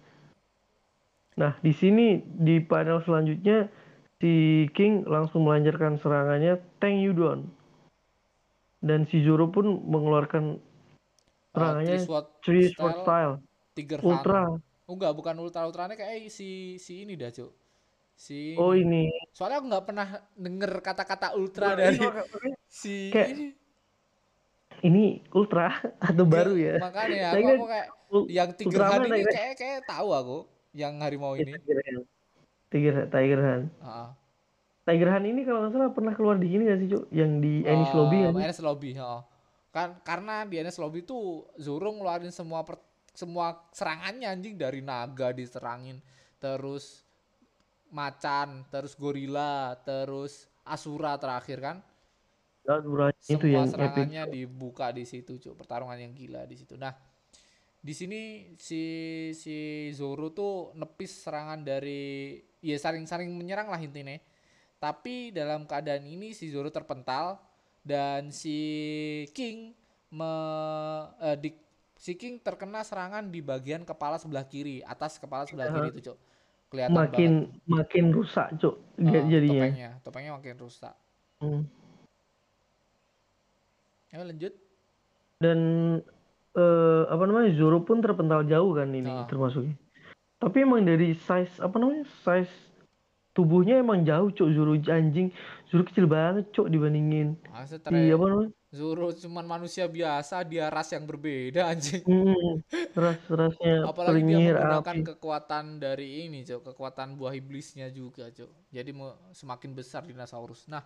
Nah, 1.32 1.56
di 1.60 1.72
sini 1.72 2.20
di 2.20 2.60
panel 2.60 3.00
selanjutnya 3.00 3.72
si 4.18 4.32
King 4.72 5.08
langsung 5.08 5.48
melancarkan 5.48 5.96
serangannya 5.96 6.60
Tang 6.76 7.00
Yudon. 7.00 7.48
Dan 8.82 9.06
si 9.06 9.22
Zoro 9.22 9.48
pun 9.48 9.80
mengeluarkan 9.86 10.58
Uh, 11.52 11.60
serangannya 11.60 11.84
three 11.92 12.04
sword 12.08 12.26
Three 12.40 12.66
Sword 12.72 12.96
style, 12.96 13.04
Style 13.04 13.34
Tiger 13.76 13.98
Ultra. 14.00 14.42
Hunt. 14.48 14.64
Oh 14.88 14.94
enggak, 14.96 15.12
bukan 15.12 15.34
ultra 15.38 15.62
ultranya 15.64 15.94
kayak 15.94 16.32
si 16.32 16.80
si 16.80 17.04
ini 17.04 17.12
dah, 17.14 17.28
Cuk. 17.28 17.52
Si 18.12 18.56
Oh 18.56 18.72
ini. 18.72 19.08
Soalnya 19.32 19.60
aku 19.60 19.66
nggak 19.68 19.84
pernah 19.84 20.08
denger 20.32 20.72
kata-kata 20.80 21.36
ultra 21.36 21.72
Nah, 21.72 21.76
dari 21.78 21.96
ini 21.96 22.08
si 22.82 23.08
kayak 23.08 23.28
ini. 23.36 23.46
ini 24.82 25.04
Ultra 25.30 25.70
atau 26.10 26.24
baru 26.26 26.56
ya? 26.56 26.80
Makanya 26.80 27.30
Saya 27.30 27.38
aku, 27.38 27.44
kira 27.44 27.54
aku 27.54 27.66
kayak 27.68 27.86
yang 28.28 28.48
Tiger 28.52 28.82
Hunt 28.82 29.04
ini 29.06 29.20
kayak 29.24 29.54
kayak 29.56 29.80
tahu 29.86 30.08
aku 30.12 30.38
yang 30.72 30.98
harimau 31.04 31.36
ini. 31.36 31.52
Tiger 31.52 31.78
Hand. 31.84 32.02
Tiger, 32.72 32.94
Tiger 33.08 33.40
Hand. 33.40 33.64
Heeh. 33.78 34.08
Tiger 34.82 35.08
Hand 35.12 35.26
ini 35.28 35.40
kalau 35.44 35.58
nggak 35.62 35.72
salah 35.76 35.90
pernah 35.94 36.12
keluar 36.16 36.36
di 36.40 36.48
ini 36.50 36.62
nggak 36.66 36.78
sih, 36.80 36.88
Cuk? 36.90 37.04
Yang 37.12 37.30
di 37.38 37.54
Enies 37.62 37.92
Lobby 37.92 38.18
Eh, 38.18 38.22
kan? 38.26 38.32
NS 38.40 38.60
Lobby, 38.64 38.90
heeh. 38.96 39.20
Kan 39.72 39.98
karena 40.04 40.44
di 40.44 40.60
NS 40.60 40.76
Lobby 40.78 41.00
tuh 41.02 41.48
Zoro 41.56 41.88
ngeluarin 41.96 42.28
semua 42.28 42.60
per- 42.60 42.84
semua 43.16 43.56
serangannya 43.72 44.28
anjing 44.28 44.56
dari 44.56 44.84
naga 44.84 45.32
diserangin, 45.32 46.00
terus 46.36 47.04
macan, 47.92 48.64
terus 48.72 48.96
gorila, 48.96 49.76
terus 49.84 50.48
asura 50.64 51.16
terakhir 51.20 51.58
kan. 51.60 51.76
Ya, 52.62 52.78
duranya 52.78 53.12
itu 53.16 53.36
Semua 53.36 53.48
yang 53.52 53.66
epic. 53.68 53.74
serangannya 53.74 54.22
dibuka 54.30 54.86
di 54.94 55.04
situ, 55.04 55.36
Cuk. 55.36 55.60
Pertarungan 55.60 55.98
yang 55.98 56.14
gila 56.14 56.46
di 56.46 56.56
situ. 56.56 56.78
Nah, 56.78 56.94
di 57.82 57.92
sini 57.92 58.54
si 58.56 58.82
si 59.34 59.90
Zoro 59.92 60.30
tuh 60.30 60.70
nepis 60.78 61.26
serangan 61.26 61.60
dari 61.60 62.38
ya 62.62 62.78
saling-saling 62.78 63.28
menyerang 63.28 63.68
lah 63.68 63.80
intinya. 63.82 64.14
Tapi 64.78 65.34
dalam 65.34 65.66
keadaan 65.66 66.06
ini 66.06 66.32
si 66.32 66.48
Zoro 66.48 66.70
terpental 66.70 67.36
dan 67.82 68.30
si 68.30 68.56
King 69.30 69.74
me, 70.08 70.32
eh, 71.20 71.36
di, 71.36 71.50
si 71.94 72.14
King 72.14 72.38
terkena 72.38 72.80
serangan 72.80 73.26
di 73.26 73.40
bagian 73.40 73.82
kepala 73.82 74.16
sebelah 74.16 74.44
kiri, 74.44 74.80
atas 74.82 75.16
kepala 75.16 75.44
sebelah 75.44 75.68
kiri 75.68 75.88
itu, 75.90 76.00
Cuk. 76.08 76.18
Kelihatan 76.68 76.96
makin 76.96 77.32
banget 77.44 77.68
makin 77.68 78.04
rusak 78.10 78.46
cuk 78.56 78.74
ja- 78.96 79.26
jadinya 79.28 79.66
topengnya. 79.66 79.90
Topengnya 80.00 80.32
makin 80.32 80.56
rusak. 80.56 80.94
Hmm. 81.38 81.62
Ayo 84.08 84.24
lanjut. 84.24 84.54
dan 85.36 85.58
eh, 86.54 87.02
apa 87.04 87.24
namanya 87.24 87.50
Zoro 87.52 87.82
pun 87.82 87.98
terpental 87.98 88.46
jauh 88.46 88.72
kan 88.72 88.86
ini 88.88 89.10
Ah. 89.10 89.26
termasuknya 89.26 89.74
tapi 90.38 90.62
emang 90.62 90.86
dari 90.86 91.18
size 91.18 91.58
apa 91.58 91.74
namanya 91.76 92.06
size 92.22 92.70
tubuhnya 93.36 93.74
emang 93.84 94.00
jauh 94.08 94.28
cuk 94.36 94.48
Zoro 94.56 94.72
anjing 94.98 95.28
Zoro 95.70 95.82
kecil 95.88 96.06
banget 96.08 96.44
cuk 96.54 96.68
dibandingin 96.72 97.28
tere- 97.84 98.12
apa 98.16 98.24
namanya 98.30 98.52
Zoro 98.72 99.12
cuman 99.12 99.44
manusia 99.44 99.84
biasa, 99.84 100.48
dia 100.48 100.72
ras 100.72 100.88
yang 100.96 101.04
berbeda 101.04 101.68
anjing. 101.72 102.04
hmm, 102.08 102.52
ras 102.96 103.20
rasnya 103.28 103.74
Apalagi 103.90 104.20
dia 104.24 104.38
menggunakan 104.40 104.96
api 104.96 104.98
kekuatan 105.12 105.76
dari 105.76 106.24
ini, 106.24 106.40
Cok, 106.48 106.72
kekuatan 106.72 107.20
buah 107.20 107.36
iblisnya 107.36 107.92
juga, 107.92 108.32
Cok. 108.32 108.50
Jadi 108.72 108.90
mau 108.96 109.12
semakin 109.36 109.70
besar 109.76 110.02
dinosaurus. 110.08 110.72
Nah, 110.72 110.80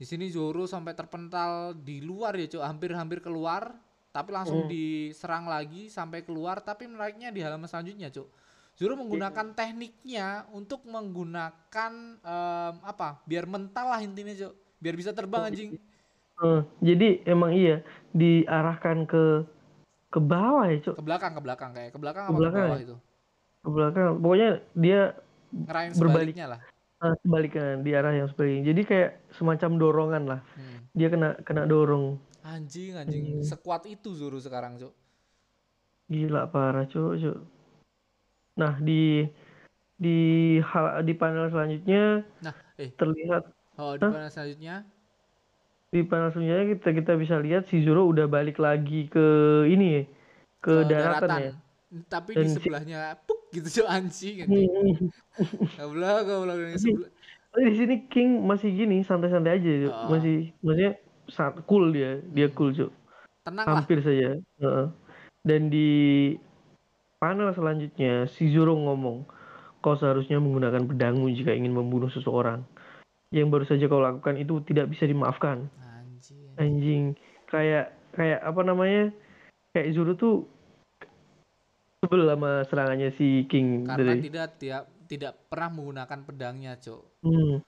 di 0.00 0.04
sini 0.08 0.26
Zoro 0.32 0.66
sampai 0.66 0.92
terpental 0.98 1.76
di 1.78 2.02
luar 2.02 2.34
ya, 2.34 2.46
Cok, 2.58 2.64
hampir-hampir 2.64 3.22
keluar, 3.22 3.70
tapi 4.10 4.30
langsung 4.34 4.66
Hmm. 4.66 4.70
diserang 4.72 5.46
lagi 5.46 5.86
sampai 5.92 6.26
keluar, 6.26 6.58
tapi 6.64 6.90
menariknya 6.90 7.30
di 7.30 7.40
halaman 7.44 7.68
selanjutnya, 7.70 8.08
Cok. 8.10 8.28
Zoro 8.72 8.96
menggunakan 8.96 9.52
tekniknya 9.52 10.48
untuk 10.50 10.82
menggunakan 10.84 11.92
em, 12.18 12.74
apa? 12.82 13.20
Biar 13.24 13.44
mental 13.44 13.86
lah 13.86 14.00
intinya, 14.00 14.32
Cok. 14.32 14.52
Biar 14.80 14.94
bisa 14.96 15.12
terbang 15.12 15.46
anjing. 15.46 15.76
Eh, 16.42 16.60
jadi 16.82 17.22
emang 17.22 17.54
iya 17.54 17.84
diarahkan 18.10 19.06
ke 19.06 19.46
ke 20.10 20.18
bawah 20.18 20.66
ya 20.66 20.82
cuk 20.82 20.94
Ke 20.98 21.04
belakang, 21.04 21.32
ke 21.32 21.40
belakang 21.40 21.70
kayak 21.70 21.90
ke 21.94 21.98
belakang 22.02 22.24
Ke 22.24 22.28
apa 22.28 22.34
ke 22.34 22.40
belakang 22.42 22.64
bawah 22.66 22.76
ya? 22.76 22.84
itu. 22.84 22.96
ke 23.62 23.68
belakang 23.70 24.06
pokoknya 24.18 24.50
dia 24.74 25.00
Berbalik. 25.52 25.94
sebaliknya 25.94 26.46
lah. 26.50 26.60
eh, 26.98 27.14
sebaliknya 27.22 27.66
di 27.78 27.90
arah 27.94 28.12
yang 28.12 28.26
sebaliknya 28.26 28.62
jadi 28.68 28.82
kayak 28.82 29.10
semacam 29.30 29.70
dorongan 29.78 30.22
lah 30.26 30.40
Hmm. 30.52 30.78
dia 30.92 31.08
kena 31.08 31.28
kena 31.40 31.62
dorong 31.64 32.18
Anjing, 32.42 32.98
anjing. 32.98 33.38
Hmm. 33.38 33.46
Sekuat 33.46 33.86
itu 33.86 34.18
Zoro 34.18 34.34
sekarang, 34.36 34.74
Cuk. 34.74 34.90
Gila 36.10 36.50
parah 36.50 36.84
cuk 36.84 37.14
cuk. 37.14 37.38
Nah 38.58 38.76
di 38.78 39.24
di 39.96 40.18
hal 40.60 41.06
di 41.06 41.14
panel 41.14 41.46
selanjutnya 41.48 42.26
Nah, 42.42 42.54
eh, 42.76 42.90
terlihat 42.98 43.46
oh 43.78 43.94
di 43.94 44.02
panel 44.02 44.30
selanjutnya 44.32 44.76
di 45.92 46.00
panel 46.02 46.28
selanjutnya 46.32 46.66
kita 46.74 46.88
kita 46.96 47.12
bisa 47.20 47.36
lihat 47.38 47.68
si 47.68 47.84
Zoro 47.84 48.08
udah 48.08 48.26
balik 48.26 48.58
lagi 48.58 49.06
ke 49.06 49.26
ini 49.68 49.86
ya 50.00 50.02
ke, 50.62 50.74
daratan, 50.86 51.28
ya. 51.42 51.52
Tapi 52.06 52.38
Dan 52.38 52.46
di 52.46 52.48
si- 52.48 52.56
sebelahnya 52.62 53.18
puk 53.26 53.50
gitu, 53.50 53.82
Cuk, 53.82 53.88
anjing, 53.90 54.46
anjing. 54.46 54.70
Hmm. 54.70 55.10
Goblok, 55.74 56.18
goblok 56.24 56.56
yang 56.56 56.78
Tapi- 56.78 56.86
sebelah. 56.86 57.10
Di 57.52 57.74
sini 57.76 57.96
King 58.08 58.30
masih 58.48 58.70
gini 58.72 59.04
santai-santai 59.04 59.58
aja 59.60 59.72
Cuk. 59.84 59.92
Ah. 59.92 60.08
Masih 60.08 60.36
maksudnya 60.64 60.92
sangat 61.28 61.54
cool 61.68 61.90
dia 61.92 62.22
dia 62.32 62.46
cool 62.54 62.70
cuk. 62.72 62.90
Tenang 63.44 63.66
lah. 63.68 63.74
Hampir 63.82 63.98
saja. 64.00 64.38
Heeh. 64.38 64.86
Dan 65.42 65.68
di 65.68 65.90
panel 67.22 67.54
selanjutnya 67.54 68.26
si 68.26 68.50
Zoro 68.50 68.74
ngomong 68.74 69.22
kau 69.78 69.94
seharusnya 69.94 70.42
menggunakan 70.42 70.90
pedangmu 70.90 71.30
jika 71.30 71.54
ingin 71.54 71.70
membunuh 71.70 72.10
seseorang. 72.10 72.66
Yang 73.30 73.46
baru 73.46 73.64
saja 73.70 73.84
kau 73.86 74.02
lakukan 74.02 74.34
itu 74.42 74.58
tidak 74.66 74.90
bisa 74.90 75.06
dimaafkan. 75.06 75.70
Anjing. 75.78 76.42
anjing 76.58 77.02
kayak 77.46 77.94
kayak 78.14 78.42
apa 78.42 78.60
namanya 78.62 79.14
kayak 79.70 79.94
Zoro 79.94 80.18
tuh 80.18 80.46
sebel 82.02 82.26
sama 82.26 82.66
serangannya 82.66 83.14
si 83.14 83.46
King 83.46 83.86
Karena 83.86 84.18
dari 84.18 84.22
tidak 84.26 84.48
tiap 84.58 84.84
tidak 85.06 85.32
pernah 85.46 85.68
menggunakan 85.70 86.18
pedangnya, 86.24 86.72
Cuk. 86.80 87.02
Hmm. 87.22 87.60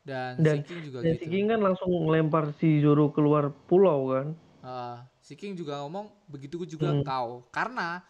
Dan, 0.00 0.40
Dan- 0.40 0.64
si 0.64 0.68
King 0.68 0.80
juga 0.86 0.98
dan 1.04 1.12
gitu. 1.12 1.20
si 1.22 1.26
King 1.28 1.44
kan 1.52 1.60
langsung 1.60 1.90
ngelempar 1.92 2.44
si 2.56 2.80
Zoro 2.80 3.12
keluar 3.12 3.52
pulau 3.66 4.10
kan 4.14 4.26
Ah, 4.60 4.96
si 5.20 5.36
King 5.36 5.56
juga 5.56 5.80
ngomong 5.84 6.08
begitu 6.28 6.60
juga 6.64 6.92
Hmm. 6.92 7.04
kau 7.04 7.30
karena 7.52 8.00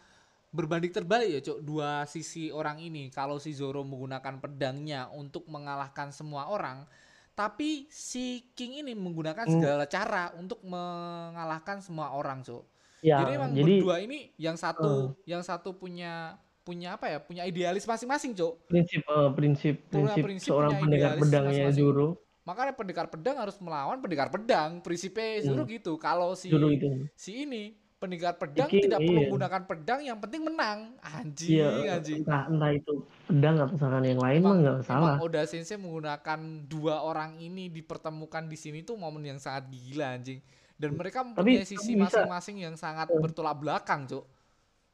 berbanding 0.51 0.91
terbalik 0.91 1.31
ya 1.31 1.41
cok 1.41 1.59
dua 1.63 2.03
sisi 2.05 2.51
orang 2.51 2.79
ini 2.79 3.07
kalau 3.09 3.39
si 3.39 3.55
Zoro 3.55 3.87
menggunakan 3.87 4.43
pedangnya 4.43 5.07
untuk 5.11 5.47
mengalahkan 5.47 6.11
semua 6.11 6.51
orang 6.51 6.85
tapi 7.33 7.87
si 7.89 8.51
King 8.53 8.83
ini 8.83 8.93
menggunakan 8.93 9.47
Hmm. 9.47 9.55
segala 9.57 9.85
cara 9.87 10.35
untuk 10.35 10.59
mengalahkan 10.67 11.79
semua 11.81 12.11
orang 12.13 12.43
cok 12.43 12.65
ya 13.01 13.23
jadi 13.23 13.33
emang 13.39 13.51
jadi 13.55 13.73
berdua 13.79 13.97
ini 14.03 14.19
yang 14.37 14.59
satu 14.59 15.15
yang 15.25 15.41
satu 15.41 15.73
punya 15.73 16.37
punya 16.61 16.95
apa 16.95 17.09
ya 17.09 17.19
punya 17.19 17.43
idealis 17.47 17.87
masing-masing 17.87 18.37
cok 18.37 18.69
prinsip 18.69 19.01
eh, 19.01 19.29
prinsip 19.33 19.75
prinsip 19.89 20.23
prinsip, 20.23 20.51
seorang 20.53 20.77
pendekar 20.77 21.17
pedangnya. 21.17 21.71
Zoro. 21.73 22.21
Makanya 22.41 22.75
pendekar 22.75 23.07
pedang 23.07 23.37
harus 23.39 23.55
melawan 23.63 24.01
pendekar 24.01 24.27
pedang. 24.27 24.83
Prinsipnya 24.83 25.39
Zoro 25.41 25.63
gitu. 25.65 25.95
Kalau 25.97 26.35
si 26.35 26.51
Hmm. 26.51 26.59
Zoro 26.59 26.69
itu. 26.69 26.89
si 27.15 27.47
ini 27.47 27.79
pendekar 28.01 28.33
pedang 28.41 28.69
King, 28.73 28.89
tidak 28.89 28.99
perlu 29.05 29.13
iya. 29.13 29.29
menggunakan 29.29 29.63
pedang 29.69 30.01
yang 30.01 30.19
penting 30.19 30.43
menang. 30.49 30.79
Anjing 31.05 31.53
iya 31.53 32.01
anjing. 32.01 32.25
entah 32.25 32.49
entah 32.49 32.71
itu 32.73 32.93
pedang 33.29 33.55
atau 33.61 33.77
serangan 33.77 34.05
yang 34.09 34.21
lain 34.25 34.41
mah 34.41 34.49
emang, 34.49 34.57
nggak 34.65 34.77
salah 34.89 35.15
emang 35.21 35.29
Oda 35.29 35.43
Sensei 35.45 35.77
menggunakan 35.77 36.41
dua 36.65 37.05
orang 37.05 37.37
ini 37.37 37.69
dipertemukan 37.69 38.49
di 38.49 38.57
sini 38.57 38.81
tuh 38.81 38.97
momen 38.97 39.29
yang 39.29 39.37
sangat 39.37 39.69
gila 39.69 40.17
anjing. 40.17 40.41
Dan 40.81 40.97
mereka 40.97 41.21
mempunyai 41.21 41.69
sisi 41.69 41.93
tapi 41.93 42.09
bisa- 42.09 42.25
masing-masing 42.25 42.57
yang 42.65 42.75
sangat 42.81 43.13
bertolak 43.13 43.61
belakang 43.61 44.09
cuk. 44.09 44.25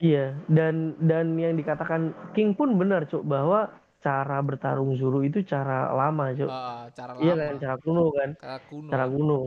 Iya 0.03 0.35
dan 0.51 0.99
dan 0.99 1.39
yang 1.39 1.55
dikatakan 1.55 2.11
King 2.35 2.59
pun 2.59 2.75
benar 2.75 3.07
cuk 3.07 3.23
bahwa 3.23 3.71
cara 4.03 4.39
bertarung 4.43 4.99
Zoro 4.99 5.23
itu 5.23 5.47
cara 5.47 5.95
lama 5.95 6.35
cuk. 6.35 6.51
Eh, 6.51 6.85
cara 6.91 7.13
iya 7.23 7.39
lama. 7.39 7.47
kan 7.47 7.55
cara 7.63 7.77
kuno 7.79 8.05
kan. 8.11 8.31
Cara 8.35 8.59
kuno. 8.67 8.91
Cara 8.91 9.07
kuno 9.07 9.41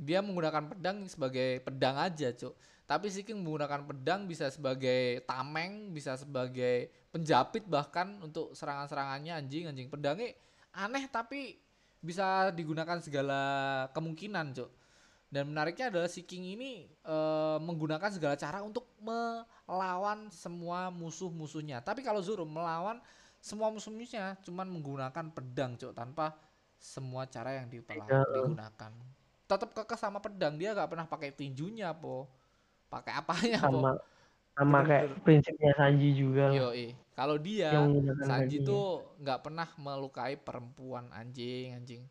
dia 0.00 0.24
menggunakan 0.24 0.72
pedang 0.72 1.04
sebagai 1.04 1.60
pedang 1.60 2.00
aja 2.00 2.32
cuk. 2.32 2.56
Tapi 2.88 3.06
si 3.12 3.20
King 3.22 3.44
menggunakan 3.44 3.86
pedang 3.86 4.24
bisa 4.24 4.48
sebagai 4.50 5.22
tameng 5.28 5.92
bisa 5.92 6.16
sebagai 6.16 6.88
penjapit 7.12 7.68
bahkan 7.68 8.18
untuk 8.24 8.56
serangan-serangannya 8.56 9.36
anjing 9.36 9.68
anjing. 9.68 9.92
Pedangnya 9.92 10.32
aneh 10.72 11.04
tapi 11.12 11.60
bisa 12.00 12.48
digunakan 12.56 12.96
segala 13.04 13.40
kemungkinan 13.92 14.56
cuk. 14.56 14.70
Dan 15.30 15.46
menariknya 15.54 15.94
adalah 15.94 16.10
si 16.10 16.26
King 16.26 16.58
ini 16.58 16.90
eh, 16.90 17.58
menggunakan 17.62 18.10
segala 18.10 18.34
cara 18.34 18.64
untuk 18.64 18.88
melawan 18.98 20.26
semua 20.32 20.90
musuh-musuhnya. 20.90 21.84
Tapi 21.84 22.02
kalau 22.02 22.18
Zoro 22.18 22.42
melawan 22.42 22.98
semua 23.38 23.70
musuh-musuhnya 23.72 24.36
cuman 24.44 24.68
menggunakan 24.68 25.32
pedang 25.32 25.72
cok 25.78 25.96
tanpa 25.96 26.36
semua 26.76 27.24
cara 27.24 27.56
yang 27.56 27.68
Ya. 27.72 28.20
digunakan 28.36 28.92
tetap 29.50 29.74
kekeh 29.74 29.98
sama 29.98 30.22
pedang 30.22 30.54
dia 30.54 30.70
nggak 30.70 30.94
pernah 30.94 31.06
pakai 31.10 31.34
tinjunya 31.34 31.90
po. 31.90 32.30
Pakai 32.86 33.18
apanya 33.18 33.66
po? 33.66 33.82
Sama 33.82 33.92
sama 34.54 34.78
kayak 34.86 35.24
prinsipnya 35.26 35.72
Sanji 35.74 36.14
juga. 36.14 36.52
Yoi. 36.54 36.94
kalau 37.18 37.36
dia 37.36 37.74
Sanji 38.24 38.62
tuh 38.62 39.16
nggak 39.20 39.40
pernah 39.44 39.68
melukai 39.76 40.38
perempuan 40.38 41.10
anjing 41.10 41.74
anjing. 41.74 42.02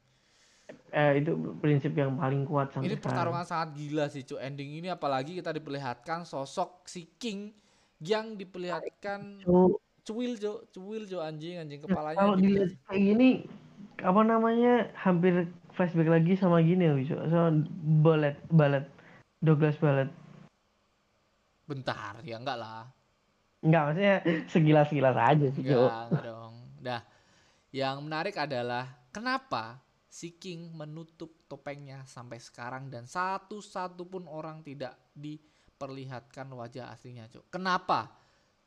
Eh, 0.93 1.21
itu 1.21 1.33
prinsip 1.57 1.97
yang 1.97 2.13
paling 2.13 2.45
kuat 2.45 2.69
sampai 2.69 2.85
ini 2.85 2.93
sekarang. 2.93 3.05
pertarungan 3.09 3.45
sangat 3.45 3.69
gila 3.73 4.05
sih 4.05 4.21
cuy 4.21 4.37
ending 4.37 4.69
ini 4.77 4.87
apalagi 4.93 5.33
kita 5.33 5.49
diperlihatkan 5.49 6.29
sosok 6.29 6.85
si 6.85 7.09
King 7.17 7.49
yang 8.05 8.37
diperlihatkan 8.37 9.41
So, 9.41 9.81
cuil 10.05 10.37
jo 10.37 10.65
cuil 10.69 11.09
jo 11.09 11.25
anjing 11.25 11.57
anjing. 11.61 11.81
Ya, 11.81 11.85
kepalanya 11.89 12.17
kalau 12.21 12.35
dilihat 12.37 12.71
kayak 12.85 13.01
gini 13.01 13.29
apa 13.99 14.21
namanya 14.23 14.73
hampir 14.95 15.49
flashback 15.79 16.11
lagi 16.11 16.35
sama 16.35 16.59
gini 16.59 16.91
Cuk. 17.07 17.31
sama 17.31 17.63
ballet 18.03 18.35
ballet. 18.51 18.83
Douglas 19.39 19.79
ballet. 19.79 20.11
Bentar 21.63 22.19
ya 22.27 22.35
enggak 22.35 22.59
lah. 22.59 22.83
Enggak 23.63 23.81
maksudnya 23.87 24.15
segilas-gilas 24.51 25.15
aja 25.15 25.47
sih 25.55 25.63
enggak, 25.63 26.11
enggak 26.11 26.23
dong. 26.27 26.53
Dah 26.83 27.01
yang 27.69 28.01
menarik 28.01 28.33
adalah 28.33 28.89
kenapa 29.13 29.77
si 30.09 30.33
King 30.41 30.73
menutup 30.73 31.45
topengnya 31.45 32.01
sampai 32.09 32.41
sekarang 32.41 32.89
dan 32.89 33.05
satu-satu 33.05 34.09
pun 34.09 34.25
orang 34.25 34.65
tidak 34.65 34.97
diperlihatkan 35.13 36.49
wajah 36.49 36.89
aslinya 36.89 37.29
cuk. 37.29 37.45
Kenapa? 37.53 38.09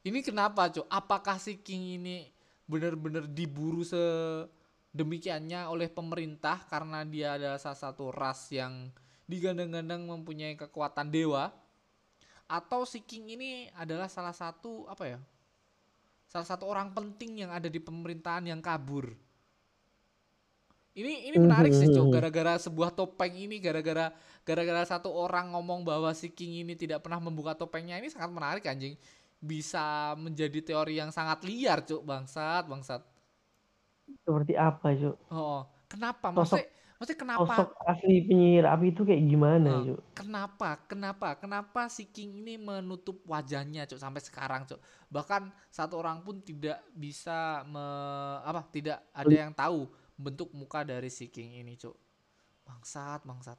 Ini 0.06 0.22
kenapa 0.22 0.70
cuk? 0.70 0.86
Apakah 0.86 1.42
si 1.42 1.58
King 1.58 1.98
ini 1.98 2.30
benar-benar 2.62 3.26
diburu 3.26 3.82
sedemikiannya 4.92 5.72
oleh 5.72 5.88
pemerintah 5.88 6.68
karena 6.68 7.00
dia 7.08 7.40
adalah 7.40 7.56
salah 7.56 7.80
satu 7.80 8.12
ras 8.12 8.52
yang 8.52 8.92
digandang-gandang 9.24 10.04
mempunyai 10.04 10.52
kekuatan 10.54 11.08
dewa. 11.08 11.48
Atau 12.44 12.84
si 12.84 13.00
King 13.00 13.32
ini 13.40 13.50
adalah 13.72 14.12
salah 14.12 14.36
satu 14.36 14.84
apa 14.84 15.08
ya 15.08 15.20
salah 16.32 16.48
satu 16.48 16.64
orang 16.64 16.96
penting 16.96 17.44
yang 17.44 17.52
ada 17.52 17.68
di 17.68 17.76
pemerintahan 17.76 18.48
yang 18.48 18.64
kabur. 18.64 19.12
Ini 20.92 21.28
ini 21.28 21.36
menarik 21.40 21.72
sih 21.72 21.88
cok 21.88 22.08
gara-gara 22.12 22.56
sebuah 22.60 22.92
topeng 22.92 23.32
ini 23.32 23.60
gara-gara 23.60 24.12
gara-gara 24.44 24.84
satu 24.84 25.08
orang 25.08 25.52
ngomong 25.52 25.84
bahwa 25.84 26.12
si 26.12 26.32
King 26.32 26.64
ini 26.64 26.76
tidak 26.76 27.04
pernah 27.04 27.20
membuka 27.20 27.56
topengnya. 27.56 28.00
Ini 28.00 28.08
sangat 28.12 28.32
menarik 28.32 28.64
anjing. 28.64 28.96
Bisa 29.40 30.12
menjadi 30.20 30.60
teori 30.60 31.00
yang 31.00 31.08
sangat 31.12 31.44
liar 31.44 31.84
cok 31.84 32.00
bangsat 32.04 32.64
bangsat 32.68 33.11
seperti 34.20 34.52
apa 34.58 34.86
Cuk? 34.92 35.16
oh 35.32 35.64
kenapa 35.88 36.28
maksudnya 36.28 36.68
maksudnya 37.00 37.18
kenapa 37.18 37.52
sosok 37.56 37.70
asli 37.88 38.24
penyihir 38.28 38.64
api 38.68 38.86
itu 38.92 39.02
kayak 39.02 39.22
gimana 39.26 39.70
Cuk? 39.82 40.00
kenapa? 40.12 40.78
Kenapa? 40.86 41.34
Kenapa 41.36 41.90
si 41.90 42.08
King 42.08 42.44
ini 42.44 42.54
menutup 42.60 43.24
wajahnya, 43.26 43.88
Cuk, 43.88 43.98
sampai 43.98 44.22
sekarang, 44.22 44.62
Cuk? 44.68 44.78
Bahkan 45.10 45.50
satu 45.68 45.98
orang 45.98 46.22
pun 46.22 46.38
tidak 46.40 46.80
bisa 46.94 47.66
me, 47.66 47.84
apa? 48.44 48.62
Tidak 48.68 49.12
ada 49.12 49.34
yang 49.34 49.52
tahu 49.52 49.88
bentuk 50.16 50.54
muka 50.54 50.86
dari 50.86 51.10
si 51.10 51.28
King 51.32 51.58
ini, 51.60 51.74
Cuk. 51.74 51.96
Bangsat, 52.62 53.26
bangsat. 53.26 53.58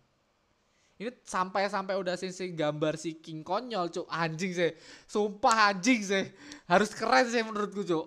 Ini 0.94 1.10
sampai 1.26 1.66
sampai 1.68 1.98
udah 1.98 2.14
sisi 2.16 2.54
gambar 2.54 2.96
si 2.96 3.18
King 3.18 3.42
konyol, 3.42 3.90
Cuk. 3.90 4.08
Anjing 4.08 4.54
sih. 4.54 4.72
Sumpah 5.10 5.74
anjing 5.74 6.06
sih. 6.06 6.26
Harus 6.70 6.94
keren 6.94 7.26
sih 7.28 7.42
menurutku, 7.42 7.82
Cuk. 7.84 8.06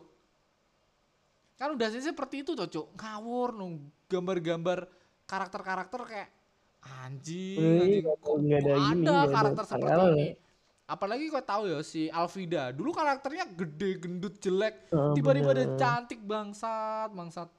Kan 1.56 1.72
udah 1.72 1.88
sih 1.88 2.04
seperti 2.04 2.44
itu 2.44 2.52
Cuk. 2.52 2.92
Ngawur 3.00 3.56
nung 3.56 3.88
gambar-gambar 4.12 4.84
karakter-karakter 5.24 6.00
kayak 6.04 6.30
anjing, 7.02 7.58
anjing. 7.58 8.02
Kok, 8.22 8.36
ada 8.44 8.72
ada 8.78 8.94
nggak 8.94 9.24
ada 9.26 9.34
karakter 9.34 9.64
seperti 9.64 10.02
ini? 10.12 10.28
ya. 10.30 10.34
Apalagi 10.86 11.24
kau 11.34 11.42
tahu 11.42 11.62
ya 11.66 11.80
si 11.82 12.06
Alvida. 12.12 12.70
Dulu 12.70 12.94
karakternya 12.94 13.50
gede, 13.50 13.98
gendut, 13.98 14.38
jelek. 14.38 14.86
Oh, 14.94 15.18
Tiba-tiba 15.18 15.50
bener. 15.50 15.74
cantik 15.74 16.22
bangsat, 16.22 17.10
bangsat. 17.10 17.50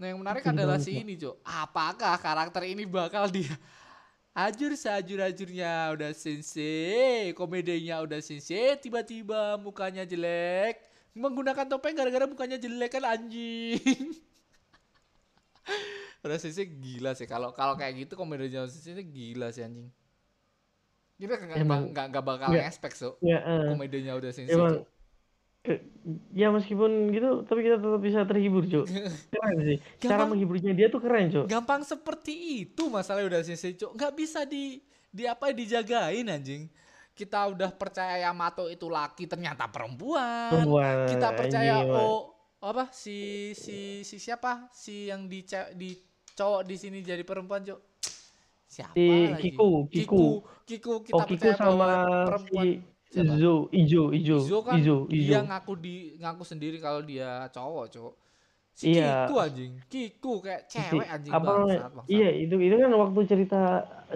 Nah 0.00 0.06
yang 0.08 0.18
menarik 0.24 0.40
Betul 0.40 0.56
adalah 0.56 0.80
si 0.80 0.96
ini, 0.96 1.20
Cok. 1.20 1.44
Apakah 1.44 2.16
karakter 2.16 2.64
ini 2.64 2.88
bakal 2.88 3.28
dia 3.28 3.52
ajur 4.48 4.72
seajur-ajurnya 4.72 5.92
udah 5.92 6.10
sensei, 6.16 7.36
komedinya 7.36 8.00
udah 8.00 8.24
sensei, 8.24 8.80
tiba-tiba 8.80 9.60
mukanya 9.60 10.08
jelek, 10.08 10.80
menggunakan 11.12 11.66
topeng 11.66 11.92
gara-gara 11.92 12.24
mukanya 12.24 12.56
jelek 12.56 12.92
kan 12.92 13.04
anjing. 13.06 13.78
udah 16.22 16.38
sensei 16.38 16.70
gila 16.70 17.12
sih 17.12 17.26
kalau 17.26 17.50
kalau 17.50 17.74
kayak 17.74 18.06
gitu 18.06 18.14
komedinya 18.14 18.62
itu 18.64 19.02
gila 19.04 19.50
sih 19.50 19.62
anjing. 19.62 19.90
Kita 21.18 21.38
nggak 21.38 21.90
nggak 21.92 22.06
nggak 22.10 22.24
bakal 22.24 22.48
nggak. 22.50 22.66
ngespek 22.66 22.92
so 22.92 23.14
Ya, 23.18 23.38
eh, 23.38 23.68
komedinya 23.68 24.14
udah 24.14 24.30
sensei. 24.30 24.54
emang 24.54 24.82
ya 26.34 26.50
meskipun 26.50 27.14
gitu 27.14 27.46
tapi 27.46 27.62
kita 27.62 27.78
tetap 27.78 28.02
bisa 28.02 28.26
terhibur 28.26 28.66
Cuk. 28.66 28.86
keren 29.34 29.56
sih 29.62 29.78
cara 30.00 30.18
Gampang. 30.18 30.28
menghiburnya 30.34 30.72
dia 30.74 30.90
tuh 30.90 30.98
keren 30.98 31.30
Cuk. 31.30 31.46
gampang 31.46 31.86
seperti 31.86 32.34
itu 32.66 32.90
masalah 32.90 33.22
udah 33.22 33.46
sensei 33.46 33.78
cok 33.78 33.94
nggak 33.94 34.12
bisa 34.12 34.42
di 34.42 34.82
di 35.06 35.22
apa 35.22 35.54
dijagain 35.54 36.26
anjing 36.26 36.66
kita 37.12 37.52
udah 37.52 37.70
percaya 37.76 38.24
Yamato 38.24 38.66
itu 38.72 38.88
laki 38.88 39.28
ternyata 39.28 39.68
perempuan. 39.68 40.48
Perempuan, 40.48 40.96
kita 41.08 41.28
percaya 41.36 41.84
emang. 41.84 42.00
oh 42.00 42.22
apa 42.62 42.88
si 42.94 43.52
si 43.58 44.06
si 44.06 44.16
siapa? 44.16 44.70
Si 44.72 45.10
yang 45.12 45.28
di 45.28 45.44
di 45.76 45.98
cowok 46.32 46.62
di 46.64 46.76
sini 46.80 46.98
jadi 47.04 47.20
perempuan 47.26 47.60
cok 47.66 47.80
siapa 48.72 48.96
Si 48.96 49.04
lagi? 49.28 49.52
Kiku, 49.52 49.70
Kiku. 49.92 49.92
Kiku. 49.92 50.22
Kiku 50.64 50.92
kita 51.04 51.16
oh 51.20 51.26
Kiku 51.28 51.32
percaya 51.36 51.54
sama 51.60 51.88
perempuan. 52.24 52.64
si 52.64 52.70
siapa? 53.12 53.34
Izo 53.36 53.54
Ijo 53.68 54.02
Ijo 54.16 54.36
Izo 54.40 54.58
kan 54.64 54.74
Izo 54.80 54.96
dia 55.12 55.20
Izo 55.20 55.40
ngaku 55.44 55.72
di 55.76 55.94
ngaku 56.16 56.42
sendiri 56.48 56.80
kalau 56.80 57.04
dia 57.04 57.44
cowok 57.52 57.86
cowok 57.92 58.14
si 58.72 58.96
Iya. 58.96 59.28
Kiku 59.28 59.36
anjing 59.36 59.72
Kiku 59.86 60.32
kayak 60.40 60.62
cewek 60.66 61.04
Si- 61.06 61.12
anjing 61.12 61.32
apa 61.32 61.44
bangsat, 61.44 61.90
bangsat. 61.92 62.08
Iya 62.08 62.28
itu 62.32 62.54
itu 62.56 62.74
kan 62.80 62.90
waktu 62.96 63.20
cerita 63.28 63.60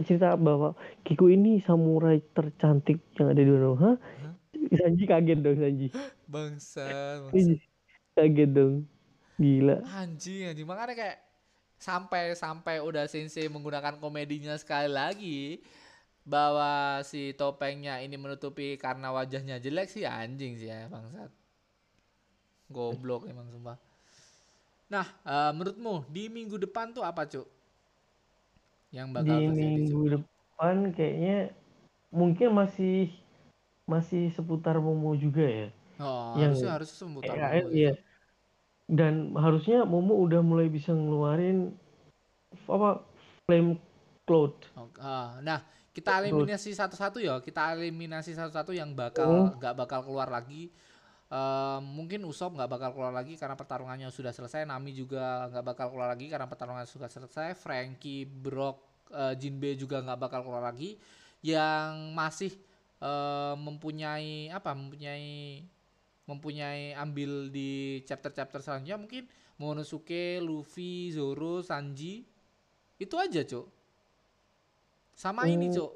cerita 0.00 0.28
bahwa 0.40 0.72
Kiku 1.04 1.28
ini 1.28 1.60
samurai 1.60 2.18
tercantik 2.32 2.98
yang 3.20 3.28
ada 3.32 3.40
di 3.44 3.50
Wano. 3.52 3.72
Hah? 3.76 3.96
Sanji 4.72 5.04
kaget 5.04 5.38
dong 5.44 5.56
Sanji. 5.60 5.86
Bangsat, 6.26 7.28
bangsat. 7.28 7.36
Ih, 7.36 7.60
kaget 8.16 8.50
dong. 8.50 8.74
Gila. 9.36 9.84
Anjing, 10.00 10.48
anjing. 10.50 10.66
Makanya 10.66 10.96
kayak 10.96 11.18
sampai 11.76 12.32
sampai 12.32 12.80
udah 12.80 13.04
sensei 13.04 13.52
menggunakan 13.52 14.00
komedinya 14.00 14.56
sekali 14.56 14.88
lagi 14.88 15.60
bahwa 16.24 17.04
si 17.06 17.36
topengnya 17.36 18.00
ini 18.02 18.16
menutupi 18.18 18.74
karena 18.80 19.12
wajahnya 19.12 19.60
jelek 19.62 19.86
sih 19.86 20.08
anjing 20.08 20.56
sih 20.58 20.72
ya 20.72 20.88
bangsat. 20.88 21.30
Goblok 22.72 23.30
emang 23.30 23.46
sumpah. 23.52 23.78
Nah, 24.86 25.06
eh, 25.26 25.50
menurutmu 25.50 26.06
di 26.06 26.30
minggu 26.30 26.56
depan 26.62 26.94
tuh 26.94 27.02
apa, 27.02 27.26
Cuk? 27.26 27.46
Yang 28.94 29.08
bakal 29.10 29.26
Di 29.26 29.46
terjadi, 29.50 29.50
Cuk? 29.50 29.66
minggu 29.66 30.00
depan 30.14 30.76
kayaknya 30.94 31.38
mungkin 32.14 32.48
masih 32.54 33.10
masih 33.86 34.30
seputar 34.30 34.78
Momo 34.78 35.14
juga 35.18 35.42
ya. 35.42 35.68
Oh, 35.98 36.38
yang- 36.38 36.54
harusnya 36.54 36.70
harusnya 36.74 36.96
semutar 36.96 37.34
Ya, 37.34 37.46
Momo 37.50 37.68
iya. 37.74 37.92
Cuk. 37.94 38.04
Dan 38.86 39.14
harusnya 39.34 39.82
Momo 39.82 40.14
udah 40.22 40.40
mulai 40.46 40.70
bisa 40.70 40.94
ngeluarin 40.94 41.74
apa 42.70 43.02
flame 43.42 43.82
cloud. 44.22 44.54
Oke, 44.78 45.02
ah, 45.02 45.42
nah 45.42 45.58
kita 45.90 46.22
eliminasi 46.22 46.70
satu-satu 46.70 47.18
ya. 47.18 47.42
Kita 47.42 47.74
eliminasi 47.74 48.38
satu-satu 48.38 48.70
yang 48.70 48.94
Hmm. 48.94 49.00
bakal 49.02 49.58
nggak 49.58 49.74
bakal 49.74 50.06
keluar 50.06 50.30
lagi. 50.30 50.70
Eh, 51.26 51.78
mungkin 51.82 52.22
Usop 52.22 52.54
nggak 52.54 52.70
bakal 52.70 52.90
keluar 52.94 53.10
lagi 53.10 53.34
karena 53.34 53.58
pertarungannya 53.58 54.06
sudah 54.14 54.30
selesai. 54.30 54.62
Nami 54.62 54.94
juga 54.94 55.50
nggak 55.50 55.64
bakal 55.66 55.86
keluar 55.90 56.14
lagi 56.14 56.30
karena 56.30 56.46
pertarungannya 56.46 56.86
sudah 56.86 57.10
selesai. 57.10 57.58
Frankie, 57.58 58.22
Brock, 58.22 58.78
eh, 59.10 59.34
Jinbe 59.34 59.74
juga 59.74 59.98
nggak 60.06 60.20
bakal 60.22 60.40
keluar 60.46 60.62
lagi. 60.62 60.94
Yang 61.42 61.90
masih 62.14 62.52
eh, 62.96 63.54
mempunyai 63.58 64.48
apa? 64.48 64.72
Mempunyai 64.72 65.60
mempunyai 66.26 66.90
ambil 66.96 67.50
di 67.50 68.02
chapter-chapter 68.02 68.58
selanjutnya 68.58 68.98
mungkin 68.98 69.24
Monosuke, 69.56 70.38
Luffy, 70.40 71.10
Zoro, 71.10 71.60
Sanji. 71.60 72.22
Itu 72.96 73.16
aja, 73.16 73.40
Cuk. 73.42 73.66
Sama 75.12 75.48
ini, 75.48 75.68
Hmm. 75.70 75.76
Cuk. 75.76 75.92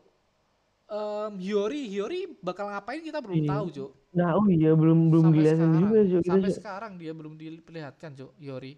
Em, 0.90 1.32
Hiyori, 1.38 1.86
Hiyori 1.86 2.20
bakal 2.40 2.66
ngapain 2.72 3.00
kita 3.00 3.20
belum 3.20 3.44
Iya. 3.44 3.50
tahu, 3.52 3.66
Cuk. 3.70 3.90
Nah, 4.10 4.34
oh 4.34 4.46
iya 4.50 4.74
belum 4.74 5.14
belum 5.14 5.24
Sampai 5.30 5.38
kelihatan 5.38 5.68
sekarang, 5.70 5.82
juga 5.86 5.98
Cuk. 6.10 6.22
Sampai 6.26 6.50
Cuk. 6.50 6.58
sekarang 6.58 6.92
dia 6.98 7.12
belum 7.14 7.34
diperlihatkan, 7.38 8.10
Cuk, 8.18 8.32
Hiyori. 8.42 8.74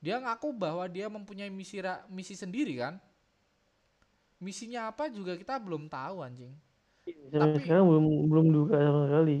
Dia 0.00 0.16
ngaku 0.22 0.48
bahwa 0.56 0.84
dia 0.88 1.06
mempunyai 1.10 1.50
misi 1.52 1.82
ra- 1.84 2.06
misi 2.08 2.32
sendiri 2.32 2.80
kan? 2.80 2.96
Misinya 4.38 4.88
apa 4.88 5.10
juga 5.10 5.34
kita 5.34 5.58
belum 5.60 5.90
tahu, 5.90 6.22
anjing. 6.22 6.54
Sampai 7.28 7.58
tapi- 7.58 7.62
sekarang 7.66 7.84
belum 7.90 8.04
belum 8.30 8.44
dibuka 8.54 8.76
sama 8.78 9.02
sekali. 9.10 9.38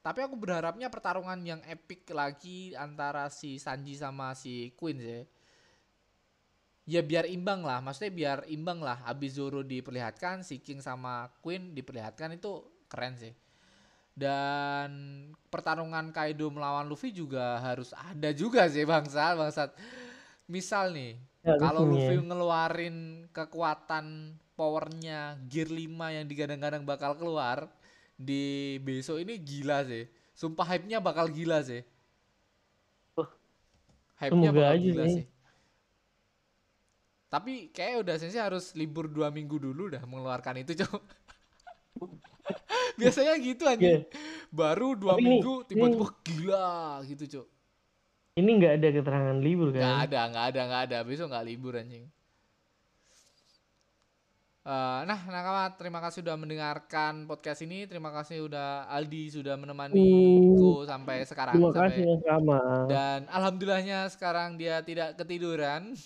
Tapi 0.00 0.20
aku 0.24 0.36
berharapnya 0.36 0.88
pertarungan 0.88 1.40
yang 1.44 1.60
epic 1.68 2.08
lagi 2.12 2.72
antara 2.76 3.28
si 3.28 3.60
Sanji 3.60 3.92
sama 3.96 4.32
si 4.32 4.72
Queen 4.76 4.96
sih. 4.96 5.24
Ya 6.88 7.04
biar 7.04 7.28
imbang 7.28 7.62
lah, 7.62 7.78
maksudnya 7.84 8.10
biar 8.10 8.38
imbang 8.50 8.80
lah. 8.82 8.98
Zoro 9.30 9.60
diperlihatkan, 9.62 10.42
si 10.42 10.58
King 10.58 10.80
sama 10.82 11.28
Queen 11.44 11.76
diperlihatkan 11.76 12.34
itu 12.34 12.64
keren 12.90 13.14
sih. 13.14 13.30
Dan 14.20 14.90
pertarungan 15.48 16.12
Kaido 16.12 16.52
melawan 16.52 16.84
Luffy 16.84 17.08
juga 17.16 17.56
harus 17.64 17.96
ada 17.96 18.28
juga 18.36 18.68
sih 18.68 18.84
bangsa 18.84 19.32
bangsat. 19.32 19.72
Misal 20.44 20.92
nih, 20.92 21.16
Ya, 21.40 21.56
kalau 21.56 21.88
harusnya. 21.88 22.12
Luffy 22.12 22.16
ngeluarin 22.28 22.96
kekuatan 23.32 24.36
powernya 24.52 25.40
Gear 25.48 25.72
5 25.72 26.16
yang 26.20 26.28
digadang-gadang 26.28 26.84
bakal 26.84 27.16
keluar 27.16 27.64
di 28.12 28.76
besok 28.84 29.24
ini 29.24 29.40
gila 29.40 29.80
sih. 29.88 30.04
Sumpah 30.36 30.68
hype-nya 30.68 31.00
bakal 31.00 31.32
gila 31.32 31.64
sih. 31.64 31.80
Hype-nya 34.20 34.52
bakal 34.52 34.76
aja 34.76 34.84
gila 34.84 35.04
sih. 35.08 35.24
sih. 35.24 35.26
Tapi 37.32 37.72
kayak 37.72 38.04
udah 38.04 38.14
sensei 38.20 38.42
harus 38.42 38.76
libur 38.76 39.08
dua 39.08 39.32
minggu 39.32 39.56
dulu 39.56 39.96
dah 39.96 40.04
mengeluarkan 40.04 40.60
itu 40.60 40.76
cok. 40.84 41.00
Biasanya 43.00 43.34
gitu 43.40 43.64
anjing. 43.64 44.04
Baru 44.52 44.94
dua 44.94 45.16
Tapi 45.16 45.22
minggu 45.24 45.54
tiba-tiba 45.64 46.06
gila 46.22 47.00
gitu 47.08 47.24
cok. 47.26 47.46
Ini 48.36 48.50
nggak 48.56 48.72
ada 48.78 48.88
keterangan 48.94 49.36
libur 49.42 49.68
Nggak 49.74 49.82
kan? 49.82 50.04
ada, 50.06 50.20
nggak 50.30 50.44
ada, 50.54 50.60
nggak 50.68 50.82
ada. 50.86 50.98
Besok 51.02 51.26
nggak 51.32 51.46
libur 51.48 51.74
anjing. 51.80 52.06
Eh, 54.60 55.00
nah, 55.08 55.16
Nakama, 55.24 55.72
terima 55.72 56.04
kasih 56.04 56.20
sudah 56.20 56.36
mendengarkan 56.36 57.24
podcast 57.24 57.64
ini. 57.64 57.88
Terima 57.88 58.12
kasih 58.12 58.44
udah 58.44 58.86
Aldi 58.92 59.32
sudah 59.32 59.56
menemaniku 59.56 60.84
sampai 60.84 61.24
sekarang. 61.24 61.56
Terima 61.56 61.72
sampai- 61.72 61.88
kasih 61.90 62.02
yang 62.04 62.22
sama. 62.22 62.60
Dan 62.86 63.18
alhamdulillahnya 63.32 63.98
sekarang 64.12 64.60
dia 64.60 64.84
tidak 64.84 65.16
ketiduran. 65.16 65.96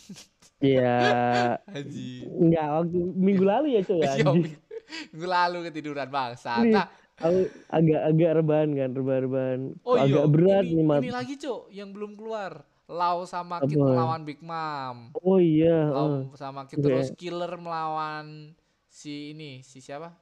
Iya. 0.62 0.96
Haji. 1.74 2.12
Nggak 2.30 2.66
waktu 2.78 2.98
minggu 3.18 3.44
lalu 3.44 3.66
ya 3.74 3.80
coy. 3.82 3.98
Iya, 4.00 4.10
anjing. 4.22 4.54
Minggu 5.12 5.26
lalu 5.26 5.58
ketiduran 5.70 6.08
bangsa. 6.10 6.64
Nah, 6.64 6.86
aku 7.18 7.48
agak 7.70 8.00
agak 8.10 8.30
rebahan 8.42 8.70
kan, 8.74 8.90
rebahan-rebahan. 8.94 9.60
oh 9.86 9.96
iya, 9.96 10.02
agak 10.04 10.24
berat 10.34 10.66
ini, 10.66 10.74
nih 10.76 10.84
mat. 10.84 11.02
ini 11.02 11.10
lagi 11.12 11.34
cok 11.38 11.60
yang 11.70 11.90
belum 11.94 12.12
keluar. 12.18 12.64
Lau 12.84 13.24
sama 13.24 13.64
Kid 13.64 13.80
Apa? 13.80 13.88
melawan 13.88 14.22
Big 14.28 14.40
Mom. 14.44 15.16
Oh 15.24 15.40
iya. 15.40 15.88
Lau 15.88 16.06
oh. 16.28 16.36
sama 16.36 16.68
Kid 16.68 16.84
Iya. 16.84 16.84
terus 16.84 17.08
Killer 17.16 17.52
melawan 17.56 18.52
si 18.88 19.32
ini, 19.32 19.64
si 19.64 19.80
siapa? 19.80 20.12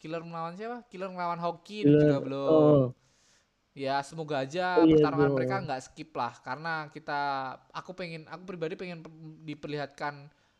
Killer 0.00 0.22
melawan 0.24 0.54
siapa? 0.56 0.86
Killer 0.88 1.10
melawan 1.10 1.40
Killer, 1.82 1.98
juga 1.98 2.16
belum. 2.22 2.48
oh. 2.50 2.84
Ya 3.74 4.02
semoga 4.02 4.42
aja 4.42 4.82
Oh, 4.82 4.84
iya, 4.86 4.98
pertarungan 4.98 5.30
bro. 5.30 5.36
mereka 5.38 5.56
nggak 5.62 5.80
skip 5.86 6.10
lah 6.18 6.34
karena 6.42 6.90
kita 6.90 7.20
aku 7.70 7.94
pengen 7.94 8.26
aku 8.26 8.42
pribadi 8.42 8.74
pengen 8.74 8.98
per- 9.00 9.14
diperlihatkan 9.46 10.14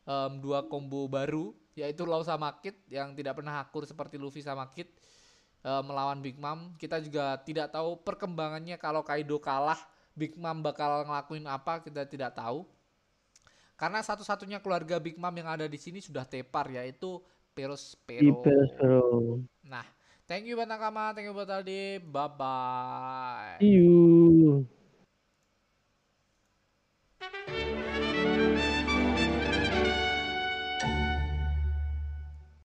em, 0.07 0.33
dua 0.39 0.64
combo 0.70 1.11
baru 1.11 1.51
yaitu 1.78 2.02
Lau 2.06 2.22
sama 2.24 2.50
Kid 2.58 2.76
yang 2.90 3.14
tidak 3.14 3.38
pernah 3.38 3.62
akur 3.62 3.86
seperti 3.86 4.18
Luffy 4.18 4.42
sama 4.42 4.66
Kid 4.70 4.90
eh, 5.62 5.82
melawan 5.84 6.18
Big 6.22 6.40
Mom. 6.40 6.74
Kita 6.78 6.98
juga 6.98 7.38
tidak 7.42 7.74
tahu 7.74 8.00
perkembangannya 8.02 8.78
kalau 8.80 9.04
Kaido 9.06 9.38
kalah 9.38 9.78
Big 10.14 10.34
Mom 10.34 10.60
bakal 10.60 11.06
ngelakuin 11.06 11.46
apa 11.46 11.80
kita 11.80 12.04
tidak 12.06 12.34
tahu. 12.34 12.66
Karena 13.80 14.04
satu-satunya 14.04 14.60
keluarga 14.60 15.00
Big 15.00 15.16
Mom 15.16 15.32
yang 15.32 15.48
ada 15.48 15.64
di 15.64 15.80
sini 15.80 16.04
sudah 16.04 16.28
tepar 16.28 16.68
yaitu 16.68 17.16
Peros 17.56 17.96
Pero. 18.04 18.44
Perospero. 18.44 19.40
Nah, 19.64 19.86
thank 20.28 20.44
you 20.44 20.54
buat 20.54 20.68
Nakama, 20.68 21.16
thank 21.16 21.26
you 21.26 21.34
buat 21.34 21.48
Aldi, 21.48 22.04
bye 22.04 22.28
bye. 22.28 23.56
See 23.58 23.80
you. 23.80 24.19